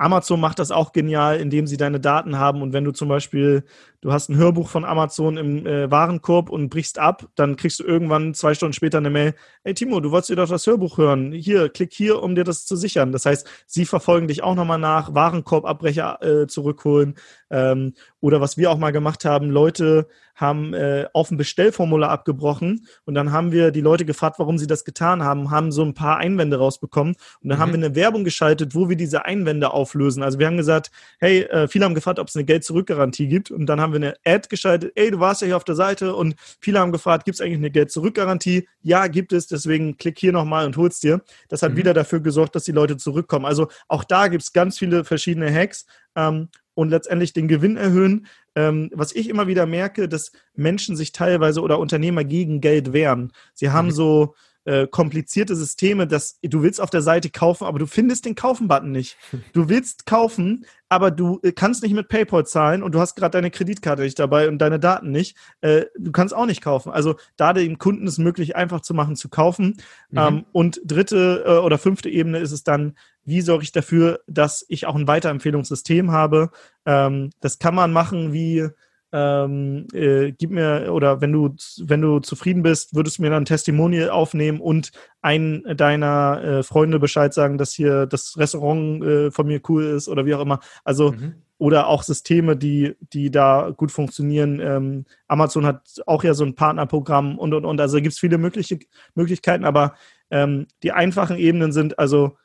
Amazon 0.00 0.40
macht 0.40 0.58
das 0.58 0.70
auch 0.70 0.92
genial, 0.92 1.38
indem 1.38 1.66
sie 1.66 1.76
deine 1.76 2.00
Daten 2.00 2.38
haben. 2.38 2.62
Und 2.62 2.72
wenn 2.72 2.84
du 2.84 2.90
zum 2.90 3.10
Beispiel, 3.10 3.64
du 4.00 4.12
hast 4.14 4.30
ein 4.30 4.36
Hörbuch 4.38 4.70
von 4.70 4.86
Amazon 4.86 5.36
im 5.36 5.66
äh, 5.66 5.90
Warenkorb 5.90 6.48
und 6.48 6.70
brichst 6.70 6.98
ab, 6.98 7.28
dann 7.34 7.56
kriegst 7.56 7.80
du 7.80 7.84
irgendwann 7.84 8.32
zwei 8.32 8.54
Stunden 8.54 8.72
später 8.72 8.96
eine 8.96 9.10
Mail, 9.10 9.34
hey 9.62 9.74
Timo, 9.74 10.00
du 10.00 10.10
wolltest 10.10 10.30
dir 10.30 10.36
doch 10.36 10.48
das 10.48 10.66
Hörbuch 10.66 10.96
hören. 10.96 11.32
Hier, 11.32 11.68
klick 11.68 11.92
hier, 11.92 12.22
um 12.22 12.34
dir 12.34 12.44
das 12.44 12.64
zu 12.64 12.76
sichern. 12.76 13.12
Das 13.12 13.26
heißt, 13.26 13.46
sie 13.66 13.84
verfolgen 13.84 14.26
dich 14.26 14.42
auch 14.42 14.54
nochmal 14.54 14.78
nach, 14.78 15.14
Warenkorbabbrecher 15.14 16.22
äh, 16.22 16.46
zurückholen. 16.46 17.16
Ähm, 17.50 17.94
oder 18.20 18.40
was 18.40 18.56
wir 18.56 18.70
auch 18.70 18.78
mal 18.78 18.92
gemacht 18.92 19.24
haben, 19.24 19.50
Leute 19.50 20.06
haben 20.40 20.72
äh, 20.72 21.06
auf 21.12 21.30
ein 21.30 21.36
Bestellformular 21.36 22.10
abgebrochen 22.10 22.86
und 23.04 23.14
dann 23.14 23.32
haben 23.32 23.52
wir 23.52 23.70
die 23.70 23.80
Leute 23.80 24.04
gefragt, 24.04 24.38
warum 24.38 24.56
sie 24.58 24.66
das 24.66 24.84
getan 24.84 25.22
haben, 25.22 25.50
haben 25.50 25.70
so 25.70 25.82
ein 25.84 25.94
paar 25.94 26.16
Einwände 26.16 26.56
rausbekommen 26.56 27.14
und 27.42 27.48
dann 27.48 27.58
mhm. 27.58 27.62
haben 27.62 27.72
wir 27.72 27.78
eine 27.78 27.94
Werbung 27.94 28.24
geschaltet, 28.24 28.74
wo 28.74 28.88
wir 28.88 28.96
diese 28.96 29.26
Einwände 29.26 29.72
auflösen. 29.72 30.22
Also 30.22 30.38
wir 30.38 30.46
haben 30.46 30.56
gesagt, 30.56 30.90
hey, 31.18 31.42
äh, 31.42 31.68
viele 31.68 31.84
haben 31.84 31.94
gefragt, 31.94 32.18
ob 32.18 32.28
es 32.28 32.36
eine 32.36 32.44
Geld-Zurück-Garantie 32.44 33.28
gibt 33.28 33.50
und 33.50 33.66
dann 33.66 33.80
haben 33.80 33.92
wir 33.92 33.98
eine 33.98 34.14
Ad 34.24 34.48
geschaltet, 34.48 34.92
ey, 34.94 35.10
du 35.10 35.20
warst 35.20 35.42
ja 35.42 35.46
hier 35.46 35.56
auf 35.56 35.64
der 35.64 35.74
Seite 35.74 36.14
und 36.14 36.34
viele 36.60 36.80
haben 36.80 36.92
gefragt, 36.92 37.24
gibt 37.24 37.34
es 37.34 37.40
eigentlich 37.40 37.58
eine 37.58 37.70
Geld-Zurück-Garantie? 37.70 38.66
Ja, 38.82 39.08
gibt 39.08 39.32
es, 39.32 39.46
deswegen 39.46 39.98
klick 39.98 40.18
hier 40.18 40.32
nochmal 40.32 40.64
und 40.64 40.76
holst 40.76 41.02
dir. 41.02 41.20
Das 41.48 41.62
hat 41.62 41.72
mhm. 41.72 41.76
wieder 41.76 41.94
dafür 41.94 42.20
gesorgt, 42.20 42.54
dass 42.54 42.64
die 42.64 42.72
Leute 42.72 42.96
zurückkommen. 42.96 43.44
Also 43.44 43.68
auch 43.88 44.04
da 44.04 44.28
gibt 44.28 44.42
es 44.42 44.52
ganz 44.52 44.78
viele 44.78 45.04
verschiedene 45.04 45.52
Hacks. 45.52 45.86
Ähm, 46.16 46.48
und 46.74 46.90
letztendlich 46.90 47.32
den 47.32 47.48
Gewinn 47.48 47.76
erhöhen. 47.76 48.26
Ähm, 48.54 48.90
was 48.92 49.12
ich 49.12 49.28
immer 49.28 49.46
wieder 49.46 49.66
merke, 49.66 50.08
dass 50.08 50.32
Menschen 50.54 50.96
sich 50.96 51.12
teilweise 51.12 51.60
oder 51.60 51.78
Unternehmer 51.78 52.24
gegen 52.24 52.60
Geld 52.60 52.92
wehren. 52.92 53.32
Sie 53.54 53.70
haben 53.70 53.86
mhm. 53.86 53.92
so 53.92 54.34
äh, 54.64 54.86
komplizierte 54.86 55.56
Systeme, 55.56 56.06
dass 56.06 56.38
du 56.42 56.62
willst 56.62 56.80
auf 56.80 56.90
der 56.90 57.00
Seite 57.00 57.30
kaufen, 57.30 57.64
aber 57.64 57.78
du 57.78 57.86
findest 57.86 58.26
den 58.26 58.34
Kaufen-Button 58.34 58.92
nicht. 58.92 59.16
Du 59.52 59.68
willst 59.68 60.06
kaufen, 60.06 60.64
aber 60.88 61.10
du 61.10 61.40
äh, 61.42 61.52
kannst 61.52 61.82
nicht 61.82 61.94
mit 61.94 62.08
PayPal 62.08 62.46
zahlen 62.46 62.82
und 62.82 62.94
du 62.94 63.00
hast 63.00 63.16
gerade 63.16 63.32
deine 63.32 63.50
Kreditkarte 63.50 64.02
nicht 64.02 64.18
dabei 64.18 64.48
und 64.48 64.58
deine 64.58 64.78
Daten 64.78 65.10
nicht. 65.10 65.36
Äh, 65.60 65.86
du 65.98 66.12
kannst 66.12 66.34
auch 66.34 66.46
nicht 66.46 66.62
kaufen. 66.62 66.92
Also 66.92 67.16
da 67.36 67.52
dem 67.52 67.78
Kunden 67.78 68.06
es 68.06 68.18
möglich 68.18 68.54
einfach 68.54 68.80
zu 68.80 68.94
machen, 68.94 69.16
zu 69.16 69.28
kaufen. 69.28 69.78
Mhm. 70.10 70.18
Ähm, 70.18 70.44
und 70.52 70.80
dritte 70.84 71.44
äh, 71.46 71.58
oder 71.58 71.78
fünfte 71.78 72.10
Ebene 72.10 72.38
ist 72.38 72.52
es 72.52 72.62
dann, 72.62 72.96
wie 73.24 73.40
sorge 73.40 73.64
ich 73.64 73.72
dafür, 73.72 74.20
dass 74.26 74.64
ich 74.68 74.86
auch 74.86 74.94
ein 74.94 75.08
Weiterempfehlungssystem 75.08 76.10
habe. 76.10 76.50
Ähm, 76.86 77.30
das 77.40 77.58
kann 77.58 77.74
man 77.74 77.92
machen 77.92 78.32
wie 78.32 78.68
ähm, 79.12 79.86
äh, 79.92 80.32
gib 80.32 80.50
mir 80.50 80.92
oder 80.92 81.20
wenn 81.20 81.32
du 81.32 81.56
wenn 81.80 82.00
du 82.00 82.20
zufrieden 82.20 82.62
bist, 82.62 82.94
würdest 82.94 83.18
du 83.18 83.22
mir 83.22 83.30
dann 83.30 83.42
ein 83.42 83.46
Testimonial 83.46 84.10
aufnehmen 84.10 84.60
und 84.60 84.92
einen 85.20 85.76
deiner 85.76 86.42
äh, 86.42 86.62
Freunde 86.62 87.00
Bescheid 87.00 87.34
sagen, 87.34 87.58
dass 87.58 87.72
hier 87.72 88.06
das 88.06 88.36
Restaurant 88.38 89.02
äh, 89.02 89.30
von 89.30 89.46
mir 89.46 89.60
cool 89.68 89.84
ist 89.84 90.08
oder 90.08 90.26
wie 90.26 90.34
auch 90.34 90.40
immer. 90.40 90.60
Also 90.84 91.12
mhm. 91.12 91.34
oder 91.58 91.88
auch 91.88 92.04
Systeme, 92.04 92.56
die 92.56 92.94
die 93.12 93.32
da 93.32 93.72
gut 93.76 93.90
funktionieren. 93.90 94.60
Ähm, 94.60 95.04
Amazon 95.26 95.66
hat 95.66 95.82
auch 96.06 96.22
ja 96.22 96.34
so 96.34 96.44
ein 96.44 96.54
Partnerprogramm 96.54 97.36
und 97.36 97.52
und 97.52 97.64
und. 97.64 97.80
Also 97.80 97.96
gibt 97.96 98.12
es 98.12 98.20
viele 98.20 98.38
mögliche 98.38 98.78
Möglichkeiten, 99.14 99.64
aber 99.64 99.94
ähm, 100.30 100.68
die 100.84 100.92
einfachen 100.92 101.36
Ebenen 101.36 101.72
sind 101.72 101.98
also 101.98 102.36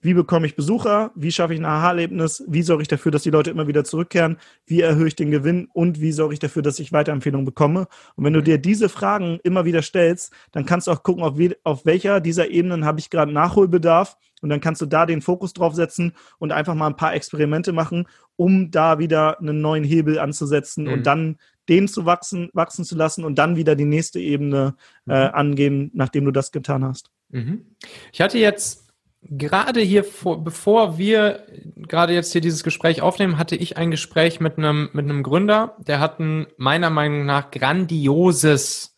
wie 0.00 0.14
bekomme 0.14 0.46
ich 0.46 0.56
Besucher? 0.56 1.10
Wie 1.14 1.32
schaffe 1.32 1.54
ich 1.54 1.60
ein 1.60 1.64
Aha-Erlebnis? 1.64 2.44
Wie 2.46 2.62
sorge 2.62 2.82
ich 2.82 2.88
dafür, 2.88 3.10
dass 3.10 3.22
die 3.22 3.30
Leute 3.30 3.50
immer 3.50 3.66
wieder 3.66 3.82
zurückkehren? 3.82 4.36
Wie 4.66 4.80
erhöhe 4.80 5.08
ich 5.08 5.16
den 5.16 5.30
Gewinn? 5.30 5.68
Und 5.72 6.00
wie 6.00 6.12
sorge 6.12 6.34
ich 6.34 6.38
dafür, 6.38 6.62
dass 6.62 6.78
ich 6.78 6.92
Weiterempfehlungen 6.92 7.46
bekomme? 7.46 7.88
Und 8.14 8.24
wenn 8.24 8.34
du 8.34 8.42
dir 8.42 8.58
diese 8.58 8.88
Fragen 8.88 9.40
immer 9.42 9.64
wieder 9.64 9.82
stellst, 9.82 10.32
dann 10.52 10.66
kannst 10.66 10.86
du 10.86 10.92
auch 10.92 11.02
gucken, 11.02 11.24
auf, 11.24 11.38
wie, 11.38 11.56
auf 11.64 11.86
welcher 11.86 12.20
dieser 12.20 12.50
Ebenen 12.50 12.84
habe 12.84 13.00
ich 13.00 13.10
gerade 13.10 13.32
Nachholbedarf. 13.32 14.16
Und 14.42 14.50
dann 14.50 14.60
kannst 14.60 14.82
du 14.82 14.86
da 14.86 15.06
den 15.06 15.22
Fokus 15.22 15.54
drauf 15.54 15.74
setzen 15.74 16.12
und 16.38 16.52
einfach 16.52 16.74
mal 16.74 16.88
ein 16.88 16.96
paar 16.96 17.14
Experimente 17.14 17.72
machen, 17.72 18.06
um 18.36 18.70
da 18.70 18.98
wieder 18.98 19.40
einen 19.40 19.62
neuen 19.62 19.82
Hebel 19.82 20.18
anzusetzen 20.18 20.84
mhm. 20.84 20.92
und 20.92 21.06
dann 21.06 21.38
den 21.68 21.88
zu 21.88 22.04
wachsen, 22.04 22.50
wachsen 22.52 22.84
zu 22.84 22.96
lassen 22.96 23.24
und 23.24 23.38
dann 23.38 23.56
wieder 23.56 23.74
die 23.74 23.86
nächste 23.86 24.20
Ebene 24.20 24.76
äh, 25.08 25.28
mhm. 25.28 25.34
angehen, 25.34 25.90
nachdem 25.94 26.26
du 26.26 26.30
das 26.30 26.52
getan 26.52 26.84
hast. 26.84 27.10
Mhm. 27.30 27.66
Ich 28.12 28.20
hatte 28.20 28.38
jetzt 28.38 28.85
gerade 29.30 29.80
hier, 29.80 30.04
vor, 30.04 30.42
bevor 30.42 30.98
wir 30.98 31.46
gerade 31.76 32.14
jetzt 32.14 32.32
hier 32.32 32.40
dieses 32.40 32.62
Gespräch 32.62 33.02
aufnehmen, 33.02 33.38
hatte 33.38 33.56
ich 33.56 33.76
ein 33.76 33.90
Gespräch 33.90 34.40
mit 34.40 34.58
einem, 34.58 34.90
mit 34.92 35.04
einem 35.04 35.22
Gründer, 35.22 35.76
der 35.78 36.00
hat 36.00 36.20
ein 36.20 36.46
meiner 36.56 36.90
Meinung 36.90 37.26
nach 37.26 37.50
grandioses 37.50 38.96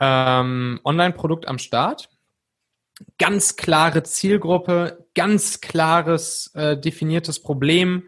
ähm, 0.00 0.80
Online-Produkt 0.84 1.48
am 1.48 1.58
Start. 1.58 2.10
Ganz 3.18 3.56
klare 3.56 4.02
Zielgruppe, 4.02 5.06
ganz 5.14 5.60
klares 5.60 6.52
äh, 6.54 6.76
definiertes 6.76 7.40
Problem, 7.40 8.04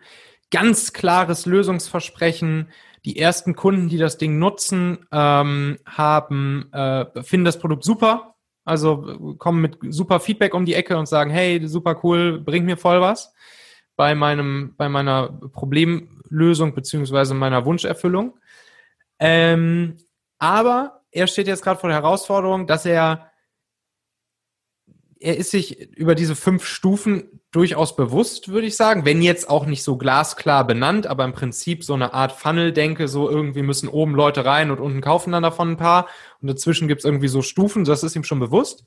ganz 0.51 0.93
klares 0.93 1.47
Lösungsversprechen. 1.47 2.71
Die 3.05 3.19
ersten 3.19 3.55
Kunden, 3.55 3.88
die 3.88 3.99
das 3.99 4.19
Ding 4.19 4.38
nutzen, 4.38 5.07
ähm, 5.12 5.79
haben, 5.87 6.71
äh, 6.73 7.23
finden 7.23 7.45
das 7.45 7.59
Produkt 7.59 7.85
super, 7.85 8.30
also 8.64 9.35
kommen 9.38 9.62
mit 9.62 9.79
super 9.90 10.20
Feedback 10.20 10.55
um 10.55 10.64
die 10.64 10.75
Ecke 10.75 10.96
und 10.96 11.07
sagen, 11.07 11.31
hey, 11.31 11.66
super 11.66 12.01
cool, 12.03 12.40
bringt 12.40 12.66
mir 12.66 12.77
voll 12.77 13.01
was 13.01 13.33
bei 13.96 14.14
meinem, 14.14 14.75
bei 14.77 14.88
meiner 14.88 15.29
Problemlösung 15.53 16.75
beziehungsweise 16.75 17.35
meiner 17.35 17.64
Wunscherfüllung. 17.66 18.38
Ähm, 19.18 19.96
aber 20.38 21.03
er 21.11 21.27
steht 21.27 21.46
jetzt 21.46 21.62
gerade 21.62 21.79
vor 21.79 21.90
der 21.90 21.99
Herausforderung, 21.99 22.66
dass 22.66 22.87
er 22.87 23.30
er 25.20 25.37
ist 25.37 25.50
sich 25.50 25.78
über 25.96 26.14
diese 26.14 26.35
fünf 26.35 26.64
Stufen 26.64 27.40
durchaus 27.50 27.94
bewusst, 27.94 28.48
würde 28.48 28.66
ich 28.66 28.76
sagen. 28.76 29.04
Wenn 29.04 29.20
jetzt 29.20 29.50
auch 29.50 29.66
nicht 29.66 29.83
so 29.83 29.96
glasklar 29.96 30.66
benannt, 30.66 31.06
aber 31.06 31.24
im 31.24 31.33
Prinzip 31.33 31.85
so 31.85 31.92
eine 31.92 32.14
Art 32.14 32.33
Funnel-Denke, 32.33 33.06
so 33.06 33.28
irgendwie 33.28 33.62
müssen 33.62 33.88
oben 33.88 34.14
Leute 34.14 34.46
rein 34.46 34.70
und 34.70 34.80
unten 34.80 35.02
kaufen 35.02 35.33
dann 35.33 35.42
davon 35.42 35.72
ein 35.72 35.76
paar. 35.76 36.09
Und 36.40 36.48
dazwischen 36.48 36.88
gibt's 36.88 37.04
irgendwie 37.04 37.28
so 37.28 37.42
Stufen, 37.42 37.85
das 37.85 38.02
ist 38.02 38.16
ihm 38.16 38.24
schon 38.24 38.40
bewusst. 38.40 38.85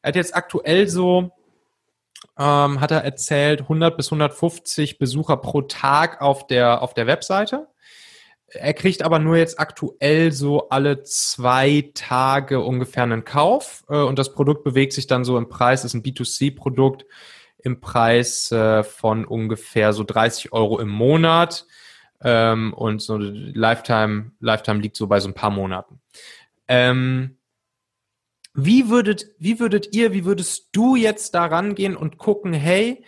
Er 0.00 0.08
hat 0.08 0.16
jetzt 0.16 0.36
aktuell 0.36 0.88
so, 0.88 1.32
ähm, 2.38 2.80
hat 2.80 2.92
er 2.92 3.04
erzählt, 3.04 3.62
100 3.62 3.96
bis 3.96 4.06
150 4.08 4.98
Besucher 4.98 5.36
pro 5.38 5.62
Tag 5.62 6.20
auf 6.20 6.46
der, 6.46 6.82
auf 6.82 6.94
der 6.94 7.08
Webseite. 7.08 7.66
Er 8.50 8.72
kriegt 8.72 9.02
aber 9.02 9.18
nur 9.18 9.36
jetzt 9.36 9.60
aktuell 9.60 10.32
so 10.32 10.70
alle 10.70 11.02
zwei 11.02 11.90
Tage 11.94 12.60
ungefähr 12.60 13.02
einen 13.02 13.24
Kauf 13.24 13.84
äh, 13.88 13.96
und 13.96 14.18
das 14.18 14.32
Produkt 14.32 14.64
bewegt 14.64 14.94
sich 14.94 15.06
dann 15.06 15.24
so 15.24 15.36
im 15.36 15.48
Preis, 15.48 15.84
ist 15.84 15.94
ein 15.94 16.02
B2C-Produkt 16.02 17.04
im 17.58 17.80
Preis 17.80 18.50
äh, 18.50 18.82
von 18.84 19.26
ungefähr 19.26 19.92
so 19.92 20.02
30 20.02 20.52
Euro 20.52 20.78
im 20.78 20.88
Monat 20.88 21.66
ähm, 22.22 22.72
und 22.72 23.02
so 23.02 23.18
Lifetime, 23.18 24.32
Lifetime 24.40 24.80
liegt 24.80 24.96
so 24.96 25.06
bei 25.08 25.20
so 25.20 25.28
ein 25.28 25.34
paar 25.34 25.50
Monaten. 25.50 26.00
Ähm, 26.68 27.36
wie 28.54 28.88
würdet, 28.88 29.26
wie 29.38 29.60
würdet 29.60 29.94
ihr, 29.94 30.12
wie 30.12 30.24
würdest 30.24 30.70
du 30.72 30.96
jetzt 30.96 31.34
da 31.34 31.46
rangehen 31.46 31.96
und 31.96 32.16
gucken, 32.18 32.52
hey, 32.52 33.04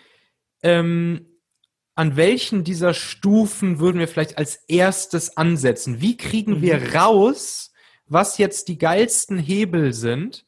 ähm, 0.63 1.30
an 2.01 2.17
welchen 2.17 2.65
dieser 2.65 2.95
Stufen 2.95 3.79
würden 3.79 3.99
wir 3.99 4.09
vielleicht 4.09 4.39
als 4.39 4.65
erstes 4.69 5.37
ansetzen? 5.37 6.01
Wie 6.01 6.17
kriegen 6.17 6.55
mhm. 6.55 6.63
wir 6.63 6.95
raus, 6.95 7.75
was 8.07 8.39
jetzt 8.39 8.69
die 8.69 8.79
geilsten 8.79 9.37
Hebel 9.39 9.93
sind, 9.93 10.47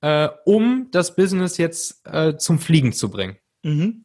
äh, 0.00 0.28
um 0.44 0.92
das 0.92 1.16
Business 1.16 1.56
jetzt 1.56 2.06
äh, 2.06 2.36
zum 2.36 2.60
Fliegen 2.60 2.92
zu 2.92 3.10
bringen? 3.10 3.36
Mhm. 3.64 4.04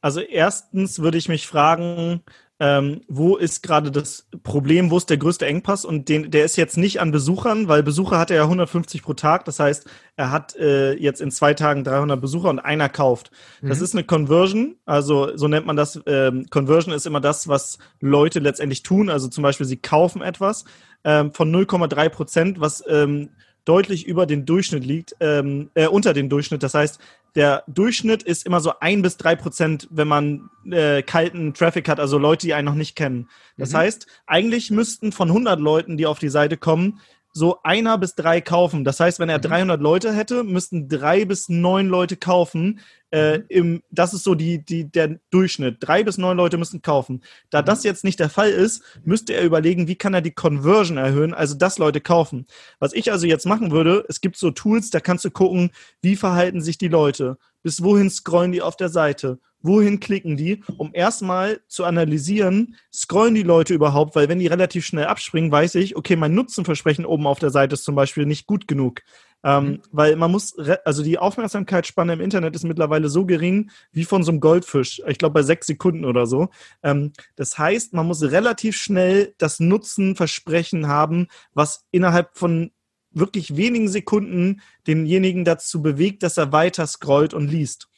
Also 0.00 0.20
erstens 0.20 1.00
würde 1.00 1.18
ich 1.18 1.28
mich 1.28 1.48
fragen, 1.48 2.22
ähm, 2.58 3.02
wo 3.06 3.36
ist 3.36 3.62
gerade 3.62 3.90
das 3.90 4.28
Problem, 4.42 4.90
wo 4.90 4.96
ist 4.96 5.10
der 5.10 5.18
größte 5.18 5.44
Engpass 5.44 5.84
und 5.84 6.08
den, 6.08 6.30
der 6.30 6.44
ist 6.44 6.56
jetzt 6.56 6.78
nicht 6.78 7.00
an 7.00 7.10
Besuchern, 7.10 7.68
weil 7.68 7.82
Besucher 7.82 8.18
hat 8.18 8.30
er 8.30 8.38
ja 8.38 8.42
150 8.44 9.02
pro 9.02 9.12
Tag, 9.12 9.44
das 9.44 9.60
heißt, 9.60 9.86
er 10.16 10.30
hat 10.30 10.56
äh, 10.56 10.94
jetzt 10.94 11.20
in 11.20 11.30
zwei 11.30 11.52
Tagen 11.52 11.84
300 11.84 12.18
Besucher 12.18 12.48
und 12.48 12.58
einer 12.58 12.88
kauft. 12.88 13.30
Mhm. 13.60 13.68
Das 13.68 13.82
ist 13.82 13.94
eine 13.94 14.04
Conversion, 14.04 14.76
also 14.86 15.36
so 15.36 15.48
nennt 15.48 15.66
man 15.66 15.76
das. 15.76 16.00
Ähm, 16.06 16.46
Conversion 16.48 16.94
ist 16.94 17.06
immer 17.06 17.20
das, 17.20 17.46
was 17.46 17.78
Leute 18.00 18.38
letztendlich 18.38 18.82
tun, 18.82 19.10
also 19.10 19.28
zum 19.28 19.42
Beispiel 19.42 19.66
sie 19.66 19.76
kaufen 19.76 20.22
etwas 20.22 20.64
ähm, 21.04 21.32
von 21.32 21.54
0,3 21.54 22.08
Prozent, 22.08 22.60
was 22.60 22.82
ähm, 22.88 23.30
deutlich 23.66 24.06
über 24.06 24.24
den 24.24 24.46
Durchschnitt 24.46 24.86
liegt, 24.86 25.14
ähm, 25.20 25.70
äh, 25.74 25.88
unter 25.88 26.14
den 26.14 26.30
Durchschnitt. 26.30 26.62
Das 26.62 26.72
heißt, 26.72 26.98
der 27.34 27.64
Durchschnitt 27.66 28.22
ist 28.22 28.46
immer 28.46 28.60
so 28.60 28.72
ein 28.80 29.02
bis 29.02 29.18
drei 29.18 29.36
Prozent, 29.36 29.86
wenn 29.90 30.08
man 30.08 30.48
äh, 30.70 31.02
kalten 31.02 31.52
Traffic 31.52 31.88
hat, 31.88 32.00
also 32.00 32.16
Leute, 32.16 32.46
die 32.46 32.54
einen 32.54 32.64
noch 32.64 32.74
nicht 32.74 32.96
kennen. 32.96 33.28
Das 33.58 33.72
mhm. 33.72 33.78
heißt, 33.78 34.06
eigentlich 34.26 34.70
müssten 34.70 35.12
von 35.12 35.28
100 35.28 35.60
Leuten, 35.60 35.98
die 35.98 36.06
auf 36.06 36.18
die 36.18 36.30
Seite 36.30 36.56
kommen, 36.56 37.00
so 37.32 37.58
einer 37.62 37.98
bis 37.98 38.14
drei 38.14 38.40
kaufen. 38.40 38.84
Das 38.84 38.98
heißt, 38.98 39.18
wenn 39.18 39.28
er 39.28 39.38
300 39.38 39.78
mhm. 39.78 39.84
Leute 39.84 40.14
hätte, 40.14 40.44
müssten 40.44 40.88
drei 40.88 41.26
bis 41.26 41.50
neun 41.50 41.88
Leute 41.88 42.16
kaufen. 42.16 42.80
Äh, 43.12 43.38
mhm. 43.38 43.44
im, 43.48 43.82
das 43.90 44.14
ist 44.14 44.24
so 44.24 44.34
die, 44.34 44.64
die, 44.64 44.90
der 44.90 45.20
Durchschnitt. 45.30 45.76
Drei 45.80 46.02
bis 46.02 46.18
neun 46.18 46.36
Leute 46.36 46.58
müssen 46.58 46.82
kaufen. 46.82 47.22
Da 47.50 47.62
das 47.62 47.84
jetzt 47.84 48.02
nicht 48.02 48.18
der 48.18 48.30
Fall 48.30 48.50
ist, 48.50 48.82
müsste 49.04 49.34
er 49.34 49.44
überlegen, 49.44 49.86
wie 49.86 49.94
kann 49.94 50.14
er 50.14 50.22
die 50.22 50.32
Conversion 50.32 50.96
erhöhen, 50.96 51.32
also 51.32 51.54
dass 51.54 51.78
Leute 51.78 52.00
kaufen. 52.00 52.46
Was 52.80 52.92
ich 52.92 53.12
also 53.12 53.26
jetzt 53.26 53.46
machen 53.46 53.70
würde, 53.70 54.04
es 54.08 54.20
gibt 54.20 54.36
so 54.36 54.50
Tools, 54.50 54.90
da 54.90 55.00
kannst 55.00 55.24
du 55.24 55.30
gucken, 55.30 55.70
wie 56.02 56.16
verhalten 56.16 56.60
sich 56.60 56.78
die 56.78 56.88
Leute, 56.88 57.38
bis 57.62 57.82
wohin 57.82 58.10
scrollen 58.10 58.52
die 58.52 58.62
auf 58.62 58.76
der 58.76 58.88
Seite, 58.88 59.38
wohin 59.62 60.00
klicken 60.00 60.36
die, 60.36 60.62
um 60.76 60.90
erstmal 60.92 61.60
zu 61.68 61.84
analysieren, 61.84 62.76
scrollen 62.92 63.34
die 63.34 63.42
Leute 63.42 63.74
überhaupt, 63.74 64.16
weil 64.16 64.28
wenn 64.28 64.38
die 64.38 64.46
relativ 64.46 64.84
schnell 64.84 65.06
abspringen, 65.06 65.50
weiß 65.50 65.76
ich, 65.76 65.96
okay, 65.96 66.16
mein 66.16 66.34
Nutzenversprechen 66.34 67.04
oben 67.04 67.26
auf 67.26 67.38
der 67.38 67.50
Seite 67.50 67.74
ist 67.74 67.84
zum 67.84 67.94
Beispiel 67.94 68.26
nicht 68.26 68.46
gut 68.46 68.68
genug. 68.68 69.02
Ähm, 69.46 69.64
mhm. 69.64 69.82
Weil 69.92 70.16
man 70.16 70.32
muss, 70.32 70.56
also 70.84 71.04
die 71.04 71.18
Aufmerksamkeitsspanne 71.18 72.14
im 72.14 72.20
Internet 72.20 72.56
ist 72.56 72.64
mittlerweile 72.64 73.08
so 73.08 73.24
gering 73.24 73.70
wie 73.92 74.04
von 74.04 74.24
so 74.24 74.32
einem 74.32 74.40
Goldfisch. 74.40 75.00
Ich 75.06 75.18
glaube 75.18 75.34
bei 75.34 75.42
sechs 75.42 75.68
Sekunden 75.68 76.04
oder 76.04 76.26
so. 76.26 76.48
Ähm, 76.82 77.12
das 77.36 77.56
heißt, 77.56 77.94
man 77.94 78.08
muss 78.08 78.22
relativ 78.24 78.76
schnell 78.76 79.34
das 79.38 79.60
Nutzenversprechen 79.60 80.88
haben, 80.88 81.28
was 81.54 81.84
innerhalb 81.92 82.36
von 82.36 82.72
wirklich 83.12 83.56
wenigen 83.56 83.88
Sekunden 83.88 84.62
denjenigen 84.88 85.44
dazu 85.44 85.80
bewegt, 85.80 86.24
dass 86.24 86.36
er 86.36 86.50
weiter 86.50 86.84
scrollt 86.88 87.32
und 87.32 87.46
liest. 87.46 87.88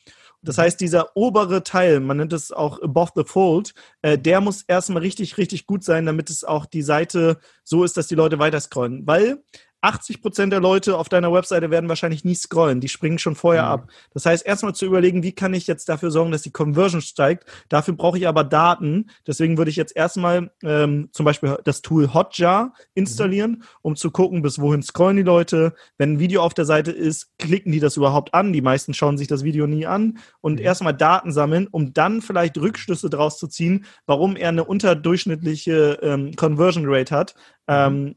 Das 0.42 0.58
mhm. 0.58 0.62
heißt, 0.62 0.80
dieser 0.80 1.16
obere 1.16 1.62
Teil, 1.62 2.00
man 2.00 2.18
nennt 2.18 2.34
es 2.34 2.52
auch 2.52 2.82
above 2.82 3.12
the 3.16 3.24
fold, 3.24 3.72
äh, 4.02 4.18
der 4.18 4.42
muss 4.42 4.62
erstmal 4.62 5.02
richtig, 5.02 5.38
richtig 5.38 5.66
gut 5.66 5.82
sein, 5.82 6.04
damit 6.04 6.28
es 6.28 6.44
auch 6.44 6.66
die 6.66 6.82
Seite 6.82 7.38
so 7.64 7.84
ist, 7.84 7.96
dass 7.96 8.06
die 8.06 8.14
Leute 8.14 8.38
weiter 8.38 8.61
scrollen. 8.61 9.06
Weil 9.06 9.42
80 9.81 10.21
Prozent 10.23 10.53
der 10.53 10.61
Leute 10.61 10.99
auf 10.99 11.09
deiner 11.09 11.33
Webseite 11.33 11.71
werden 11.71 11.88
wahrscheinlich 11.88 12.25
nie 12.25 12.35
scrollen. 12.35 12.81
Die 12.81 12.88
springen 12.88 13.19
schon 13.19 13.37
vorher 13.37 13.64
mhm. 13.64 13.69
ab. 13.69 13.91
Das 14.12 14.27
heißt, 14.27 14.45
erstmal 14.45 14.75
zu 14.75 14.87
überlegen, 14.87 15.23
wie 15.23 15.33
kann 15.33 15.55
ich 15.55 15.67
jetzt 15.67 15.89
dafür 15.89 16.11
sorgen, 16.11 16.33
dass 16.33 16.43
die 16.43 16.51
Conversion 16.51 17.01
steigt. 17.01 17.45
Dafür 17.68 17.95
brauche 17.95 18.18
ich 18.18 18.26
aber 18.26 18.43
Daten. 18.43 19.11
Deswegen 19.26 19.57
würde 19.57 19.70
ich 19.70 19.76
jetzt 19.76 19.95
erstmal 19.95 20.51
ähm, 20.62 21.11
zum 21.12 21.24
Beispiel 21.24 21.59
das 21.64 21.83
Tool 21.83 22.12
Hotjar 22.12 22.72
installieren, 22.95 23.51
mhm. 23.51 23.62
um 23.83 23.97
zu 23.97 24.11
gucken, 24.11 24.43
bis 24.43 24.59
wohin 24.59 24.83
scrollen 24.83 25.16
die 25.16 25.22
Leute. 25.22 25.74
Wenn 25.97 26.14
ein 26.14 26.18
Video 26.18 26.43
auf 26.43 26.55
der 26.55 26.64
Seite 26.64 26.91
ist, 26.91 27.39
klicken 27.39 27.70
die 27.70 27.81
das 27.81 27.97
überhaupt 27.97 28.35
an. 28.35 28.53
Die 28.53 28.62
meisten 28.62 28.95
schauen 28.95 29.16
sich 29.16 29.29
das 29.29 29.45
Video 29.45 29.68
nie 29.68 29.87
an. 29.87 30.18
Und 30.41 30.55
mhm. 30.55 30.66
erstmal 30.66 30.95
Daten 30.95 31.31
sammeln, 31.31 31.68
um 31.70 31.93
dann 31.93 32.20
vielleicht 32.20 32.59
Rückschlüsse 32.59 33.11
daraus 33.11 33.39
zu 33.39 33.47
ziehen, 33.47 33.85
warum 34.07 34.35
er 34.35 34.49
eine 34.49 34.64
unterdurchschnittliche 34.64 35.99
ähm, 36.03 36.35
Conversion 36.35 36.85
Rate 36.87 37.14
hat. 37.14 37.35
Mhm. 37.68 37.74
Ähm, 37.74 38.14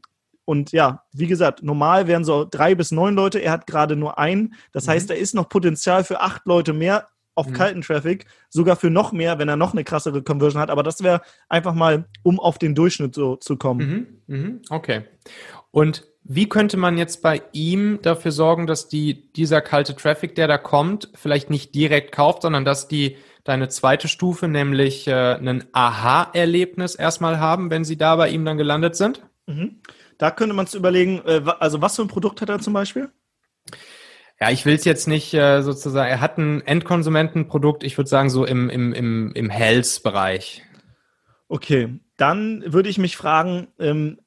und 0.52 0.70
ja, 0.70 1.02
wie 1.14 1.26
gesagt, 1.26 1.62
normal 1.62 2.08
wären 2.08 2.24
so 2.24 2.46
drei 2.48 2.74
bis 2.74 2.92
neun 2.92 3.14
Leute. 3.14 3.38
Er 3.38 3.52
hat 3.52 3.66
gerade 3.66 3.96
nur 3.96 4.18
einen. 4.18 4.52
Das 4.72 4.84
mhm. 4.84 4.90
heißt, 4.90 5.08
da 5.08 5.14
ist 5.14 5.34
noch 5.34 5.48
Potenzial 5.48 6.04
für 6.04 6.20
acht 6.20 6.44
Leute 6.44 6.74
mehr 6.74 7.08
auf 7.34 7.48
mhm. 7.48 7.54
kalten 7.54 7.80
Traffic, 7.80 8.26
sogar 8.50 8.76
für 8.76 8.90
noch 8.90 9.12
mehr, 9.12 9.38
wenn 9.38 9.48
er 9.48 9.56
noch 9.56 9.72
eine 9.72 9.82
krassere 9.82 10.22
Conversion 10.22 10.60
hat. 10.60 10.68
Aber 10.68 10.82
das 10.82 11.02
wäre 11.02 11.22
einfach 11.48 11.72
mal, 11.72 12.04
um 12.22 12.38
auf 12.38 12.58
den 12.58 12.74
Durchschnitt 12.74 13.14
so 13.14 13.36
zu 13.36 13.56
kommen. 13.56 14.20
Mhm. 14.26 14.36
Mhm. 14.36 14.60
Okay. 14.68 15.04
Und 15.70 16.04
wie 16.22 16.50
könnte 16.50 16.76
man 16.76 16.98
jetzt 16.98 17.22
bei 17.22 17.40
ihm 17.52 18.00
dafür 18.02 18.30
sorgen, 18.30 18.66
dass 18.66 18.88
die, 18.88 19.32
dieser 19.32 19.62
kalte 19.62 19.96
Traffic, 19.96 20.34
der 20.34 20.48
da 20.48 20.58
kommt, 20.58 21.08
vielleicht 21.14 21.48
nicht 21.48 21.74
direkt 21.74 22.12
kauft, 22.12 22.42
sondern 22.42 22.66
dass 22.66 22.88
die 22.88 23.16
deine 23.44 23.70
zweite 23.70 24.06
Stufe, 24.06 24.48
nämlich 24.48 25.08
äh, 25.08 25.12
ein 25.12 25.64
Aha-Erlebnis 25.72 26.94
erstmal 26.94 27.40
haben, 27.40 27.70
wenn 27.70 27.84
sie 27.84 27.96
da 27.96 28.16
bei 28.16 28.28
ihm 28.28 28.44
dann 28.44 28.58
gelandet 28.58 28.96
sind? 28.96 29.22
Mhm. 29.46 29.80
Da 30.18 30.30
könnte 30.30 30.54
man 30.54 30.66
es 30.66 30.74
überlegen, 30.74 31.22
äh, 31.26 31.42
also 31.58 31.80
was 31.80 31.96
für 31.96 32.02
ein 32.02 32.08
Produkt 32.08 32.40
hat 32.40 32.48
er 32.48 32.60
zum 32.60 32.72
Beispiel? 32.72 33.10
Ja, 34.40 34.50
ich 34.50 34.66
will 34.66 34.74
es 34.74 34.84
jetzt 34.84 35.06
nicht 35.06 35.32
äh, 35.34 35.62
sozusagen, 35.62 36.10
er 36.10 36.20
hat 36.20 36.38
ein 36.38 36.62
Endkonsumentenprodukt, 36.62 37.84
ich 37.84 37.96
würde 37.96 38.10
sagen 38.10 38.28
so 38.28 38.44
im, 38.44 38.70
im, 38.70 38.92
im, 38.92 39.32
im 39.34 39.50
Health-Bereich. 39.50 40.64
Okay, 41.48 42.00
dann 42.16 42.64
würde 42.66 42.88
ich 42.88 42.98
mich 42.98 43.16
fragen, 43.16 43.68
ähm, 43.78 44.18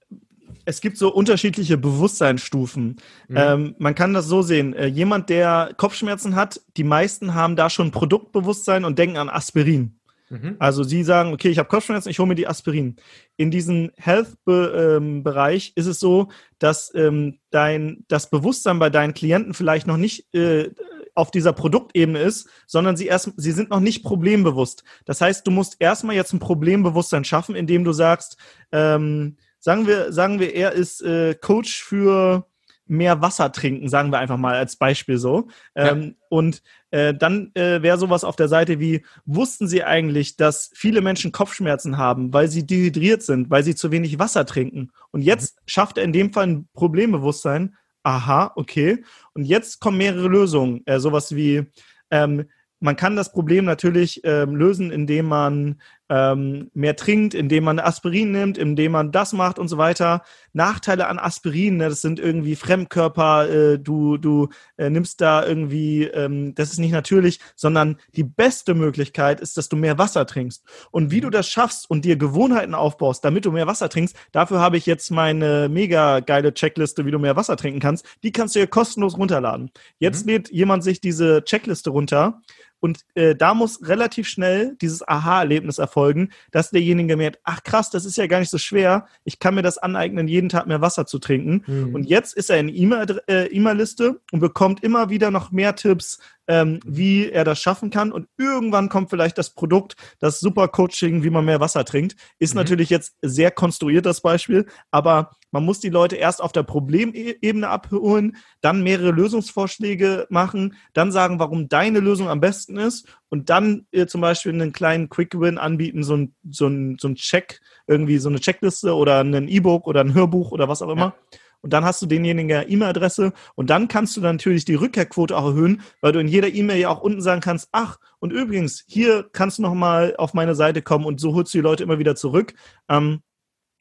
es 0.66 0.82
gibt 0.82 0.98
so 0.98 1.14
unterschiedliche 1.14 1.78
Bewusstseinsstufen. 1.78 2.98
Mhm. 3.28 3.38
Ähm, 3.38 3.76
man 3.78 3.96
kann 3.96 4.14
das 4.14 4.26
so 4.28 4.42
sehen. 4.42 4.74
Äh, 4.74 4.88
jemand, 4.88 5.30
der 5.30 5.74
Kopfschmerzen 5.78 6.36
hat, 6.36 6.62
die 6.78 6.84
meisten 6.84 7.34
haben 7.34 7.56
da 7.56 7.70
schon 7.70 7.92
Produktbewusstsein 7.92 8.86
und 8.86 8.98
denken 8.98 9.18
an 9.18 9.30
Aspirin. 9.30 10.00
Mhm. 10.30 10.56
Also 10.60 10.84
sie 10.84 11.04
sagen, 11.04 11.34
okay, 11.34 11.50
ich 11.50 11.60
habe 11.60 11.70
Kopfschmerzen, 11.70 12.10
ich 12.10 12.20
hole 12.20 12.28
mir 12.28 12.36
die 12.36 12.48
Aspirin. 12.48 12.96
In 13.38 13.52
diesem 13.52 13.92
Health-Bereich 13.98 15.68
ähm, 15.68 15.74
ist 15.76 15.86
es 15.86 16.00
so, 16.00 16.30
dass 16.58 16.94
ähm, 16.96 17.40
dein, 17.52 18.06
das 18.08 18.30
Bewusstsein 18.30 18.80
bei 18.80 18.90
deinen 18.90 19.14
Klienten 19.14 19.54
vielleicht 19.54 19.88
noch 19.88 19.98
nicht 19.98 20.34
äh, 20.34 20.72
auf 21.14 21.32
dieser 21.32 21.54
Produktebene 21.54 22.20
ist, 22.20 22.50
sondern 22.68 22.98
sie 22.98 23.08
erst, 23.08 23.32
sie 23.38 23.52
sind 23.52 23.70
noch 23.70 23.80
nicht 23.80 24.04
problembewusst. 24.04 24.84
Das 25.06 25.22
heißt, 25.22 25.48
du 25.48 25.52
musst 25.52 25.78
erstmal 25.80 26.16
jetzt 26.16 26.34
ein 26.34 26.40
Problembewusstsein 26.40 27.24
schaffen, 27.24 27.56
indem 27.56 27.84
du 27.84 27.94
sagst, 27.94 28.38
ähm, 28.72 29.38
sagen 29.60 29.88
wir, 29.88 30.12
sagen 30.12 30.40
wir, 30.40 30.54
er 30.54 30.74
ist 30.74 31.02
äh, 31.02 31.36
Coach 31.36 31.84
für 31.84 32.48
mehr 32.88 33.22
Wasser 33.22 33.52
trinken, 33.52 33.90
sagen 33.90 34.12
wir 34.12 34.20
einfach 34.20 34.38
mal 34.38 34.56
als 34.56 34.76
Beispiel 34.76 35.18
so. 35.18 35.48
Ähm, 35.76 36.04
ja. 36.04 36.12
Und 36.30 36.62
äh, 36.92 37.14
dann 37.14 37.52
äh, 37.56 37.82
wäre 37.82 37.98
sowas 37.98 38.24
auf 38.24 38.36
der 38.36 38.48
Seite 38.48 38.80
wie, 38.80 39.04
wussten 39.26 39.68
Sie 39.68 39.84
eigentlich, 39.84 40.38
dass 40.38 40.72
viele 40.76 41.02
Menschen 41.02 41.32
Kopfschmerzen 41.32 41.98
haben, 41.98 42.34
weil 42.34 42.48
sie 42.48 42.66
dehydriert 42.66 43.24
sind, 43.24 43.50
weil 43.50 43.64
sie 43.64 43.76
zu 43.76 43.92
wenig 43.92 44.20
Wasser 44.20 44.46
trinken? 44.46 44.92
Und 45.12 45.22
jetzt 45.22 45.58
mhm. 45.58 45.62
schafft 45.66 45.98
er 45.98 46.04
in 46.04 46.14
dem 46.14 46.32
Fall 46.32 46.48
ein 46.48 46.68
Problembewusstsein. 46.74 47.76
Aha, 48.04 48.52
okay. 48.56 49.04
Und 49.34 49.46
jetzt 49.46 49.80
kommen 49.80 49.98
mehrere 49.98 50.28
Lösungen. 50.28 50.86
Äh, 50.86 51.00
sowas 51.00 51.36
wie, 51.36 51.66
ähm, 52.12 52.46
man 52.80 52.96
kann 52.96 53.16
das 53.16 53.32
Problem 53.32 53.66
natürlich 53.66 54.22
ähm, 54.24 54.56
lösen, 54.56 54.92
indem 54.92 55.26
man 55.26 55.82
ähm, 56.10 56.70
mehr 56.74 56.96
trinkt, 56.96 57.34
indem 57.34 57.64
man 57.64 57.80
Aspirin 57.80 58.32
nimmt, 58.32 58.58
indem 58.58 58.92
man 58.92 59.12
das 59.12 59.34
macht 59.34 59.58
und 59.58 59.68
so 59.68 59.78
weiter. 59.78 60.24
Nachteile 60.54 61.08
an 61.08 61.20
Aspirin, 61.20 61.78
ne, 61.78 61.90
das 61.90 62.02
sind 62.02 62.20
irgendwie 62.20 62.56
Fremdkörper, 62.56 63.50
äh, 63.50 63.80
du, 63.80 64.18
du 64.18 64.50
äh, 64.78 64.90
nimmst 64.90 65.22
da 65.22 65.46
irgendwie, 65.46 66.04
ähm, 66.04 66.54
das 66.56 66.72
ist 66.72 66.80
nicht 66.80 66.92
natürlich, 66.92 67.40
sondern 67.56 67.98
die 68.16 68.24
beste 68.24 68.76
Möglichkeit 68.76 69.42
ist, 69.42 69.58
dass 69.58 69.70
du 69.70 69.76
mehr 69.76 69.98
Wasser 69.98 70.26
trinkst. 70.26 70.64
Und 70.92 71.12
wie 71.12 71.22
du 71.22 71.30
das 71.30 71.50
schaffst 71.50 71.90
und 71.90 72.06
dir 72.06 72.16
Gewohnheiten 72.16 72.76
aufbaust, 72.76 73.26
damit 73.26 73.46
du 73.46 73.52
mehr 73.52 73.68
Wasser 73.68 73.90
trinkst, 73.90 74.16
dafür 74.32 74.60
habe 74.60 74.78
ich 74.78 74.86
jetzt 74.86 75.10
meine 75.12 75.70
mega 75.70 76.20
geile 76.20 76.54
Checkliste, 76.54 77.06
wie 77.06 77.12
du 77.12 77.20
mehr 77.20 77.36
Wasser 77.36 77.58
trinken 77.58 77.80
kannst. 77.80 78.06
Die 78.24 78.32
kannst 78.32 78.56
du 78.56 78.60
dir 78.60 78.68
kostenlos 78.68 79.18
runterladen. 79.18 79.72
Jetzt 79.98 80.26
mhm. 80.26 80.32
lädt 80.32 80.52
jemand 80.52 80.84
sich 80.84 81.02
diese 81.02 81.44
Checkliste 81.44 81.90
runter 81.90 82.42
und 82.80 83.00
äh, 83.16 83.36
da 83.36 83.54
muss 83.54 83.80
relativ 83.88 84.28
schnell 84.28 84.76
dieses 84.82 85.08
Aha-Erlebnis 85.08 85.78
erfolgen, 85.78 86.30
dass 86.52 86.72
derjenige 86.72 87.18
merkt, 87.18 87.40
ach 87.44 87.64
krass, 87.64 87.90
das 87.90 88.06
ist 88.06 88.18
ja 88.18 88.28
gar 88.28 88.40
nicht 88.40 88.52
so 88.52 88.58
schwer. 88.58 89.08
Ich 89.24 89.40
kann 89.40 89.56
mir 89.56 89.62
das 89.62 89.78
aneignen, 89.78 90.28
jeden 90.28 90.50
Tag 90.50 90.68
mehr 90.68 90.82
Wasser 90.82 91.06
zu 91.06 91.20
trinken. 91.20 91.64
Mhm. 91.66 91.96
Und 91.96 92.04
jetzt 92.04 92.36
ist 92.36 92.50
er 92.50 92.60
in 92.60 92.70
äh, 92.70 93.46
E-Mail-Liste 93.46 94.06
äh, 94.06 94.34
und 94.34 94.40
bekommt 94.40 94.84
immer 94.84 95.10
wieder 95.10 95.32
noch 95.32 95.52
mehr 95.52 95.76
Tipps, 95.76 96.20
ähm, 96.48 96.80
wie 96.86 97.30
er 97.30 97.44
das 97.44 97.60
schaffen 97.60 97.90
kann. 97.90 98.12
Und 98.12 98.28
irgendwann 98.38 98.90
kommt 98.90 99.10
vielleicht 99.10 99.38
das 99.38 99.52
Produkt, 99.52 99.96
das 100.20 100.40
Super 100.40 100.68
Coaching, 100.68 101.24
wie 101.24 101.30
man 101.30 101.46
mehr 101.46 101.60
Wasser 101.60 101.86
trinkt. 101.86 102.16
Ist 102.40 102.54
mhm. 102.54 102.60
natürlich 102.60 102.90
jetzt 102.90 103.16
sehr 103.22 103.52
konstruiert, 103.52 104.06
das 104.06 104.22
Beispiel, 104.22 104.68
aber 104.92 105.32
man 105.56 105.64
muss 105.64 105.80
die 105.80 105.88
Leute 105.88 106.18
erst 106.18 106.44
auf 106.44 106.52
der 106.52 106.64
Problemebene 106.64 107.70
abholen, 107.70 108.36
dann 108.60 108.84
mehrere 108.84 109.12
Lösungsvorschläge 109.12 110.28
machen, 110.30 110.76
dann 110.92 111.14
sagen, 111.14 111.40
warum 111.40 111.70
deine 111.70 112.02
Lösung 112.02 112.28
am 112.28 112.42
besten 112.42 112.76
ist 112.76 113.08
und 113.30 113.50
dann 113.50 113.88
äh, 113.94 114.06
zum 114.06 114.20
Beispiel 114.20 114.52
einen 114.52 114.74
kleinen 114.74 115.08
Quick-Win 115.08 115.58
anbieten, 115.58 116.04
so 116.04 116.18
ein, 116.18 116.36
so, 116.52 116.68
ein, 116.68 116.98
so 117.00 117.08
ein 117.08 117.16
Check, 117.16 117.62
irgendwie 117.88 118.18
so 118.18 118.28
eine 118.28 118.42
Checkliste 118.42 118.96
oder 118.96 119.22
ein 119.22 119.48
E-Book 119.48 119.88
oder 119.88 120.02
ein 120.02 120.14
Hörbuch 120.14 120.52
oder 120.52 120.68
was 120.68 120.82
auch 120.82 120.90
immer. 120.90 121.16
Ja 121.32 121.40
und 121.62 121.72
dann 121.72 121.86
hast 121.86 122.00
du 122.02 122.06
denjenigen 122.06 122.66
E-Mail-Adresse 122.70 123.34
und 123.56 123.70
dann 123.72 123.88
kannst 123.88 124.16
du 124.16 124.22
dann 124.22 124.36
natürlich 124.36 124.66
die 124.66 124.76
Rückkehrquote 124.76 125.36
auch 125.36 125.46
erhöhen, 125.46 125.82
weil 126.00 126.12
du 126.12 126.20
in 126.20 126.28
jeder 126.28 126.50
E-Mail 126.50 126.78
ja 126.78 126.90
auch 126.90 127.02
unten 127.02 127.22
sagen 127.22 127.42
kannst, 127.42 127.70
ach, 127.72 127.98
und 128.20 128.32
übrigens, 128.32 128.84
hier 128.88 129.28
kannst 129.32 129.58
du 129.58 129.64
nochmal 129.64 130.16
auf 130.18 130.36
meine 130.36 130.54
Seite 130.54 130.84
kommen 130.84 131.06
und 131.06 131.20
so 131.20 131.34
holst 131.34 131.54
du 131.54 131.58
die 131.58 131.64
Leute 131.64 131.82
immer 131.82 131.98
wieder 131.98 132.16
zurück. 132.16 132.54
Ähm, 132.88 133.22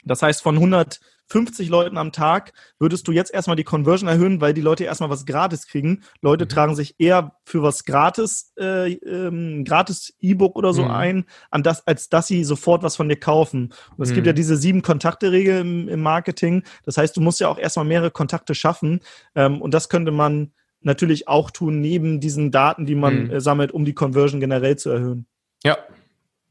das 0.04 0.22
heißt, 0.22 0.42
von 0.42 0.54
100 0.54 1.00
50 1.28 1.68
Leuten 1.68 1.96
am 1.96 2.12
Tag 2.12 2.52
würdest 2.78 3.08
du 3.08 3.12
jetzt 3.12 3.32
erstmal 3.32 3.56
die 3.56 3.64
Conversion 3.64 4.08
erhöhen, 4.08 4.40
weil 4.40 4.54
die 4.54 4.60
Leute 4.60 4.84
erstmal 4.84 5.10
was 5.10 5.26
gratis 5.26 5.66
kriegen. 5.66 6.02
Leute 6.20 6.44
mhm. 6.44 6.48
tragen 6.48 6.76
sich 6.76 6.94
eher 6.98 7.36
für 7.44 7.62
was 7.62 7.84
gratis, 7.84 8.52
äh, 8.58 8.92
ähm, 8.92 9.64
gratis 9.64 10.14
E-Book 10.20 10.56
oder 10.56 10.72
so 10.72 10.84
mhm. 10.84 10.90
ein, 10.90 11.24
an 11.50 11.62
das, 11.62 11.86
als 11.86 12.08
dass 12.08 12.26
sie 12.26 12.44
sofort 12.44 12.82
was 12.82 12.96
von 12.96 13.08
dir 13.08 13.16
kaufen. 13.16 13.72
Und 13.96 14.04
es 14.04 14.10
mhm. 14.10 14.14
gibt 14.14 14.26
ja 14.26 14.32
mhm. 14.32 14.36
diese 14.36 14.56
sieben 14.56 14.82
Kontakte-Regel 14.82 15.60
im, 15.60 15.88
im, 15.88 16.02
Marketing. 16.02 16.62
Das 16.84 16.98
heißt, 16.98 17.16
du 17.16 17.20
musst 17.20 17.40
ja 17.40 17.48
auch 17.48 17.58
erstmal 17.58 17.86
mehrere 17.86 18.10
Kontakte 18.10 18.54
schaffen. 18.54 19.00
Ähm, 19.34 19.62
und 19.62 19.72
das 19.72 19.88
könnte 19.88 20.12
man 20.12 20.52
natürlich 20.80 21.28
auch 21.28 21.50
tun, 21.50 21.80
neben 21.80 22.20
diesen 22.20 22.50
Daten, 22.50 22.86
die 22.86 22.94
man 22.94 23.24
mhm. 23.24 23.30
äh, 23.30 23.40
sammelt, 23.40 23.72
um 23.72 23.84
die 23.84 23.94
Conversion 23.94 24.40
generell 24.40 24.76
zu 24.76 24.90
erhöhen. 24.90 25.26
Ja, 25.64 25.78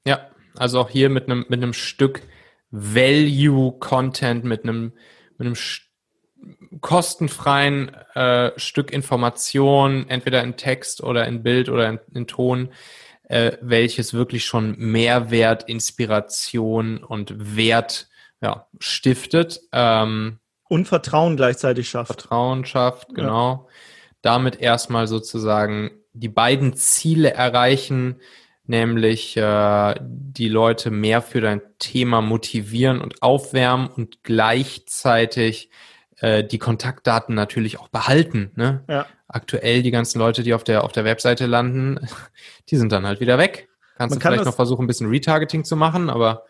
ja. 0.06 0.28
Also 0.56 0.80
auch 0.80 0.90
hier 0.90 1.10
mit 1.10 1.26
einem 1.26 1.46
mit 1.50 1.64
einem 1.64 1.74
Stück 1.74 2.22
Value-Content 2.74 4.44
mit 4.44 4.64
einem, 4.64 4.94
mit 5.38 5.46
einem 5.46 5.56
kostenfreien 6.82 7.94
äh, 8.16 8.52
Stück 8.58 8.92
Information, 8.92 10.10
entweder 10.10 10.44
in 10.44 10.58
Text 10.58 11.02
oder 11.02 11.28
in 11.28 11.44
Bild 11.44 11.70
oder 11.70 11.88
in, 11.88 12.00
in 12.14 12.28
Ton, 12.28 12.70
äh, 13.30 13.54
welches 13.62 14.14
wirklich 14.14 14.46
schon 14.46 14.76
Mehrwert, 14.78 15.70
Inspiration 15.70 17.04
und 17.04 17.56
Wert 17.56 18.08
ja, 18.42 18.68
stiftet. 18.80 19.62
Ähm, 19.72 20.40
und 20.68 20.88
Vertrauen 20.88 21.38
gleichzeitig 21.38 21.88
schafft. 21.90 22.08
Vertrauen 22.08 22.66
schafft, 22.66 23.14
genau. 23.14 23.68
Ja. 23.70 23.74
Damit 24.24 24.60
erstmal 24.60 25.08
sozusagen 25.08 25.92
die 26.14 26.30
beiden 26.30 26.74
Ziele 26.76 27.34
erreichen, 27.34 28.20
nämlich 28.66 29.36
äh, 29.38 29.96
die 30.02 30.50
Leute 30.50 30.92
mehr 30.92 31.22
für 31.22 31.42
dein 31.42 31.62
Thema 31.80 32.22
motivieren 32.22 33.02
und 33.02 33.22
aufwärmen 33.22 33.88
und 33.88 34.24
gleichzeitig 34.24 35.70
äh, 36.18 36.44
die 36.44 36.60
Kontaktdaten 36.60 37.36
natürlich 37.36 37.80
auch 37.80 37.90
behalten. 37.90 38.52
Ne? 38.56 38.84
Ja. 38.88 39.06
Aktuell 39.28 39.84
die 39.84 39.92
ganzen 39.92 40.20
Leute, 40.20 40.44
die 40.44 40.54
auf 40.54 40.64
der 40.64 40.84
auf 40.84 40.92
der 40.92 41.06
Webseite 41.06 41.46
landen, 41.46 42.00
die 42.70 42.78
sind 42.78 42.92
dann 42.92 43.06
halt 43.06 43.20
wieder 43.20 43.38
weg. 43.38 43.70
Kannst 43.98 44.12
Man 44.12 44.20
du 44.20 44.24
kann 44.24 44.34
vielleicht 44.34 44.46
noch 44.46 44.56
versuchen, 44.56 44.86
ein 44.86 44.88
bisschen 44.88 45.10
Retargeting 45.10 45.66
zu 45.66 45.76
machen, 45.76 46.10
aber 46.10 46.46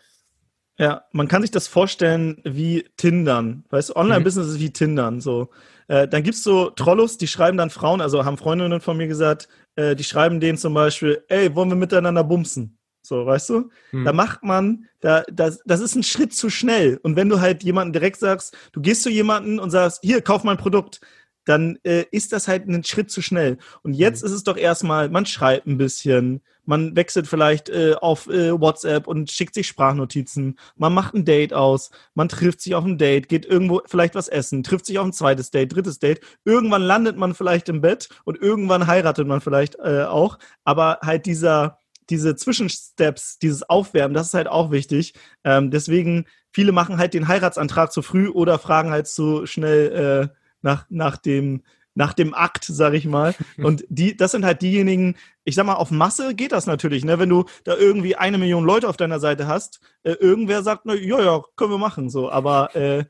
ja, 0.76 1.04
man 1.12 1.28
kann 1.28 1.42
sich 1.42 1.52
das 1.52 1.68
vorstellen 1.68 2.40
wie 2.44 2.84
Tindern. 2.96 3.64
Weißt 3.70 3.90
du, 3.90 3.96
Online-Business 3.96 4.48
mhm. 4.48 4.52
ist 4.54 4.60
wie 4.60 4.72
Tindern. 4.72 5.20
So. 5.20 5.50
Äh, 5.86 6.08
dann 6.08 6.22
gibt's 6.24 6.42
so 6.42 6.70
Trollos, 6.70 7.16
die 7.16 7.28
schreiben 7.28 7.56
dann 7.56 7.70
Frauen, 7.70 8.00
also 8.00 8.24
haben 8.24 8.38
Freundinnen 8.38 8.80
von 8.80 8.96
mir 8.96 9.06
gesagt, 9.06 9.48
äh, 9.76 9.94
die 9.94 10.04
schreiben 10.04 10.40
denen 10.40 10.58
zum 10.58 10.74
Beispiel, 10.74 11.24
ey, 11.28 11.54
wollen 11.54 11.68
wir 11.68 11.76
miteinander 11.76 12.24
bumsen? 12.24 12.78
So, 13.02 13.26
weißt 13.26 13.50
du? 13.50 13.70
Hm. 13.90 14.04
Da 14.04 14.12
macht 14.12 14.42
man, 14.42 14.86
da, 15.00 15.24
das, 15.30 15.60
das 15.66 15.80
ist 15.80 15.94
ein 15.94 16.02
Schritt 16.02 16.32
zu 16.34 16.48
schnell. 16.48 16.98
Und 17.02 17.16
wenn 17.16 17.28
du 17.28 17.40
halt 17.40 17.62
jemanden 17.62 17.92
direkt 17.92 18.18
sagst, 18.18 18.56
du 18.72 18.80
gehst 18.80 19.02
zu 19.02 19.10
jemanden 19.10 19.58
und 19.58 19.70
sagst, 19.70 20.00
hier, 20.02 20.22
kauf 20.22 20.42
mein 20.42 20.56
Produkt, 20.56 21.00
dann 21.44 21.78
äh, 21.84 22.04
ist 22.10 22.32
das 22.32 22.48
halt 22.48 22.68
ein 22.68 22.84
Schritt 22.84 23.10
zu 23.10 23.22
schnell. 23.22 23.58
Und 23.82 23.94
jetzt 23.94 24.22
mhm. 24.22 24.26
ist 24.28 24.32
es 24.32 24.44
doch 24.44 24.56
erstmal, 24.56 25.08
man 25.08 25.26
schreibt 25.26 25.66
ein 25.66 25.78
bisschen, 25.78 26.42
man 26.64 26.96
wechselt 26.96 27.26
vielleicht 27.26 27.68
äh, 27.68 27.94
auf 28.00 28.26
äh, 28.28 28.58
WhatsApp 28.58 29.06
und 29.06 29.30
schickt 29.30 29.54
sich 29.54 29.66
Sprachnotizen, 29.66 30.58
man 30.76 30.94
macht 30.94 31.14
ein 31.14 31.24
Date 31.24 31.52
aus, 31.52 31.90
man 32.14 32.28
trifft 32.28 32.60
sich 32.60 32.74
auf 32.74 32.84
ein 32.84 32.98
Date, 32.98 33.28
geht 33.28 33.44
irgendwo 33.44 33.82
vielleicht 33.86 34.14
was 34.14 34.28
essen, 34.28 34.62
trifft 34.62 34.86
sich 34.86 34.98
auf 34.98 35.04
ein 35.04 35.12
zweites 35.12 35.50
Date, 35.50 35.74
drittes 35.74 35.98
Date, 35.98 36.20
irgendwann 36.44 36.82
landet 36.82 37.16
man 37.16 37.34
vielleicht 37.34 37.68
im 37.68 37.80
Bett 37.80 38.08
und 38.24 38.40
irgendwann 38.40 38.86
heiratet 38.86 39.26
man 39.26 39.40
vielleicht 39.40 39.76
äh, 39.76 40.04
auch, 40.04 40.38
aber 40.64 41.00
halt 41.02 41.26
dieser 41.26 41.78
diese 42.10 42.36
Zwischensteps, 42.36 43.38
dieses 43.38 43.62
Aufwärmen, 43.68 44.12
das 44.12 44.26
ist 44.26 44.34
halt 44.34 44.46
auch 44.46 44.70
wichtig. 44.70 45.14
Ähm, 45.42 45.70
deswegen, 45.70 46.26
viele 46.52 46.70
machen 46.70 46.98
halt 46.98 47.14
den 47.14 47.28
Heiratsantrag 47.28 47.92
zu 47.92 48.02
früh 48.02 48.28
oder 48.28 48.58
fragen 48.58 48.90
halt 48.90 49.06
zu 49.06 49.46
schnell 49.46 50.30
äh, 50.30 50.43
nach, 50.64 50.86
nach 50.88 51.16
dem 51.16 51.62
nach 51.96 52.12
dem 52.12 52.34
Akt, 52.34 52.64
sag 52.64 52.94
ich 52.94 53.06
mal. 53.06 53.34
Und 53.58 53.84
die, 53.88 54.16
das 54.16 54.32
sind 54.32 54.44
halt 54.44 54.62
diejenigen, 54.62 55.16
ich 55.44 55.54
sag 55.54 55.64
mal, 55.64 55.74
auf 55.74 55.92
Masse 55.92 56.34
geht 56.34 56.50
das 56.50 56.66
natürlich, 56.66 57.04
ne? 57.04 57.20
Wenn 57.20 57.28
du 57.28 57.44
da 57.62 57.76
irgendwie 57.76 58.16
eine 58.16 58.36
Million 58.36 58.64
Leute 58.64 58.88
auf 58.88 58.96
deiner 58.96 59.20
Seite 59.20 59.46
hast, 59.46 59.80
äh, 60.02 60.12
irgendwer 60.12 60.62
sagt, 60.62 60.86
ja, 60.86 61.22
ja, 61.22 61.42
können 61.54 61.70
wir 61.70 61.78
machen, 61.78 62.10
so. 62.10 62.30
Aber 62.30 62.74
äh, 62.74 63.04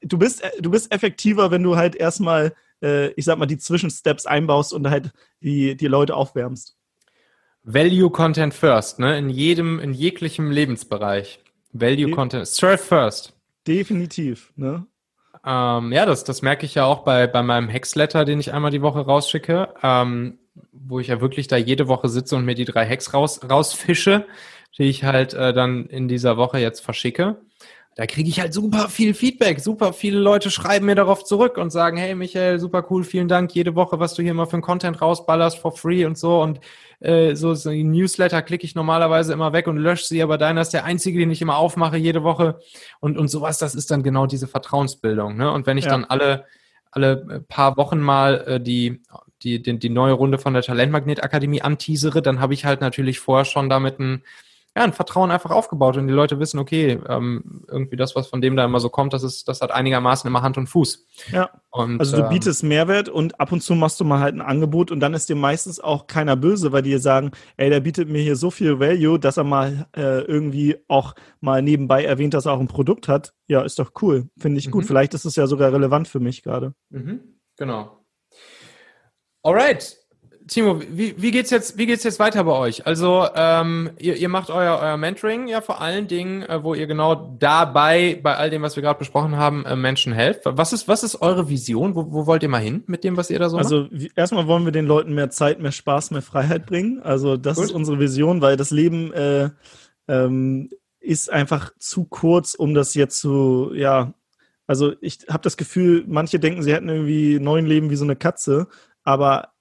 du 0.00 0.18
bist, 0.18 0.42
äh, 0.42 0.50
du 0.60 0.70
bist 0.70 0.92
effektiver, 0.92 1.50
wenn 1.50 1.62
du 1.62 1.76
halt 1.76 1.94
erstmal, 1.94 2.54
äh, 2.82 3.08
ich 3.12 3.26
sag 3.26 3.38
mal, 3.38 3.46
die 3.46 3.58
Zwischensteps 3.58 4.24
einbaust 4.24 4.72
und 4.72 4.88
halt 4.88 5.12
die, 5.40 5.76
die 5.76 5.86
Leute 5.86 6.16
aufwärmst. 6.16 6.76
Value 7.64 8.10
Content 8.10 8.54
first, 8.54 8.98
ne? 8.98 9.18
In 9.18 9.28
jedem, 9.28 9.78
in 9.78 9.92
jeglichem 9.92 10.50
Lebensbereich. 10.50 11.40
Value 11.72 12.10
Content, 12.10 12.46
serve 12.46 12.78
first. 12.78 13.34
Definitiv, 13.66 14.52
ne? 14.56 14.86
Ähm, 15.46 15.92
ja, 15.92 16.06
das, 16.06 16.24
das 16.24 16.42
merke 16.42 16.64
ich 16.66 16.74
ja 16.74 16.84
auch 16.86 17.00
bei, 17.04 17.26
bei 17.26 17.42
meinem 17.42 17.68
Hexletter, 17.68 18.24
den 18.24 18.40
ich 18.40 18.52
einmal 18.52 18.70
die 18.70 18.82
Woche 18.82 19.00
rausschicke, 19.00 19.74
ähm, 19.82 20.38
wo 20.72 21.00
ich 21.00 21.08
ja 21.08 21.20
wirklich 21.20 21.48
da 21.48 21.56
jede 21.56 21.88
Woche 21.88 22.08
sitze 22.08 22.36
und 22.36 22.44
mir 22.44 22.54
die 22.54 22.64
drei 22.64 22.84
Hex 22.86 23.12
raus, 23.12 23.40
rausfische, 23.48 24.26
die 24.78 24.84
ich 24.84 25.04
halt 25.04 25.34
äh, 25.34 25.52
dann 25.52 25.86
in 25.86 26.08
dieser 26.08 26.36
Woche 26.36 26.58
jetzt 26.58 26.80
verschicke 26.80 27.36
da 27.96 28.06
kriege 28.06 28.28
ich 28.28 28.40
halt 28.40 28.52
super 28.52 28.88
viel 28.88 29.14
Feedback. 29.14 29.60
Super 29.60 29.92
viele 29.92 30.18
Leute 30.18 30.50
schreiben 30.50 30.86
mir 30.86 30.96
darauf 30.96 31.22
zurück 31.22 31.58
und 31.58 31.70
sagen, 31.70 31.96
hey 31.96 32.16
Michael, 32.16 32.58
super 32.58 32.84
cool, 32.90 33.04
vielen 33.04 33.28
Dank 33.28 33.54
jede 33.54 33.76
Woche, 33.76 34.00
was 34.00 34.14
du 34.14 34.22
hier 34.22 34.34
mal 34.34 34.46
für 34.46 34.54
einen 34.54 34.62
Content 34.62 35.00
rausballerst 35.00 35.58
for 35.58 35.76
free 35.76 36.04
und 36.04 36.18
so. 36.18 36.42
Und 36.42 36.58
äh, 36.98 37.36
so, 37.36 37.54
so 37.54 37.70
Newsletter 37.70 38.42
klicke 38.42 38.64
ich 38.64 38.74
normalerweise 38.74 39.32
immer 39.32 39.52
weg 39.52 39.68
und 39.68 39.76
lösche 39.76 40.06
sie, 40.06 40.22
aber 40.22 40.38
deiner 40.38 40.62
ist 40.62 40.70
der 40.70 40.84
einzige, 40.84 41.20
den 41.20 41.30
ich 41.30 41.40
immer 41.40 41.56
aufmache 41.56 41.96
jede 41.96 42.24
Woche. 42.24 42.58
Und, 42.98 43.16
und 43.16 43.28
sowas, 43.28 43.58
das 43.58 43.76
ist 43.76 43.92
dann 43.92 44.02
genau 44.02 44.26
diese 44.26 44.48
Vertrauensbildung. 44.48 45.36
Ne? 45.36 45.52
Und 45.52 45.68
wenn 45.68 45.78
ich 45.78 45.84
ja. 45.84 45.92
dann 45.92 46.04
alle, 46.04 46.46
alle 46.90 47.26
äh, 47.30 47.40
paar 47.40 47.76
Wochen 47.76 48.00
mal 48.00 48.44
äh, 48.46 48.60
die, 48.60 49.02
die, 49.44 49.62
die, 49.62 49.78
die 49.78 49.88
neue 49.88 50.14
Runde 50.14 50.38
von 50.38 50.52
der 50.52 50.64
Talentmagnet 50.64 51.22
Akademie 51.22 51.62
anteasere, 51.62 52.22
dann 52.22 52.40
habe 52.40 52.54
ich 52.54 52.64
halt 52.64 52.80
natürlich 52.80 53.20
vorher 53.20 53.44
schon 53.44 53.68
damit 53.68 54.00
ein 54.00 54.24
ja, 54.76 54.82
ein 54.82 54.92
Vertrauen 54.92 55.30
einfach 55.30 55.50
aufgebaut 55.50 55.96
und 55.96 56.06
die 56.06 56.14
Leute 56.14 56.40
wissen, 56.40 56.58
okay, 56.58 56.98
ähm, 57.08 57.64
irgendwie 57.68 57.96
das, 57.96 58.16
was 58.16 58.26
von 58.26 58.40
dem 58.40 58.56
da 58.56 58.64
immer 58.64 58.80
so 58.80 58.88
kommt, 58.88 59.12
das 59.12 59.22
ist, 59.22 59.46
das 59.46 59.60
hat 59.60 59.70
einigermaßen 59.70 60.26
immer 60.26 60.42
Hand 60.42 60.56
und 60.56 60.68
Fuß. 60.68 61.06
Ja. 61.30 61.50
Und, 61.70 62.00
also 62.00 62.16
du 62.16 62.22
ähm, 62.22 62.28
bietest 62.30 62.62
Mehrwert 62.62 63.08
und 63.08 63.40
ab 63.40 63.52
und 63.52 63.60
zu 63.60 63.74
machst 63.74 64.00
du 64.00 64.04
mal 64.04 64.20
halt 64.20 64.34
ein 64.34 64.40
Angebot 64.40 64.90
und 64.90 65.00
dann 65.00 65.12
ist 65.12 65.28
dir 65.28 65.36
meistens 65.36 65.80
auch 65.80 66.06
keiner 66.06 66.36
böse, 66.36 66.72
weil 66.72 66.82
die 66.82 66.94
dir 66.94 67.00
sagen, 67.00 67.32
ey, 67.56 67.70
der 67.70 67.80
bietet 67.80 68.08
mir 68.08 68.22
hier 68.22 68.36
so 68.36 68.50
viel 68.50 68.80
Value, 68.80 69.18
dass 69.18 69.36
er 69.36 69.44
mal 69.44 69.86
äh, 69.96 70.20
irgendwie 70.22 70.76
auch 70.88 71.14
mal 71.40 71.62
nebenbei 71.62 72.04
erwähnt, 72.04 72.34
dass 72.34 72.46
er 72.46 72.52
auch 72.52 72.60
ein 72.60 72.68
Produkt 72.68 73.08
hat. 73.08 73.34
Ja, 73.46 73.62
ist 73.62 73.78
doch 73.78 73.92
cool. 74.02 74.28
Finde 74.38 74.58
ich 74.58 74.68
mhm. 74.68 74.72
gut. 74.72 74.86
Vielleicht 74.86 75.14
ist 75.14 75.24
es 75.24 75.36
ja 75.36 75.46
sogar 75.46 75.72
relevant 75.72 76.08
für 76.08 76.20
mich 76.20 76.42
gerade. 76.42 76.74
Mhm. 76.90 77.20
Genau. 77.56 78.04
Alright. 79.42 80.03
Timo, 80.46 80.80
wie, 80.90 81.14
wie 81.16 81.30
geht's 81.30 81.50
jetzt, 81.50 81.78
wie 81.78 81.86
geht's 81.86 82.04
jetzt 82.04 82.18
weiter 82.18 82.44
bei 82.44 82.52
euch? 82.52 82.86
Also, 82.86 83.26
ähm, 83.34 83.90
ihr, 83.98 84.16
ihr 84.16 84.28
macht 84.28 84.50
euer, 84.50 84.78
euer 84.82 84.96
Mentoring 84.98 85.48
ja 85.48 85.62
vor 85.62 85.80
allen 85.80 86.06
Dingen, 86.06 86.42
äh, 86.42 86.62
wo 86.62 86.74
ihr 86.74 86.86
genau 86.86 87.34
dabei, 87.38 88.20
bei 88.22 88.36
all 88.36 88.50
dem, 88.50 88.60
was 88.60 88.76
wir 88.76 88.82
gerade 88.82 88.98
besprochen 88.98 89.36
haben, 89.36 89.64
äh, 89.64 89.74
Menschen 89.74 90.12
helft. 90.12 90.42
Was 90.44 90.74
ist, 90.74 90.86
was 90.86 91.02
ist 91.02 91.22
eure 91.22 91.48
Vision? 91.48 91.94
Wo, 91.94 92.12
wo 92.12 92.26
wollt 92.26 92.42
ihr 92.42 92.50
mal 92.50 92.60
hin 92.60 92.84
mit 92.86 93.04
dem, 93.04 93.16
was 93.16 93.30
ihr 93.30 93.38
da 93.38 93.48
so 93.48 93.56
also, 93.56 93.82
macht? 93.82 93.92
Also, 93.92 94.06
erstmal 94.16 94.46
wollen 94.46 94.66
wir 94.66 94.72
den 94.72 94.86
Leuten 94.86 95.14
mehr 95.14 95.30
Zeit, 95.30 95.60
mehr 95.60 95.72
Spaß, 95.72 96.10
mehr 96.10 96.22
Freiheit 96.22 96.66
bringen. 96.66 97.00
Also, 97.02 97.38
das 97.38 97.56
Gut. 97.56 97.66
ist 97.66 97.72
unsere 97.72 97.98
Vision, 97.98 98.42
weil 98.42 98.56
das 98.56 98.70
Leben, 98.70 99.12
äh, 99.14 99.48
ähm, 100.08 100.68
ist 101.00 101.30
einfach 101.30 101.72
zu 101.78 102.04
kurz, 102.04 102.54
um 102.54 102.74
das 102.74 102.94
jetzt 102.94 103.20
zu, 103.20 103.72
ja, 103.74 104.14
also 104.66 104.94
ich 105.00 105.18
habe 105.28 105.42
das 105.42 105.56
Gefühl, 105.56 106.04
manche 106.06 106.38
denken, 106.38 106.62
sie 106.62 106.72
hätten 106.72 106.88
irgendwie 106.88 107.38
neun 107.38 107.66
Leben 107.66 107.90
wie 107.90 107.96
so 107.96 108.04
eine 108.04 108.16
Katze, 108.16 108.68
aber 109.02 109.53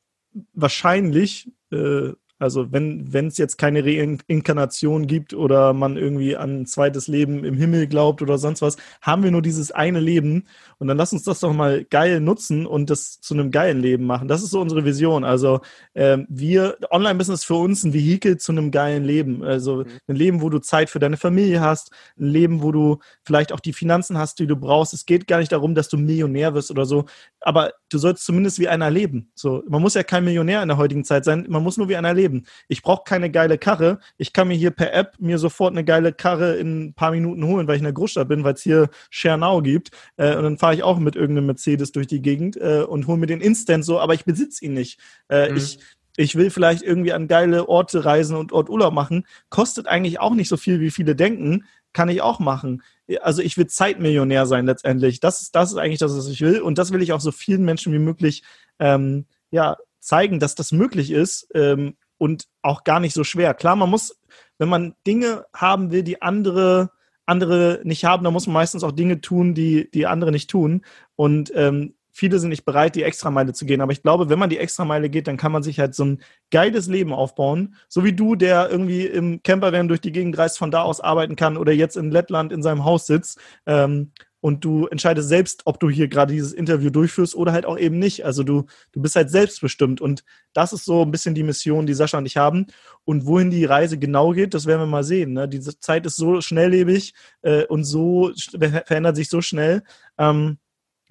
wahrscheinlich, 0.53 1.51
äh, 1.71 2.11
also 2.39 2.73
wenn 2.73 3.27
es 3.27 3.37
jetzt 3.37 3.57
keine 3.57 3.85
Reinkarnation 3.85 5.07
gibt 5.07 5.33
oder 5.33 5.71
man 5.71 5.95
irgendwie 5.95 6.35
an 6.35 6.61
ein 6.61 6.65
zweites 6.65 7.07
Leben 7.07 7.45
im 7.45 7.55
Himmel 7.55 7.87
glaubt 7.87 8.21
oder 8.21 8.37
sonst 8.37 8.61
was, 8.61 8.75
haben 9.01 9.23
wir 9.23 9.31
nur 9.31 9.41
dieses 9.41 9.71
eine 9.71 10.01
Leben 10.01 10.45
und 10.77 10.89
dann 10.89 10.97
lass 10.97 11.13
uns 11.13 11.23
das 11.23 11.39
doch 11.39 11.53
mal 11.53 11.85
geil 11.85 12.19
nutzen 12.19 12.65
und 12.65 12.89
das 12.89 13.21
zu 13.21 13.33
einem 13.33 13.49
geilen 13.49 13.79
Leben 13.79 14.05
machen. 14.05 14.27
Das 14.27 14.43
ist 14.43 14.49
so 14.49 14.59
unsere 14.59 14.83
Vision. 14.83 15.23
Also 15.23 15.61
ähm, 15.95 16.27
wir, 16.27 16.77
Online-Business 16.91 17.45
für 17.45 17.55
uns 17.55 17.85
ein 17.85 17.93
Vehikel 17.93 18.37
zu 18.37 18.51
einem 18.51 18.71
geilen 18.71 19.05
Leben. 19.05 19.41
Also 19.41 19.77
mhm. 19.77 19.85
ein 20.07 20.15
Leben, 20.17 20.41
wo 20.41 20.49
du 20.49 20.59
Zeit 20.59 20.89
für 20.89 20.99
deine 20.99 21.15
Familie 21.15 21.61
hast, 21.61 21.91
ein 22.19 22.25
Leben, 22.25 22.61
wo 22.61 22.73
du 22.73 22.99
vielleicht 23.23 23.53
auch 23.53 23.61
die 23.61 23.73
Finanzen 23.73 24.17
hast, 24.17 24.39
die 24.39 24.47
du 24.47 24.57
brauchst. 24.57 24.93
Es 24.93 25.05
geht 25.05 25.27
gar 25.27 25.37
nicht 25.37 25.53
darum, 25.53 25.75
dass 25.75 25.87
du 25.87 25.97
Millionär 25.97 26.53
wirst 26.53 26.71
oder 26.71 26.85
so, 26.85 27.05
aber 27.39 27.71
du 27.93 27.97
sollst 27.97 28.25
zumindest 28.25 28.59
wie 28.59 28.67
einer 28.67 28.89
leben. 28.89 29.31
So, 29.35 29.63
man 29.67 29.81
muss 29.81 29.93
ja 29.93 30.03
kein 30.03 30.23
Millionär 30.23 30.61
in 30.61 30.67
der 30.67 30.77
heutigen 30.77 31.03
Zeit 31.03 31.25
sein, 31.25 31.45
man 31.49 31.63
muss 31.63 31.77
nur 31.77 31.89
wie 31.89 31.95
einer 31.95 32.13
leben. 32.13 32.45
Ich 32.67 32.81
brauche 32.81 33.03
keine 33.05 33.29
geile 33.29 33.57
Karre. 33.57 33.99
Ich 34.17 34.33
kann 34.33 34.47
mir 34.47 34.55
hier 34.55 34.71
per 34.71 34.93
App 34.93 35.15
mir 35.19 35.37
sofort 35.37 35.73
eine 35.73 35.83
geile 35.83 36.13
Karre 36.13 36.55
in 36.55 36.85
ein 36.85 36.93
paar 36.93 37.11
Minuten 37.11 37.45
holen, 37.45 37.67
weil 37.67 37.75
ich 37.75 37.81
in 37.81 37.85
der 37.85 37.93
Großstadt 37.93 38.27
bin, 38.27 38.43
weil 38.43 38.55
es 38.55 38.61
hier 38.61 38.89
Share 39.09 39.37
Now 39.37 39.61
gibt. 39.61 39.91
Äh, 40.17 40.35
und 40.35 40.43
dann 40.43 40.57
fahre 40.57 40.75
ich 40.75 40.83
auch 40.83 40.99
mit 40.99 41.15
irgendeinem 41.15 41.47
Mercedes 41.47 41.91
durch 41.91 42.07
die 42.07 42.21
Gegend 42.21 42.57
äh, 42.57 42.83
und 42.87 43.07
hole 43.07 43.17
mir 43.17 43.27
den 43.27 43.41
Instant 43.41 43.85
so, 43.85 43.99
aber 43.99 44.13
ich 44.13 44.25
besitze 44.25 44.65
ihn 44.65 44.73
nicht. 44.73 44.99
Äh, 45.29 45.49
mhm. 45.49 45.57
Ich 45.57 45.79
ich 46.15 46.35
will 46.35 46.51
vielleicht 46.51 46.83
irgendwie 46.83 47.13
an 47.13 47.27
geile 47.27 47.67
Orte 47.67 48.05
reisen 48.05 48.37
und 48.37 48.51
Ort 48.51 48.69
Urlaub 48.69 48.93
machen. 48.93 49.25
Kostet 49.49 49.87
eigentlich 49.87 50.19
auch 50.19 50.35
nicht 50.35 50.47
so 50.47 50.57
viel, 50.57 50.79
wie 50.79 50.91
viele 50.91 51.15
denken. 51.15 51.65
Kann 51.93 52.09
ich 52.09 52.21
auch 52.21 52.39
machen. 52.39 52.83
Also 53.21 53.41
ich 53.41 53.57
will 53.57 53.67
Zeitmillionär 53.67 54.45
sein 54.45 54.65
letztendlich. 54.65 55.19
Das 55.19 55.41
ist, 55.41 55.55
das 55.55 55.71
ist 55.71 55.77
eigentlich 55.77 55.99
das, 55.99 56.15
was 56.15 56.27
ich 56.27 56.41
will. 56.41 56.61
Und 56.61 56.77
das 56.77 56.91
will 56.91 57.01
ich 57.01 57.13
auch 57.13 57.21
so 57.21 57.31
vielen 57.31 57.63
Menschen 57.63 57.93
wie 57.93 57.99
möglich 57.99 58.43
ähm, 58.79 59.25
ja, 59.51 59.77
zeigen, 59.99 60.39
dass 60.39 60.55
das 60.55 60.71
möglich 60.71 61.11
ist 61.11 61.47
ähm, 61.53 61.95
und 62.17 62.47
auch 62.61 62.83
gar 62.83 62.99
nicht 62.99 63.13
so 63.13 63.23
schwer. 63.23 63.53
Klar, 63.53 63.75
man 63.75 63.89
muss, 63.89 64.19
wenn 64.57 64.69
man 64.69 64.95
Dinge 65.05 65.45
haben 65.53 65.91
will, 65.91 66.03
die 66.03 66.21
andere 66.21 66.91
andere 67.25 67.81
nicht 67.83 68.05
haben, 68.05 68.23
dann 68.23 68.33
muss 68.33 68.47
man 68.47 68.53
meistens 68.53 68.83
auch 68.83 68.91
Dinge 68.91 69.21
tun, 69.21 69.53
die, 69.53 69.89
die 69.91 70.07
andere 70.07 70.31
nicht 70.31 70.49
tun. 70.49 70.81
Und 71.15 71.51
ähm, 71.55 71.95
viele 72.13 72.39
sind 72.39 72.49
nicht 72.49 72.63
bereit, 72.63 72.95
die 72.95 73.03
Extrameile 73.03 73.53
zu 73.53 73.65
gehen. 73.65 73.81
Aber 73.81 73.91
ich 73.91 74.03
glaube, 74.03 74.29
wenn 74.29 74.39
man 74.39 74.49
die 74.49 74.59
Extrameile 74.59 75.09
geht, 75.09 75.27
dann 75.27 75.37
kann 75.37 75.51
man 75.51 75.63
sich 75.63 75.79
halt 75.79 75.95
so 75.95 76.05
ein 76.05 76.21
geiles 76.51 76.87
Leben 76.87 77.11
aufbauen. 77.11 77.75
So 77.89 78.03
wie 78.03 78.13
du, 78.13 78.35
der 78.35 78.69
irgendwie 78.69 79.05
im 79.05 79.41
Campervan 79.43 79.87
durch 79.87 79.99
die 79.99 80.11
Gegend 80.11 80.37
reist, 80.37 80.57
von 80.57 80.71
da 80.71 80.83
aus 80.83 81.01
arbeiten 81.01 81.35
kann 81.35 81.57
oder 81.57 81.73
jetzt 81.73 81.97
in 81.97 82.11
Lettland 82.11 82.53
in 82.53 82.61
seinem 82.61 82.85
Haus 82.85 83.07
sitzt. 83.07 83.39
Ähm, 83.65 84.11
und 84.43 84.65
du 84.65 84.87
entscheidest 84.87 85.29
selbst, 85.29 85.61
ob 85.63 85.79
du 85.79 85.89
hier 85.89 86.09
gerade 86.09 86.33
dieses 86.33 86.51
Interview 86.51 86.89
durchführst 86.89 87.33
oder 87.33 87.53
halt 87.53 87.65
auch 87.65 87.77
eben 87.77 87.97
nicht. 87.97 88.25
Also 88.25 88.43
du, 88.43 88.65
du 88.91 89.01
bist 89.01 89.15
halt 89.15 89.29
selbstbestimmt 89.29 90.01
und 90.01 90.25
das 90.51 90.73
ist 90.73 90.83
so 90.83 91.01
ein 91.01 91.11
bisschen 91.11 91.33
die 91.33 91.43
Mission, 91.43 91.85
die 91.85 91.93
Sascha 91.93 92.17
und 92.17 92.25
ich 92.25 92.35
haben. 92.35 92.67
Und 93.05 93.25
wohin 93.25 93.51
die 93.51 93.63
Reise 93.63 93.97
genau 93.97 94.31
geht, 94.31 94.53
das 94.53 94.65
werden 94.65 94.81
wir 94.81 94.85
mal 94.85 95.05
sehen. 95.05 95.31
Ne? 95.31 95.47
Diese 95.47 95.79
Zeit 95.79 96.05
ist 96.05 96.17
so 96.17 96.41
schnelllebig 96.41 97.13
äh, 97.41 97.65
und 97.67 97.85
so 97.85 98.33
verändert 98.59 99.15
sich 99.15 99.29
so 99.29 99.41
schnell. 99.41 99.81
Ähm, 100.17 100.57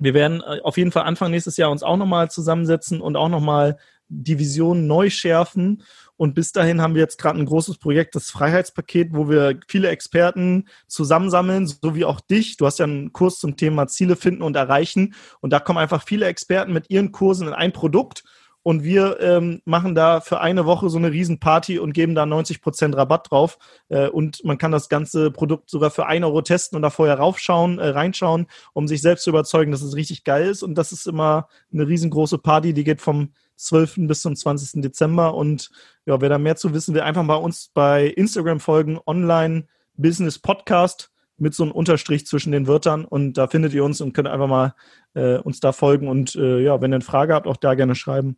wir 0.02 0.14
werden 0.14 0.42
äh, 0.42 0.60
auf 0.62 0.76
jeden 0.76 0.92
Fall 0.92 1.04
Anfang 1.04 1.30
nächstes 1.30 1.56
Jahr 1.56 1.70
uns 1.70 1.82
auch 1.82 1.96
nochmal 1.96 2.30
zusammensetzen 2.30 3.00
und 3.00 3.16
auch 3.16 3.28
nochmal 3.28 3.78
die 4.08 4.38
Vision 4.38 4.86
neu 4.86 5.08
schärfen 5.08 5.82
und 6.22 6.34
bis 6.34 6.52
dahin 6.52 6.80
haben 6.80 6.94
wir 6.94 7.02
jetzt 7.02 7.18
gerade 7.18 7.40
ein 7.40 7.46
großes 7.46 7.78
Projekt, 7.78 8.14
das 8.14 8.30
Freiheitspaket, 8.30 9.08
wo 9.12 9.28
wir 9.28 9.58
viele 9.66 9.88
Experten 9.88 10.68
zusammensammeln, 10.86 11.66
so 11.66 11.96
wie 11.96 12.04
auch 12.04 12.20
dich. 12.20 12.56
Du 12.56 12.64
hast 12.64 12.78
ja 12.78 12.84
einen 12.84 13.12
Kurs 13.12 13.40
zum 13.40 13.56
Thema 13.56 13.88
Ziele 13.88 14.14
finden 14.14 14.42
und 14.42 14.54
erreichen. 14.54 15.14
Und 15.40 15.52
da 15.52 15.58
kommen 15.58 15.80
einfach 15.80 16.04
viele 16.06 16.26
Experten 16.26 16.72
mit 16.72 16.90
ihren 16.90 17.10
Kursen 17.10 17.48
in 17.48 17.54
ein 17.54 17.72
Produkt. 17.72 18.22
Und 18.62 18.84
wir 18.84 19.20
ähm, 19.20 19.60
machen 19.64 19.94
da 19.94 20.20
für 20.20 20.40
eine 20.40 20.66
Woche 20.66 20.88
so 20.88 20.98
eine 20.98 21.10
Riesenparty 21.10 21.78
und 21.78 21.92
geben 21.92 22.14
da 22.14 22.22
90% 22.22 22.96
Rabatt 22.96 23.30
drauf. 23.30 23.58
Äh, 23.88 24.08
und 24.08 24.44
man 24.44 24.58
kann 24.58 24.70
das 24.70 24.88
ganze 24.88 25.30
Produkt 25.30 25.68
sogar 25.68 25.90
für 25.90 26.06
1 26.06 26.24
Euro 26.24 26.42
testen 26.42 26.76
und 26.76 26.82
da 26.82 26.90
vorher 26.90 27.18
raufschauen, 27.18 27.78
äh, 27.78 27.88
reinschauen, 27.88 28.46
um 28.72 28.86
sich 28.86 29.02
selbst 29.02 29.24
zu 29.24 29.30
überzeugen, 29.30 29.72
dass 29.72 29.82
es 29.82 29.96
richtig 29.96 30.24
geil 30.24 30.48
ist. 30.48 30.62
Und 30.62 30.76
das 30.76 30.92
ist 30.92 31.06
immer 31.06 31.48
eine 31.72 31.88
riesengroße 31.88 32.38
Party, 32.38 32.72
die 32.72 32.84
geht 32.84 33.00
vom 33.00 33.32
12. 33.56 34.06
bis 34.06 34.22
zum 34.22 34.36
20. 34.36 34.80
Dezember. 34.82 35.34
Und 35.34 35.70
ja, 36.06 36.20
wer 36.20 36.28
da 36.28 36.38
mehr 36.38 36.56
zu 36.56 36.72
wissen 36.72 36.94
will, 36.94 37.02
einfach 37.02 37.24
mal 37.24 37.36
uns 37.36 37.70
bei 37.74 38.06
Instagram 38.06 38.60
folgen, 38.60 39.00
Online 39.06 39.66
Business 39.96 40.38
Podcast 40.38 41.10
mit 41.36 41.54
so 41.54 41.64
einem 41.64 41.72
Unterstrich 41.72 42.26
zwischen 42.26 42.52
den 42.52 42.66
Wörtern 42.66 43.04
und 43.04 43.34
da 43.34 43.48
findet 43.48 43.72
ihr 43.74 43.84
uns 43.84 44.00
und 44.00 44.12
könnt 44.12 44.28
einfach 44.28 44.46
mal 44.46 44.74
äh, 45.14 45.38
uns 45.38 45.60
da 45.60 45.72
folgen 45.72 46.08
und 46.08 46.36
äh, 46.36 46.60
ja, 46.60 46.80
wenn 46.80 46.92
ihr 46.92 46.96
eine 46.96 47.04
Frage 47.04 47.34
habt, 47.34 47.46
auch 47.46 47.56
da 47.56 47.74
gerne 47.74 47.94
schreiben. 47.94 48.36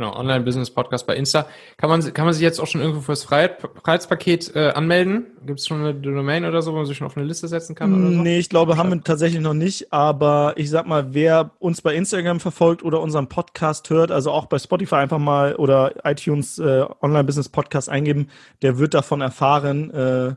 Genau, 0.00 0.16
Online-Business-Podcast 0.16 1.06
bei 1.06 1.14
Insta. 1.14 1.44
Kann 1.76 1.90
man, 1.90 2.00
kann 2.14 2.24
man 2.24 2.32
sich 2.32 2.42
jetzt 2.42 2.58
auch 2.58 2.66
schon 2.66 2.80
irgendwo 2.80 3.02
fürs 3.02 3.22
Freiheitspaket 3.22 4.56
äh, 4.56 4.70
anmelden? 4.70 5.26
Gibt 5.44 5.60
es 5.60 5.66
schon 5.66 5.80
eine 5.80 5.92
Domain 5.92 6.46
oder 6.46 6.62
so, 6.62 6.72
wo 6.72 6.76
man 6.76 6.86
sich 6.86 6.96
schon 6.96 7.06
auf 7.06 7.18
eine 7.18 7.26
Liste 7.26 7.48
setzen 7.48 7.74
kann? 7.74 7.92
Oder 7.92 8.10
so? 8.10 8.22
Nee, 8.22 8.38
ich 8.38 8.48
glaube, 8.48 8.78
haben 8.78 8.88
wir 8.88 9.04
tatsächlich 9.04 9.42
noch 9.42 9.52
nicht. 9.52 9.92
Aber 9.92 10.54
ich 10.56 10.70
sag 10.70 10.86
mal, 10.86 11.12
wer 11.12 11.50
uns 11.58 11.82
bei 11.82 11.94
Instagram 11.94 12.40
verfolgt 12.40 12.82
oder 12.82 13.02
unseren 13.02 13.28
Podcast 13.28 13.90
hört, 13.90 14.10
also 14.10 14.30
auch 14.30 14.46
bei 14.46 14.58
Spotify 14.58 14.94
einfach 14.94 15.18
mal 15.18 15.54
oder 15.56 15.92
iTunes 16.04 16.58
äh, 16.58 16.86
Online-Business-Podcast 17.02 17.90
eingeben, 17.90 18.28
der 18.62 18.78
wird 18.78 18.94
davon 18.94 19.20
erfahren. 19.20 19.90
Äh, 19.90 20.34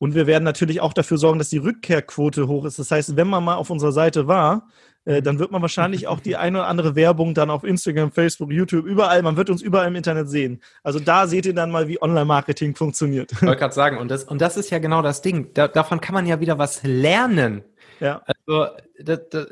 und 0.00 0.14
wir 0.14 0.26
werden 0.26 0.44
natürlich 0.44 0.80
auch 0.80 0.94
dafür 0.94 1.18
sorgen, 1.18 1.38
dass 1.38 1.50
die 1.50 1.58
Rückkehrquote 1.58 2.48
hoch 2.48 2.64
ist. 2.64 2.78
Das 2.78 2.90
heißt, 2.90 3.16
wenn 3.16 3.28
man 3.28 3.44
mal 3.44 3.56
auf 3.56 3.68
unserer 3.68 3.92
Seite 3.92 4.26
war, 4.26 4.66
äh, 5.04 5.20
dann 5.20 5.38
wird 5.38 5.50
man 5.50 5.60
wahrscheinlich 5.60 6.08
auch 6.08 6.20
die 6.20 6.36
eine 6.36 6.60
oder 6.60 6.68
andere 6.68 6.94
Werbung 6.94 7.34
dann 7.34 7.50
auf 7.50 7.64
Instagram, 7.64 8.10
Facebook, 8.10 8.50
YouTube, 8.50 8.86
überall, 8.86 9.22
man 9.22 9.36
wird 9.36 9.50
uns 9.50 9.60
überall 9.60 9.88
im 9.88 9.96
Internet 9.96 10.30
sehen. 10.30 10.62
Also 10.82 11.00
da 11.00 11.26
seht 11.26 11.44
ihr 11.44 11.54
dann 11.54 11.70
mal, 11.70 11.86
wie 11.86 12.00
Online-Marketing 12.00 12.74
funktioniert. 12.74 13.30
Ich 13.32 13.42
wollte 13.42 13.58
gerade 13.58 13.74
sagen, 13.74 13.98
und 13.98 14.10
das, 14.10 14.24
und 14.24 14.40
das 14.40 14.56
ist 14.56 14.70
ja 14.70 14.78
genau 14.78 15.02
das 15.02 15.20
Ding. 15.20 15.52
Da, 15.52 15.68
davon 15.68 16.00
kann 16.00 16.14
man 16.14 16.24
ja 16.24 16.40
wieder 16.40 16.58
was 16.58 16.82
lernen. 16.82 17.62
Ja. 18.00 18.22
Also, 18.24 18.72
das, 18.98 19.20
das, 19.28 19.46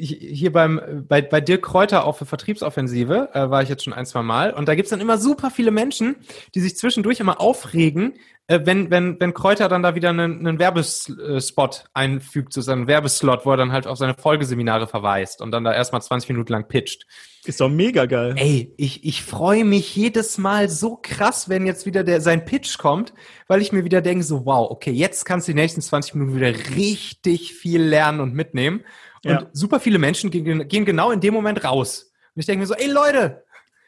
hier 0.00 0.52
beim, 0.52 1.04
bei, 1.08 1.22
bei 1.22 1.40
Dirk 1.40 1.62
Kräuter 1.62 2.04
auf 2.04 2.18
der 2.18 2.26
Vertriebsoffensive 2.26 3.30
äh, 3.32 3.50
war 3.50 3.62
ich 3.62 3.68
jetzt 3.68 3.84
schon 3.84 3.92
ein, 3.92 4.06
zwei 4.06 4.22
Mal 4.22 4.52
und 4.52 4.68
da 4.68 4.74
gibt's 4.74 4.90
dann 4.90 5.00
immer 5.00 5.18
super 5.18 5.50
viele 5.50 5.70
Menschen, 5.70 6.16
die 6.54 6.60
sich 6.60 6.76
zwischendurch 6.76 7.20
immer 7.20 7.40
aufregen, 7.40 8.14
äh, 8.50 8.60
wenn, 8.64 8.90
wenn, 8.90 9.20
wenn 9.20 9.32
Kräuter 9.32 9.68
dann 9.68 9.84
da 9.84 9.94
wieder 9.94 10.10
einen, 10.10 10.40
einen 10.40 10.58
Werbespot 10.58 11.84
einfügt, 11.94 12.52
so 12.52 12.60
seinen 12.60 12.88
Werbeslot, 12.88 13.46
wo 13.46 13.52
er 13.52 13.56
dann 13.56 13.70
halt 13.70 13.86
auf 13.86 13.96
seine 13.96 14.14
Folgeseminare 14.14 14.88
verweist 14.88 15.40
und 15.40 15.52
dann 15.52 15.62
da 15.62 15.72
erstmal 15.72 16.02
20 16.02 16.30
Minuten 16.30 16.52
lang 16.52 16.66
pitcht. 16.66 17.06
Ist 17.44 17.60
doch 17.60 17.68
mega 17.68 18.06
geil. 18.06 18.34
Ey, 18.36 18.74
ich, 18.76 19.04
ich 19.04 19.22
freue 19.22 19.64
mich 19.64 19.94
jedes 19.94 20.36
Mal 20.36 20.68
so 20.68 20.98
krass, 21.00 21.48
wenn 21.48 21.64
jetzt 21.64 21.86
wieder 21.86 22.02
der, 22.02 22.20
sein 22.20 22.44
Pitch 22.44 22.76
kommt, 22.76 23.14
weil 23.46 23.62
ich 23.62 23.70
mir 23.70 23.84
wieder 23.84 24.02
denke, 24.02 24.24
so 24.24 24.44
wow, 24.44 24.68
okay, 24.68 24.90
jetzt 24.90 25.24
kannst 25.24 25.46
du 25.46 25.52
die 25.52 25.60
nächsten 25.60 25.80
20 25.80 26.16
Minuten 26.16 26.36
wieder 26.36 26.52
richtig 26.76 27.54
viel 27.54 27.82
lernen 27.82 28.18
und 28.18 28.34
mitnehmen. 28.34 28.84
Und 29.24 29.32
ja. 29.32 29.46
super 29.52 29.80
viele 29.80 29.98
Menschen 29.98 30.30
gehen, 30.30 30.66
gehen 30.68 30.84
genau 30.84 31.10
in 31.10 31.20
dem 31.20 31.34
Moment 31.34 31.64
raus. 31.64 32.12
Und 32.34 32.40
ich 32.40 32.46
denke 32.46 32.60
mir 32.60 32.66
so, 32.66 32.74
ey 32.74 32.90
Leute, 32.90 33.44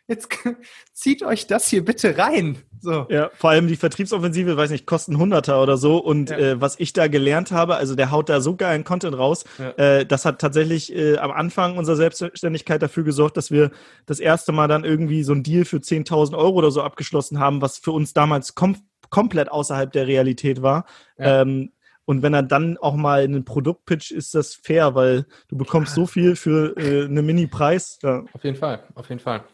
jetzt 0.06 0.28
zieht 0.92 1.22
euch 1.22 1.46
das 1.46 1.68
hier 1.68 1.84
bitte 1.84 2.18
rein. 2.18 2.58
So. 2.80 3.06
Ja, 3.08 3.30
vor 3.34 3.50
allem 3.50 3.68
die 3.68 3.76
Vertriebsoffensive, 3.76 4.56
weiß 4.56 4.70
nicht, 4.70 4.86
kosten 4.86 5.16
Hunderter 5.16 5.62
oder 5.62 5.76
so. 5.76 5.98
Und 5.98 6.30
ja. 6.30 6.38
äh, 6.38 6.60
was 6.60 6.78
ich 6.80 6.92
da 6.92 7.06
gelernt 7.06 7.52
habe, 7.52 7.76
also 7.76 7.94
der 7.94 8.10
haut 8.10 8.28
da 8.28 8.40
so 8.40 8.56
geilen 8.56 8.82
Content 8.82 9.16
raus. 9.16 9.44
Ja. 9.58 9.70
Äh, 9.70 10.06
das 10.06 10.24
hat 10.24 10.40
tatsächlich 10.40 10.94
äh, 10.94 11.16
am 11.18 11.30
Anfang 11.30 11.78
unserer 11.78 11.96
Selbstständigkeit 11.96 12.82
dafür 12.82 13.04
gesorgt, 13.04 13.36
dass 13.36 13.52
wir 13.52 13.70
das 14.06 14.18
erste 14.18 14.50
Mal 14.50 14.66
dann 14.66 14.84
irgendwie 14.84 15.22
so 15.22 15.32
ein 15.32 15.44
Deal 15.44 15.64
für 15.64 15.76
10.000 15.76 16.36
Euro 16.36 16.56
oder 16.56 16.72
so 16.72 16.82
abgeschlossen 16.82 17.38
haben, 17.38 17.62
was 17.62 17.78
für 17.78 17.92
uns 17.92 18.12
damals 18.12 18.54
kom 18.54 18.76
komplett 19.10 19.50
außerhalb 19.50 19.92
der 19.92 20.06
Realität 20.06 20.62
war. 20.62 20.86
Ja. 21.18 21.42
Ähm, 21.42 21.72
und 22.12 22.22
wenn 22.22 22.34
er 22.34 22.42
dann 22.42 22.76
auch 22.76 22.94
mal 22.94 23.22
einen 23.22 23.46
Produkt 23.46 23.86
pitcht, 23.86 24.10
ist 24.10 24.34
das 24.34 24.54
fair, 24.54 24.94
weil 24.94 25.24
du 25.48 25.56
bekommst 25.56 25.94
so 25.94 26.04
viel 26.04 26.36
für 26.36 26.76
äh, 26.76 27.06
einen 27.06 27.24
Mini-Preis. 27.24 27.98
Ja. 28.02 28.22
Auf 28.34 28.44
jeden 28.44 28.58
Fall, 28.58 28.84
auf 28.94 29.08
jeden 29.08 29.18
Fall. 29.18 29.44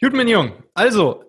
Gut, 0.00 0.12
mein 0.12 0.28
Jung. 0.28 0.52
Also, 0.74 1.24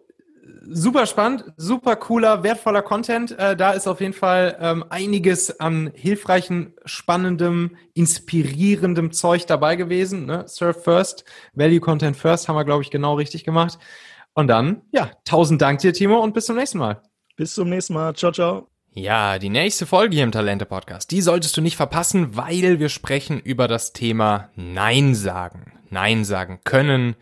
super 0.62 1.08
spannend, 1.08 1.46
super 1.58 1.96
cooler, 1.96 2.44
wertvoller 2.44 2.84
Content. 2.84 3.32
Äh, 3.32 3.58
da 3.58 3.72
ist 3.72 3.88
auf 3.88 4.00
jeden 4.00 4.14
Fall 4.14 4.56
ähm, 4.60 4.86
einiges 4.92 5.60
an 5.60 5.92
hilfreichen, 5.96 6.76
spannendem, 6.86 7.76
inspirierendem 7.96 9.12
Zeug 9.12 9.48
dabei 9.48 9.76
gewesen. 9.76 10.28
Ne? 10.28 10.44
Surf 10.48 10.84
First, 10.84 11.26
Value 11.56 11.80
Content 11.80 12.16
First 12.16 12.48
haben 12.48 12.56
wir, 12.56 12.64
glaube 12.64 12.84
ich, 12.84 12.92
genau 12.92 13.16
richtig 13.16 13.44
gemacht. 13.44 13.80
Und 14.36 14.50
dann, 14.50 14.84
ja, 14.92 15.10
tausend 15.26 15.64
Dank 15.64 15.80
dir, 15.80 15.94
Timo, 15.94 16.20
und 16.20 16.36
bis 16.36 16.46
zum 16.46 16.58
nächsten 16.58 16.78
Mal. 16.78 17.02
Bis 17.38 17.56
zum 17.56 17.70
nächsten 17.70 17.96
Mal. 17.96 18.14
Ciao, 18.14 18.32
ciao. 18.32 18.73
Ja, 18.96 19.40
die 19.40 19.50
nächste 19.50 19.88
Folge 19.88 20.14
hier 20.14 20.24
im 20.24 20.32
Talente 20.32 20.68
Podcast, 20.68 21.10
die 21.10 21.22
solltest 21.24 21.58
du 21.58 21.62
nicht 21.62 21.78
verpassen, 21.78 22.38
weil 22.38 22.80
wir 22.80 22.90
sprechen 22.90 23.40
über 23.40 23.68
das 23.68 23.92
Thema 23.92 24.50
Nein 24.56 25.16
sagen. 25.16 25.74
Nein 25.90 26.24
sagen 26.26 26.60
können, 26.64 27.16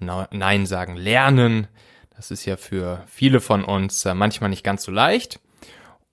Nein 0.00 0.66
sagen 0.66 0.96
lernen. 0.96 1.68
Das 2.16 2.32
ist 2.32 2.44
ja 2.44 2.56
für 2.56 3.04
viele 3.06 3.40
von 3.40 3.62
uns 3.62 4.04
äh, 4.04 4.14
manchmal 4.14 4.50
nicht 4.50 4.64
ganz 4.64 4.82
so 4.82 4.90
leicht. 4.90 5.38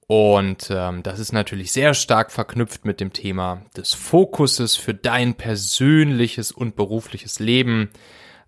Und 0.05 0.70
ähm, 0.70 1.01
das 1.01 1.18
ist 1.18 1.32
natürlich 1.32 1.72
sehr 1.72 1.95
stark 1.95 2.32
verknüpft 2.32 2.86
mit 2.86 2.99
dem 2.99 3.12
Thema 3.12 3.64
des 3.76 3.95
Fokuses 3.95 4.76
für 4.76 4.93
dein 4.93 5.34
persönliches 5.34 6.51
und 6.51 6.76
berufliches 6.76 7.39
Leben. 7.39 7.89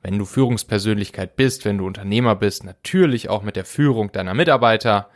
Wenn 0.03 0.19
du 0.19 0.25
Führungspersönlichkeit 0.25 1.35
bist, 1.35 1.65
wenn 1.65 1.79
du 1.79 1.87
Unternehmer 1.87 2.35
bist, 2.35 2.63
natürlich 2.63 3.29
auch 3.29 3.41
mit 3.41 3.55
der 3.55 3.65
Führung 3.65 4.11
deiner 4.11 4.35
Mitarbeiter 4.35 5.09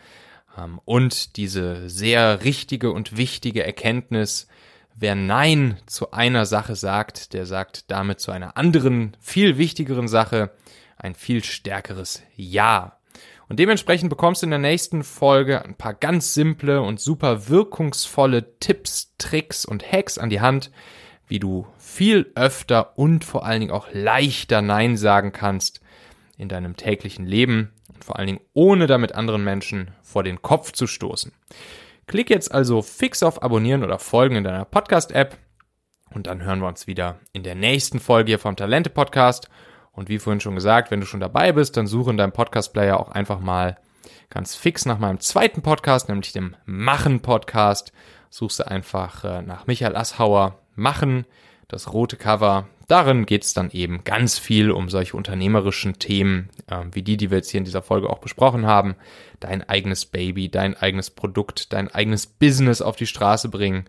und 0.86 1.38
diese 1.38 1.90
sehr 1.90 2.44
richtige 2.44 2.92
und 2.92 3.18
wichtige 3.18 3.66
Erkenntnis, 3.66 4.48
wer 4.96 5.16
Nein 5.16 5.78
zu 5.86 6.12
einer 6.12 6.46
Sache 6.46 6.76
sagt, 6.76 7.34
der 7.34 7.46
sagt 7.46 7.92
damit 7.92 8.20
zu 8.20 8.32
einer 8.32 8.58
anderen, 8.58 9.18
viel 9.20 9.58
wichtigeren 9.58 10.08
Sache 10.08 10.52
ein 10.98 11.16
viel 11.16 11.44
stärkeres 11.44 12.24
Ja. 12.36 12.98
Und 13.48 13.60
dementsprechend 13.60 14.10
bekommst 14.10 14.42
du 14.42 14.48
in 14.48 14.52
der 14.52 14.60
nächsten 14.60 15.04
Folge 15.04 15.64
ein 15.64 15.76
paar 15.76 15.94
ganz 15.94 16.34
simple 16.34 16.82
und 16.82 17.00
super 17.00 17.48
wirkungsvolle 17.48 18.58
Tipps, 18.60 19.14
Tricks 19.18 19.66
und 19.66 19.92
Hacks 19.92 20.18
an 20.18 20.30
die 20.30 20.42
Hand, 20.42 20.72
wie 21.28 21.40
du 21.40 21.68
viel 21.78 22.32
öfter 22.36 22.98
und 22.98 23.24
vor 23.24 23.46
allen 23.46 23.60
Dingen 23.60 23.74
auch 23.74 23.88
leichter 23.92 24.62
Nein 24.62 24.98
sagen 24.98 25.32
kannst 25.32 25.82
in 26.38 26.50
deinem 26.50 26.76
täglichen 26.76 27.26
Leben 27.26 27.72
und 27.96 28.06
vor 28.06 28.18
allen 28.18 28.28
Dingen 28.28 28.42
ohne 28.54 28.88
damit 28.88 29.16
anderen 29.16 29.44
Menschen 29.44 29.92
vor 30.04 30.24
den 30.24 30.42
Kopf 30.42 30.72
zu 30.72 30.86
stoßen. 30.86 31.32
Klick 32.08 32.30
jetzt 32.30 32.54
also 32.54 32.84
fix 32.84 33.24
auf 33.24 33.42
Abonnieren 33.42 33.84
oder 33.84 33.98
Folgen 33.98 34.36
in 34.36 34.44
deiner 34.44 34.66
Podcast-App 34.66 35.38
und 36.16 36.28
dann 36.28 36.44
hören 36.44 36.60
wir 36.60 36.68
uns 36.68 36.88
wieder 36.88 37.20
in 37.34 37.44
der 37.44 37.56
nächsten 37.56 38.00
Folge 38.00 38.30
hier 38.30 38.40
vom 38.40 38.56
Talente 38.56 38.90
Podcast. 38.90 39.50
Und 39.92 40.10
wie 40.10 40.20
vorhin 40.20 40.40
schon 40.40 40.56
gesagt, 40.56 40.92
wenn 40.92 41.00
du 41.00 41.06
schon 41.06 41.20
dabei 41.20 41.52
bist, 41.52 41.78
dann 41.78 41.88
suche 41.88 42.12
in 42.12 42.18
deinem 42.18 42.32
Podcast-Player 42.32 43.00
auch 43.00 43.10
einfach 43.10 43.40
mal 43.40 43.78
ganz 44.30 44.56
fix 44.56 44.86
nach 44.86 45.00
meinem 45.00 45.20
zweiten 45.20 45.62
Podcast, 45.62 46.10
nämlich 46.10 46.32
dem 46.32 46.56
Machen 46.66 47.22
Podcast. 47.22 47.92
Suchst 48.30 48.60
du 48.60 48.68
einfach 48.68 49.24
äh, 49.24 49.42
nach 49.42 49.68
Michael 49.68 49.96
Asshauer 49.96 50.60
Machen, 50.76 51.26
das 51.68 51.94
rote 51.94 52.18
Cover, 52.18 52.68
Darin 52.88 53.26
geht 53.26 53.44
es 53.44 53.54
dann 53.54 53.72
eben 53.72 54.04
ganz 54.04 54.38
viel 54.38 54.70
um 54.70 54.90
solche 54.90 55.18
unternehmerischen 55.18 55.98
Themen, 55.98 56.50
äh, 56.68 56.84
wie 56.92 57.02
die, 57.02 57.18
die 57.18 57.32
wir 57.32 57.38
jetzt 57.38 57.50
hier 57.50 57.58
in 57.58 57.66
dieser 57.66 57.82
Folge 57.82 58.10
auch 58.10 58.20
besprochen 58.20 58.68
haben. 58.68 58.96
Dein 59.40 59.68
eigenes 59.68 60.06
Baby, 60.06 60.50
dein 60.50 60.78
eigenes 60.78 61.10
Produkt, 61.10 61.74
dein 61.74 61.90
eigenes 61.90 62.28
Business 62.28 62.82
auf 62.82 62.96
die 62.96 63.08
Straße 63.08 63.50
bringen. 63.50 63.86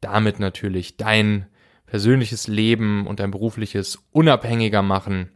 Damit 0.00 0.40
natürlich 0.40 0.96
dein 0.96 1.46
persönliches 1.86 2.46
Leben 2.46 3.06
und 3.06 3.20
dein 3.20 3.30
berufliches 3.30 3.98
unabhängiger 4.12 4.82
machen 4.82 5.30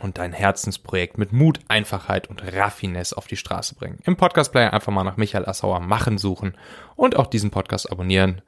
und 0.00 0.18
dein 0.18 0.32
Herzensprojekt 0.32 1.18
mit 1.18 1.32
Mut, 1.32 1.60
Einfachheit 1.66 2.28
und 2.28 2.42
Raffinesse 2.52 3.16
auf 3.16 3.26
die 3.26 3.36
Straße 3.36 3.74
bringen. 3.74 3.98
Im 4.04 4.16
Podcast 4.16 4.52
Player 4.52 4.72
einfach 4.72 4.92
mal 4.92 5.02
nach 5.02 5.16
Michael 5.16 5.46
Assauer 5.46 5.80
machen 5.80 6.18
suchen 6.18 6.56
und 6.94 7.16
auch 7.16 7.26
diesen 7.26 7.50
Podcast 7.50 7.90
abonnieren 7.90 8.42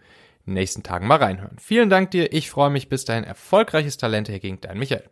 nächsten 0.45 0.82
Tagen 0.82 1.07
mal 1.07 1.18
reinhören. 1.18 1.57
Vielen 1.59 1.91
Dank 1.91 2.11
dir, 2.11 2.32
ich 2.32 2.51
freue 2.51 2.70
mich. 2.70 2.88
Bis 2.88 3.05
dahin 3.05 3.24
erfolgreiches 3.24 3.97
Talent, 3.97 4.28
hier 4.28 4.41
gegen 4.41 4.61
dein 4.61 4.78
Michael. 4.78 5.09